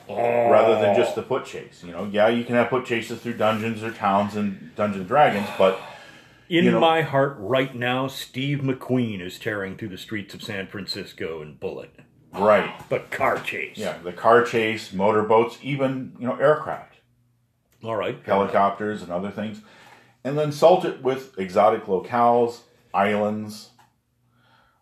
rather 0.07 0.81
than 0.81 0.95
just 0.95 1.13
the 1.15 1.21
foot 1.21 1.45
chase. 1.45 1.83
You 1.85 1.91
know, 1.91 2.05
yeah, 2.11 2.27
you 2.27 2.43
can 2.43 2.55
have 2.55 2.69
foot 2.69 2.85
chases 2.85 3.19
through 3.19 3.33
dungeons 3.37 3.83
or 3.83 3.91
towns 3.91 4.35
and 4.35 4.75
Dungeons 4.75 5.01
and 5.01 5.07
Dragons, 5.07 5.47
but 5.59 5.79
In 6.49 6.65
You 6.65 6.71
know- 6.71 6.79
my 6.79 7.01
heart 7.03 7.35
right 7.39 7.73
now, 7.75 8.07
Steve 8.07 8.59
McQueen 8.59 9.21
is 9.21 9.37
tearing 9.37 9.77
through 9.77 9.89
the 9.89 9.97
streets 9.97 10.33
of 10.33 10.41
San 10.43 10.65
Francisco 10.67 11.41
in 11.43 11.55
Bullitt. 11.55 11.99
right, 12.33 12.71
But 12.89 13.11
car 13.11 13.39
chase. 13.39 13.77
yeah, 13.77 13.97
the 14.03 14.11
car 14.13 14.43
chase, 14.43 14.91
motorboats, 14.91 15.57
even 15.61 16.15
you 16.19 16.27
know 16.27 16.35
aircraft, 16.37 16.95
All 17.83 17.95
right. 17.95 18.17
helicopters, 18.25 19.01
and 19.03 19.11
other 19.11 19.29
things, 19.31 19.61
and 20.23 20.37
then 20.37 20.51
salt 20.51 20.85
it 20.85 21.01
with 21.03 21.37
exotic 21.39 21.85
locales, 21.85 22.61
islands. 22.93 23.69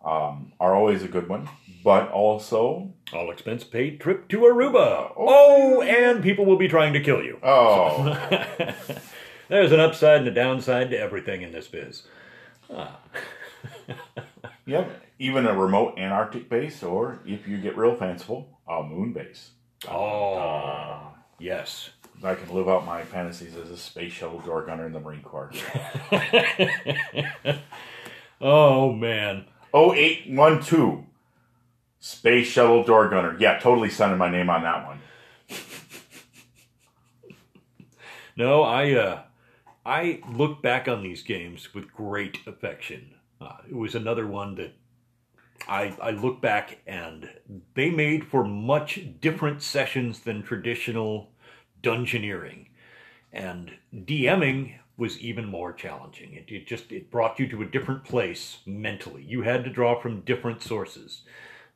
Um, 0.04 0.52
are 0.60 0.74
always 0.76 1.02
a 1.02 1.08
good 1.08 1.28
one, 1.28 1.48
but 1.84 2.08
also 2.12 2.94
All 3.12 3.30
expense 3.30 3.64
paid 3.64 4.00
trip 4.00 4.28
to 4.28 4.38
Aruba. 4.40 5.12
Oh, 5.16 5.82
and 5.82 6.22
people 6.22 6.46
will 6.46 6.56
be 6.56 6.68
trying 6.68 6.92
to 6.94 7.00
kill 7.00 7.22
you. 7.22 7.38
oh. 7.42 8.16
There's 9.48 9.72
an 9.72 9.80
upside 9.80 10.18
and 10.20 10.28
a 10.28 10.30
downside 10.30 10.90
to 10.90 10.98
everything 10.98 11.42
in 11.42 11.52
this 11.52 11.68
biz. 11.68 12.02
Yep, 14.68 15.02
even 15.18 15.46
a 15.46 15.54
remote 15.58 15.98
Antarctic 15.98 16.50
base, 16.50 16.82
or 16.82 17.20
if 17.24 17.48
you 17.48 17.56
get 17.56 17.74
real 17.74 17.94
fanciful, 17.94 18.60
a 18.68 18.82
moon 18.82 19.14
base. 19.14 19.52
Oh, 19.88 21.14
yes. 21.38 21.88
I 22.22 22.34
can 22.34 22.54
live 22.54 22.68
out 22.68 22.84
my 22.84 23.02
fantasies 23.02 23.56
as 23.56 23.70
a 23.70 23.78
space 23.78 24.12
shuttle 24.12 24.40
door 24.40 24.66
gunner 24.66 24.84
in 24.84 24.92
the 24.92 25.00
Marine 25.00 25.22
Corps. 25.22 25.50
Oh, 28.40 28.92
man. 28.92 29.46
0812, 29.74 31.04
space 31.98 32.46
shuttle 32.46 32.84
door 32.84 33.08
gunner. 33.08 33.36
Yeah, 33.40 33.58
totally 33.58 33.90
signing 33.90 34.16
my 34.18 34.30
name 34.30 34.48
on 34.50 34.62
that 34.62 34.86
one. 34.86 35.00
No, 38.36 38.62
I 38.62 38.92
uh 38.92 39.22
I 39.88 40.20
look 40.30 40.60
back 40.60 40.86
on 40.86 41.02
these 41.02 41.22
games 41.22 41.72
with 41.72 41.94
great 41.94 42.40
affection. 42.46 43.14
Uh, 43.40 43.56
it 43.66 43.74
was 43.74 43.94
another 43.94 44.26
one 44.26 44.54
that 44.56 44.74
I, 45.66 45.96
I 46.02 46.10
look 46.10 46.42
back 46.42 46.80
and 46.86 47.30
they 47.72 47.88
made 47.88 48.26
for 48.26 48.44
much 48.44 49.00
different 49.22 49.62
sessions 49.62 50.20
than 50.20 50.42
traditional 50.42 51.30
dungeoneering. 51.82 52.66
And 53.32 53.72
DMing 53.94 54.74
was 54.98 55.18
even 55.20 55.46
more 55.46 55.72
challenging. 55.72 56.34
It, 56.34 56.52
it 56.52 56.66
just 56.66 56.92
it 56.92 57.10
brought 57.10 57.38
you 57.38 57.48
to 57.48 57.62
a 57.62 57.66
different 57.66 58.04
place 58.04 58.58
mentally. 58.66 59.22
You 59.22 59.40
had 59.40 59.64
to 59.64 59.70
draw 59.70 59.98
from 59.98 60.20
different 60.20 60.62
sources. 60.62 61.22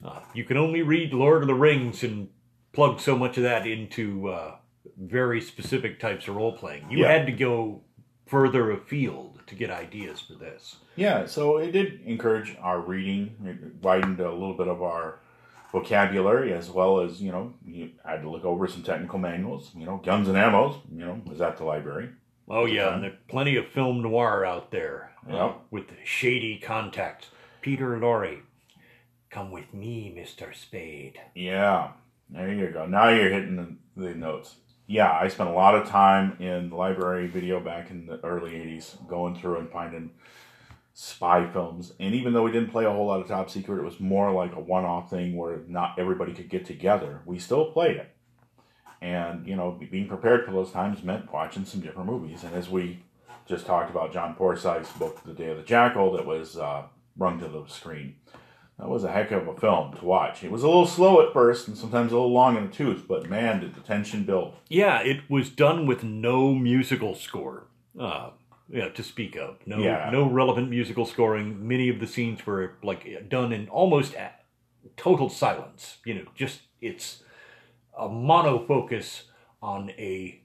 Uh, 0.05 0.21
you 0.35 0.45
can 0.45 0.59
only 0.59 0.83
read 0.83 1.15
Lord 1.15 1.41
of 1.41 1.49
the 1.49 1.55
Rings 1.55 2.03
and 2.03 2.29
plug 2.73 3.01
so 3.01 3.17
much 3.17 3.39
of 3.39 3.45
that 3.45 3.67
into 3.67 4.29
uh, 4.29 4.57
very 4.99 5.41
specific 5.41 5.99
types 5.99 6.29
of 6.29 6.37
role 6.37 6.53
playing. 6.53 6.91
You 6.91 7.01
Yeah. 7.01 7.13
had 7.13 7.27
to 7.27 7.33
go 7.33 7.83
further 8.33 8.71
afield 8.71 9.41
to 9.47 9.55
get 9.55 9.69
ideas 9.71 10.19
for 10.19 10.33
this. 10.33 10.77
Yeah, 10.97 11.27
so 11.27 11.59
it 11.59 11.73
did 11.73 12.01
encourage 12.07 12.57
our 12.63 12.81
reading. 12.81 13.37
It 13.45 13.83
widened 13.83 14.21
a 14.21 14.33
little 14.33 14.55
bit 14.55 14.69
of 14.69 14.83
our 14.83 15.19
vocabulary, 15.71 16.55
as 16.55 16.71
well 16.71 17.01
as 17.01 17.21
you 17.21 17.31
know, 17.31 17.53
you 17.67 17.91
had 18.07 18.23
to 18.23 18.31
look 18.31 18.47
over 18.47 18.67
some 18.67 18.83
technical 18.83 19.19
manuals. 19.19 19.71
You 19.77 19.85
know, 19.85 19.99
guns 19.99 20.29
and 20.29 20.37
ammos. 20.39 20.81
You 20.91 21.05
know, 21.05 21.21
was 21.27 21.43
at 21.43 21.59
the 21.59 21.65
library. 21.65 22.09
Oh 22.49 22.65
yeah, 22.65 22.95
and 22.95 23.03
there's 23.05 23.19
plenty 23.29 23.57
of 23.57 23.67
film 23.69 24.01
noir 24.03 24.47
out 24.47 24.71
there 24.71 25.13
uh, 25.31 25.35
Yep. 25.35 25.61
with 25.71 25.85
shady 26.03 26.59
contacts. 26.59 27.29
Peter 27.61 27.99
Lorre, 27.99 28.41
come 29.31 29.51
with 29.51 29.75
me, 29.75 30.11
Mister 30.15 30.55
Spade. 30.55 31.21
Yeah, 31.35 31.91
there 32.31 32.51
you 32.51 32.71
go. 32.71 32.87
Now 32.87 33.11
you're 33.11 33.29
hitting 33.31 33.57
the, 33.57 34.03
the 34.03 34.15
notes. 34.15 34.55
Yeah, 34.93 35.11
I 35.11 35.29
spent 35.29 35.49
a 35.49 35.55
lot 35.55 35.75
of 35.75 35.89
time 35.89 36.37
in 36.39 36.69
the 36.69 36.77
library 36.77 37.27
video 37.27 37.61
back 37.61 37.91
in 37.91 38.05
the 38.05 38.23
early 38.23 38.51
80s 38.51 39.09
going 39.09 39.35
through 39.35 39.57
and 39.57 39.71
finding 39.71 40.11
spy 40.93 41.49
films. 41.51 41.95
And 41.99 42.15
even 42.15 42.35
though 42.35 42.43
we 42.43 42.53
didn't 42.53 42.73
play 42.73 42.85
a 42.85 42.91
whole 42.91 43.07
lot 43.07 43.23
of 43.23 43.27
Top 43.27 43.49
Secret, 43.49 43.79
it 43.79 43.85
was 43.85 44.01
more 44.01 44.31
like 44.33 44.55
a 44.55 44.61
one 44.61 44.85
off 44.85 45.09
thing 45.09 45.35
where 45.35 45.61
not 45.67 45.99
everybody 45.99 46.35
could 46.35 46.51
get 46.51 46.67
together. 46.67 47.23
We 47.25 47.39
still 47.39 47.73
played 47.73 47.97
it. 47.97 48.15
And, 49.01 49.47
you 49.47 49.57
know, 49.57 49.81
being 49.91 50.09
prepared 50.09 50.45
for 50.45 50.53
those 50.53 50.73
times 50.73 51.03
meant 51.03 51.33
watching 51.33 51.65
some 51.65 51.81
different 51.81 52.11
movies. 52.11 52.45
And 52.45 52.55
as 52.55 52.69
we 52.69 52.99
just 53.47 53.65
talked 53.65 53.89
about 53.89 54.13
John 54.13 54.35
Forsythe's 54.35 54.93
book, 54.93 55.25
The 55.25 55.33
Day 55.33 55.49
of 55.49 55.57
the 55.57 55.63
Jackal, 55.63 56.13
that 56.13 56.27
was 56.27 56.59
uh, 56.59 56.83
rung 57.17 57.41
to 57.41 57.49
the 57.49 57.65
screen. 57.67 58.17
That 58.83 58.89
was 58.89 59.05
a 59.05 59.13
heck 59.13 59.31
of 59.31 59.47
a 59.47 59.55
film 59.55 59.93
to 59.95 60.05
watch. 60.05 60.43
It 60.43 60.51
was 60.51 60.65
a 60.65 60.67
little 60.67 60.89
slow 60.89 61.25
at 61.25 61.33
first 61.33 61.69
and 61.69 61.79
sometimes 61.79 62.11
a 62.11 62.17
little 62.17 62.33
long 62.33 62.57
in 62.57 62.67
the 62.67 62.73
tooth, 62.73 63.05
but 63.07 63.31
man, 63.31 63.61
did 63.61 63.77
the 63.77 63.81
tension 63.81 64.25
build. 64.25 64.55
Yeah, 64.69 64.99
it 65.03 65.21
was 65.31 65.51
done 65.51 65.87
with 65.87 66.03
no 66.03 66.53
musical 66.53 67.15
score, 67.15 67.69
uh, 67.97 68.31
yeah, 68.69 68.89
to 68.89 69.03
speak 69.05 69.37
of. 69.37 69.59
No, 69.67 69.79
Yeah. 69.79 70.11
no 70.11 70.29
relevant 70.29 70.69
musical 70.69 71.07
scoring. 71.07 71.65
Many 71.69 71.91
of 71.91 72.01
the 72.01 72.09
scenes 72.09 72.45
were 72.45 72.73
like 72.83 73.29
done 73.29 73.53
in 73.53 73.69
almost 73.69 74.15
a- 74.15 74.33
total 74.97 75.29
silence. 75.29 75.99
You 76.05 76.15
know, 76.15 76.25
just 76.35 76.63
it's 76.81 77.23
a 77.97 78.09
mono 78.09 78.67
focus 78.67 79.31
on 79.63 79.91
a 79.91 80.41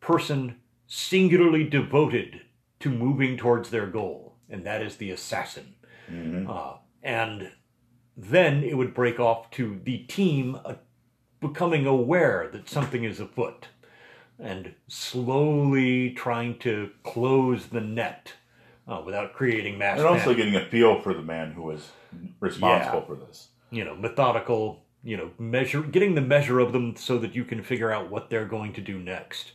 person 0.00 0.60
singularly 0.86 1.64
devoted 1.64 2.40
to 2.80 2.88
moving 2.88 3.36
towards 3.36 3.68
their 3.68 3.86
goal, 3.86 4.36
and 4.48 4.64
that 4.64 4.80
is 4.80 4.96
the 4.96 5.10
assassin. 5.10 5.74
Mhm. 6.10 6.48
Uh, 6.48 6.78
and 7.02 7.52
then 8.16 8.62
it 8.64 8.76
would 8.76 8.94
break 8.94 9.20
off 9.20 9.50
to 9.52 9.80
the 9.84 9.98
team 9.98 10.58
uh, 10.64 10.74
becoming 11.40 11.86
aware 11.86 12.48
that 12.52 12.68
something 12.68 13.04
is 13.04 13.20
afoot 13.20 13.68
and 14.38 14.74
slowly 14.88 16.10
trying 16.10 16.58
to 16.58 16.90
close 17.02 17.66
the 17.68 17.80
net 17.80 18.32
uh, 18.88 19.02
without 19.04 19.32
creating 19.32 19.78
mass 19.78 19.98
And 19.98 20.06
also 20.06 20.24
panic. 20.30 20.36
getting 20.36 20.56
a 20.56 20.64
feel 20.66 21.00
for 21.00 21.12
the 21.14 21.22
man 21.22 21.52
who 21.52 21.62
was 21.62 21.90
responsible 22.40 23.00
Yeah. 23.00 23.06
for 23.06 23.14
this. 23.16 23.48
you 23.70 23.84
know 23.84 23.94
methodical 23.96 24.84
you 25.04 25.16
know 25.16 25.30
measure 25.38 25.82
getting 25.82 26.14
the 26.14 26.20
measure 26.20 26.58
of 26.60 26.72
them 26.72 26.96
so 26.96 27.18
that 27.18 27.34
you 27.34 27.44
can 27.44 27.62
figure 27.62 27.90
out 27.92 28.10
what 28.10 28.30
they're 28.30 28.46
going 28.46 28.72
to 28.74 28.80
do 28.80 28.98
next 28.98 29.52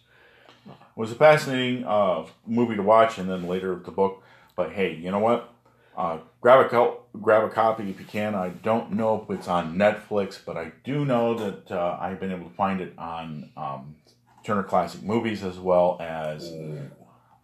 It 0.67 0.73
was 0.95 1.11
a 1.11 1.15
fascinating 1.15 1.85
uh, 1.85 2.25
movie 2.45 2.75
to 2.75 2.83
watch, 2.83 3.17
and 3.17 3.27
then 3.29 3.47
later 3.47 3.75
the 3.83 3.91
book. 3.91 4.21
But 4.55 4.73
hey, 4.73 4.93
you 4.93 5.09
know 5.09 5.19
what? 5.19 5.50
Uh, 5.97 6.19
grab 6.39 6.65
a 6.65 6.69
co- 6.69 7.01
grab 7.21 7.43
a 7.43 7.49
copy 7.49 7.89
if 7.89 7.99
you 7.99 8.05
can. 8.05 8.33
I 8.35 8.49
don't 8.49 8.93
know 8.93 9.21
if 9.21 9.37
it's 9.37 9.47
on 9.47 9.75
Netflix, 9.75 10.39
but 10.43 10.57
I 10.57 10.71
do 10.83 11.05
know 11.05 11.33
that 11.37 11.71
uh, 11.71 11.97
I've 11.99 12.19
been 12.19 12.31
able 12.31 12.49
to 12.49 12.55
find 12.55 12.81
it 12.81 12.93
on 12.97 13.49
um, 13.57 13.95
Turner 14.43 14.63
Classic 14.63 15.03
Movies 15.03 15.43
as 15.43 15.59
well 15.59 15.97
as 15.99 16.51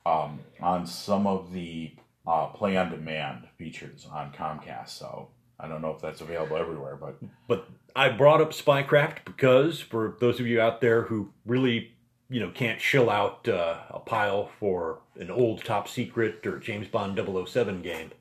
um, 0.06 0.40
on 0.62 0.88
some 0.88 1.28
of 1.28 1.52
the 1.52 1.92
uh, 2.26 2.48
play 2.48 2.78
on 2.78 2.90
demand 2.90 3.48
features 3.58 4.08
on 4.12 4.32
Comcast. 4.32 4.90
So 4.90 5.28
I 5.60 5.68
don't 5.68 5.82
know 5.82 5.92
if 5.92 6.02
that's 6.02 6.22
available 6.22 6.58
everywhere, 6.58 6.96
but 6.96 7.18
But 7.48 7.68
I 7.96 8.10
brought 8.10 8.42
up 8.42 8.52
Spycraft 8.52 9.26
because 9.26 9.80
for 9.82 10.16
those 10.20 10.40
of 10.40 10.48
you 10.48 10.62
out 10.62 10.82
there 10.82 11.04
who 11.04 11.32
really, 11.46 11.94
you 12.30 12.40
know, 12.40 12.50
can't 12.52 12.82
shill 12.82 13.10
out 13.10 13.48
uh, 13.48 13.78
a 13.90 14.00
pile 14.00 14.50
for 14.60 15.00
an 15.20 15.32
old 15.32 15.64
top 15.64 15.88
secret 15.88 16.46
or 16.46 16.60
James 16.60 16.88
Bond 16.88 17.18
007 17.48 17.82
game, 17.82 18.12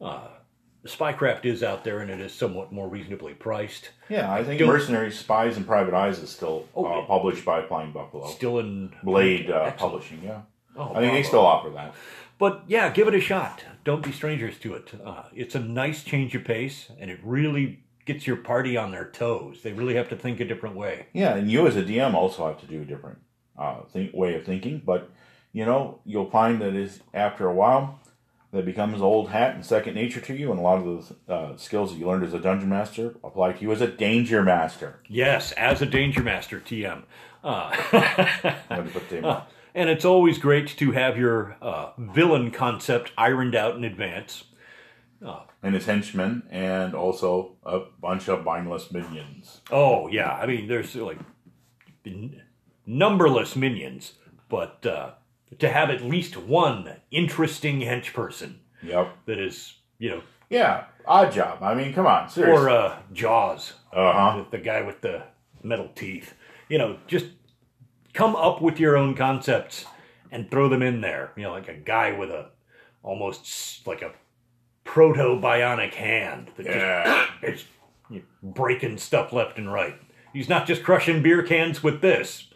uh, 0.00 0.28
Spycraft 0.86 1.44
is 1.44 1.62
out 1.62 1.84
there 1.84 2.00
and 2.00 2.10
it 2.10 2.20
is 2.20 2.32
somewhat 2.34 2.72
more 2.72 2.88
reasonably 2.88 3.34
priced. 3.34 3.90
yeah, 4.08 4.32
I 4.32 4.42
think 4.42 4.60
Mercenaries, 4.60 5.18
Spies, 5.18 5.56
and 5.56 5.64
Private 5.66 5.94
Eyes 5.94 6.18
is 6.18 6.30
still 6.30 6.66
Oh, 6.74 6.84
uh, 6.84 7.06
published 7.06 7.44
by 7.44 7.62
Flying 7.62 7.92
Buffalo. 7.92 8.26
Still 8.30 8.58
in 8.58 8.92
Blade 9.02 9.50
uh, 9.50 9.70
Publishing, 9.72 10.20
yeah. 10.24 10.40
Oh, 10.76 10.92
I 10.94 11.00
think 11.00 11.12
they 11.12 11.22
still 11.22 11.46
offer 11.46 11.70
that. 11.70 11.94
But 12.38 12.64
yeah, 12.66 12.90
give 12.90 13.06
it 13.06 13.14
a 13.14 13.20
shot. 13.20 13.62
Don't 13.84 14.02
be 14.02 14.10
strangers 14.10 14.58
to 14.60 14.74
it. 14.74 14.90
Uh, 15.04 15.24
it's 15.34 15.54
a 15.54 15.60
nice 15.60 16.02
change 16.02 16.34
of 16.34 16.44
pace, 16.44 16.90
and 16.98 17.10
it 17.10 17.20
really 17.22 17.84
gets 18.04 18.26
your 18.26 18.36
party 18.36 18.76
on 18.76 18.90
their 18.90 19.04
toes. 19.04 19.60
They 19.62 19.72
really 19.72 19.94
have 19.94 20.08
to 20.08 20.16
think 20.16 20.40
a 20.40 20.44
different 20.44 20.74
way. 20.74 21.06
Yeah, 21.12 21.36
and 21.36 21.48
you 21.48 21.66
as 21.68 21.76
a 21.76 21.82
DM 21.84 22.14
also 22.14 22.46
have 22.48 22.58
to 22.60 22.66
do 22.66 22.82
a 22.82 22.84
different 22.84 23.18
uh, 23.58 23.82
think, 23.92 24.14
way 24.14 24.34
of 24.34 24.44
thinking. 24.44 24.82
But 24.84 25.10
you 25.52 25.64
know, 25.66 26.00
you'll 26.04 26.30
find 26.30 26.60
that 26.62 26.74
is 26.74 27.00
after 27.12 27.46
a 27.46 27.54
while, 27.54 28.00
that 28.52 28.64
becomes 28.66 29.00
old 29.00 29.30
hat 29.30 29.54
and 29.54 29.64
second 29.64 29.94
nature 29.94 30.20
to 30.20 30.34
you, 30.34 30.50
and 30.50 30.60
a 30.60 30.62
lot 30.62 30.78
of 30.78 30.84
those 30.84 31.12
uh, 31.28 31.56
skills 31.56 31.92
that 31.92 31.98
you 31.98 32.06
learned 32.06 32.24
as 32.24 32.34
a 32.34 32.38
dungeon 32.38 32.68
master 32.68 33.14
apply 33.24 33.52
to 33.52 33.62
you 33.62 33.72
as 33.72 33.80
a 33.80 33.86
danger 33.88 34.42
master. 34.42 35.00
Yes, 35.08 35.52
as 35.52 35.80
a 35.82 35.86
Danger 35.86 36.22
Master 36.22 36.60
TM. 36.60 37.02
Uh, 37.42 37.74
I'm 37.92 38.76
going 38.76 38.86
to 38.86 38.92
put 38.92 39.08
them. 39.08 39.24
Uh, 39.32 39.42
and 39.74 39.88
it's 39.88 40.04
always 40.04 40.36
great 40.36 40.68
to 40.76 40.90
have 40.92 41.16
your 41.16 41.56
uh, 41.62 41.92
villain 41.96 42.50
concept 42.50 43.10
ironed 43.16 43.54
out 43.54 43.74
in 43.74 43.84
advance. 43.84 44.44
and 45.62 45.74
his 45.74 45.86
henchmen, 45.86 46.42
and 46.50 46.94
also 46.94 47.56
a 47.64 47.80
bunch 48.00 48.28
of 48.28 48.44
mindless 48.44 48.92
minions. 48.92 49.62
Oh 49.70 50.08
yeah, 50.08 50.30
I 50.34 50.44
mean 50.44 50.68
there's 50.68 50.94
like 50.94 51.18
numberless 52.86 53.54
minions, 53.56 54.12
but 54.48 54.84
uh, 54.86 55.10
to 55.58 55.68
have 55.68 55.90
at 55.90 56.02
least 56.02 56.36
one 56.36 56.96
interesting 57.10 57.80
hench 57.80 58.12
person 58.12 58.60
Yep. 58.82 59.16
that 59.26 59.38
is, 59.38 59.74
you 59.98 60.10
know, 60.10 60.22
Yeah. 60.50 60.84
Oddjob. 61.06 61.62
I 61.62 61.74
mean, 61.74 61.92
come 61.92 62.06
on, 62.06 62.28
seriously. 62.28 62.64
or 62.66 62.70
uh, 62.70 62.98
Jaws, 63.12 63.72
uh 63.92 64.12
huh. 64.12 64.44
the, 64.50 64.56
the 64.58 64.62
guy 64.64 64.82
with 64.82 65.00
the 65.00 65.22
metal 65.62 65.90
teeth. 65.94 66.34
You 66.68 66.78
know, 66.78 66.96
just 67.08 67.26
come 68.14 68.36
up 68.36 68.62
with 68.62 68.78
your 68.78 68.96
own 68.96 69.14
concepts 69.16 69.84
and 70.30 70.50
throw 70.50 70.68
them 70.68 70.82
in 70.82 71.00
there. 71.00 71.32
You 71.36 71.42
know, 71.44 71.50
like 71.52 71.68
a 71.68 71.74
guy 71.74 72.12
with 72.12 72.30
a 72.30 72.50
almost 73.02 73.86
like 73.86 74.02
a 74.02 74.12
proto 74.84 75.40
bionic 75.40 75.94
hand 75.94 76.50
that 76.56 76.66
Yeah. 76.66 77.26
it's 77.42 77.64
you 78.10 78.18
know, 78.42 78.50
breaking 78.52 78.98
stuff 78.98 79.32
left 79.32 79.58
and 79.58 79.72
right. 79.72 79.96
He's 80.32 80.48
not 80.48 80.66
just 80.66 80.82
crushing 80.84 81.22
beer 81.22 81.42
cans 81.42 81.82
with 81.82 82.00
this. 82.00 82.48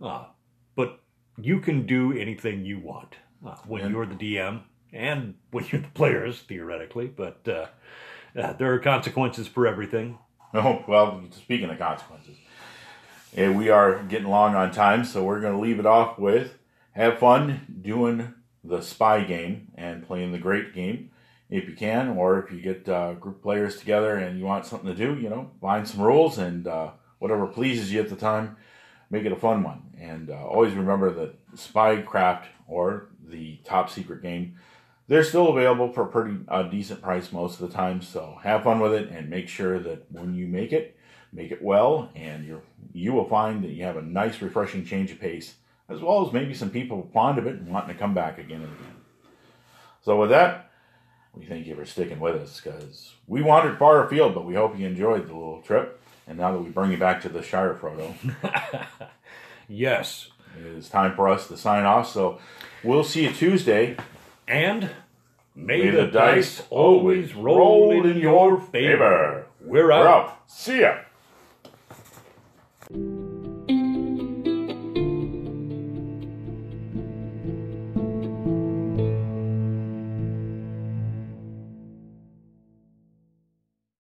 Uh, 0.00 0.26
but 0.74 1.00
you 1.40 1.60
can 1.60 1.86
do 1.86 2.12
anything 2.12 2.64
you 2.64 2.78
want 2.78 3.16
uh, 3.46 3.56
when 3.66 3.82
Yeah. 3.82 3.88
you're 3.88 4.06
the 4.06 4.14
DM 4.14 4.62
and 4.92 5.34
when 5.50 5.64
you're 5.70 5.80
the 5.82 5.88
players, 5.88 6.40
theoretically. 6.42 7.06
But 7.06 7.46
uh, 7.48 7.66
uh, 8.38 8.52
there 8.54 8.72
are 8.72 8.78
consequences 8.78 9.48
for 9.48 9.66
everything. 9.66 10.18
Oh, 10.54 10.82
well, 10.88 11.22
speaking 11.32 11.68
of 11.68 11.78
consequences, 11.78 12.36
eh, 13.36 13.50
we 13.50 13.68
are 13.68 14.02
getting 14.04 14.28
long 14.28 14.54
on 14.54 14.70
time, 14.72 15.04
so 15.04 15.22
we're 15.24 15.40
going 15.40 15.54
to 15.54 15.60
leave 15.60 15.78
it 15.78 15.86
off 15.86 16.18
with 16.18 16.54
have 16.92 17.18
fun 17.18 17.78
doing 17.82 18.34
the 18.64 18.80
spy 18.80 19.22
game 19.22 19.68
and 19.76 20.06
playing 20.06 20.32
the 20.32 20.38
great 20.38 20.74
game 20.74 21.10
if 21.50 21.68
you 21.68 21.74
can, 21.74 22.08
or 22.16 22.42
if 22.42 22.50
you 22.52 22.60
get 22.60 22.88
uh, 22.88 23.12
group 23.14 23.40
players 23.42 23.78
together 23.78 24.16
and 24.16 24.38
you 24.38 24.44
want 24.44 24.66
something 24.66 24.88
to 24.88 24.94
do, 24.94 25.18
you 25.20 25.28
know, 25.30 25.50
find 25.60 25.86
some 25.88 26.00
rules 26.00 26.38
and 26.38 26.66
uh, 26.66 26.90
whatever 27.20 27.46
pleases 27.46 27.92
you 27.92 28.00
at 28.00 28.08
the 28.10 28.16
time, 28.16 28.56
make 29.10 29.24
it 29.24 29.32
a 29.32 29.36
fun 29.36 29.62
one. 29.62 29.82
And 29.98 30.30
uh, 30.30 30.44
always 30.46 30.74
remember 30.74 31.10
that 31.12 31.56
Spycraft 31.56 32.44
or 32.66 33.08
the 33.28 33.58
top 33.64 33.90
secret 33.90 34.22
game 34.22 34.56
they're 35.08 35.24
still 35.24 35.48
available 35.48 35.90
for 35.90 36.02
a 36.02 36.06
pretty 36.06 36.36
uh, 36.48 36.64
decent 36.64 37.00
price 37.00 37.32
most 37.32 37.60
of 37.60 37.68
the 37.68 37.74
time. 37.74 38.02
So 38.02 38.38
have 38.42 38.62
fun 38.62 38.78
with 38.78 38.92
it 38.92 39.08
and 39.08 39.28
make 39.28 39.48
sure 39.48 39.78
that 39.80 40.10
when 40.12 40.34
you 40.34 40.46
make 40.46 40.72
it, 40.72 40.96
make 41.32 41.50
it 41.50 41.62
well, 41.62 42.10
and 42.14 42.46
you 42.46 42.62
you 42.92 43.12
will 43.12 43.28
find 43.28 43.64
that 43.64 43.70
you 43.70 43.84
have 43.84 43.96
a 43.96 44.02
nice, 44.02 44.40
refreshing 44.40 44.84
change 44.84 45.10
of 45.10 45.18
pace 45.18 45.54
as 45.88 46.00
well 46.00 46.26
as 46.26 46.32
maybe 46.34 46.52
some 46.52 46.68
people 46.68 47.08
fond 47.14 47.38
of 47.38 47.46
it 47.46 47.56
and 47.56 47.68
wanting 47.68 47.94
to 47.94 47.98
come 47.98 48.12
back 48.12 48.38
again 48.38 48.60
and 48.60 48.72
again. 48.72 48.96
So 50.02 50.20
with 50.20 50.28
that, 50.30 50.70
we 51.34 51.46
thank 51.46 51.66
you 51.66 51.74
for 51.74 51.86
sticking 51.86 52.20
with 52.20 52.36
us 52.36 52.60
because 52.60 53.14
we 53.26 53.40
wandered 53.42 53.78
far 53.78 54.04
afield, 54.04 54.34
but 54.34 54.44
we 54.44 54.54
hope 54.54 54.78
you 54.78 54.86
enjoyed 54.86 55.26
the 55.26 55.32
little 55.32 55.62
trip. 55.62 56.00
And 56.28 56.36
now 56.38 56.52
that 56.52 56.58
we 56.60 56.68
bring 56.68 56.90
you 56.90 56.98
back 56.98 57.22
to 57.22 57.28
the 57.30 57.42
Shire, 57.42 57.74
Frodo, 57.74 58.14
Yes. 59.68 60.28
it 60.58 60.64
is 60.66 60.88
time 60.88 61.14
for 61.16 61.28
us 61.28 61.48
to 61.48 61.56
sign 61.56 61.84
off. 61.84 62.10
So 62.12 62.38
we'll 62.84 63.04
see 63.04 63.24
you 63.24 63.32
Tuesday. 63.32 63.96
And 64.46 64.90
may, 65.54 65.84
May 65.84 65.90
the, 65.90 66.06
dice 66.06 66.62
always 66.70 67.34
roll 67.34 68.06
in 68.06 68.18
your 68.18 68.60
favor. 68.60 69.46
We're 69.60 69.86
We're 69.86 69.92
out. 69.92 70.06
out. 70.06 70.38
See 70.50 70.80
ya. 70.82 70.98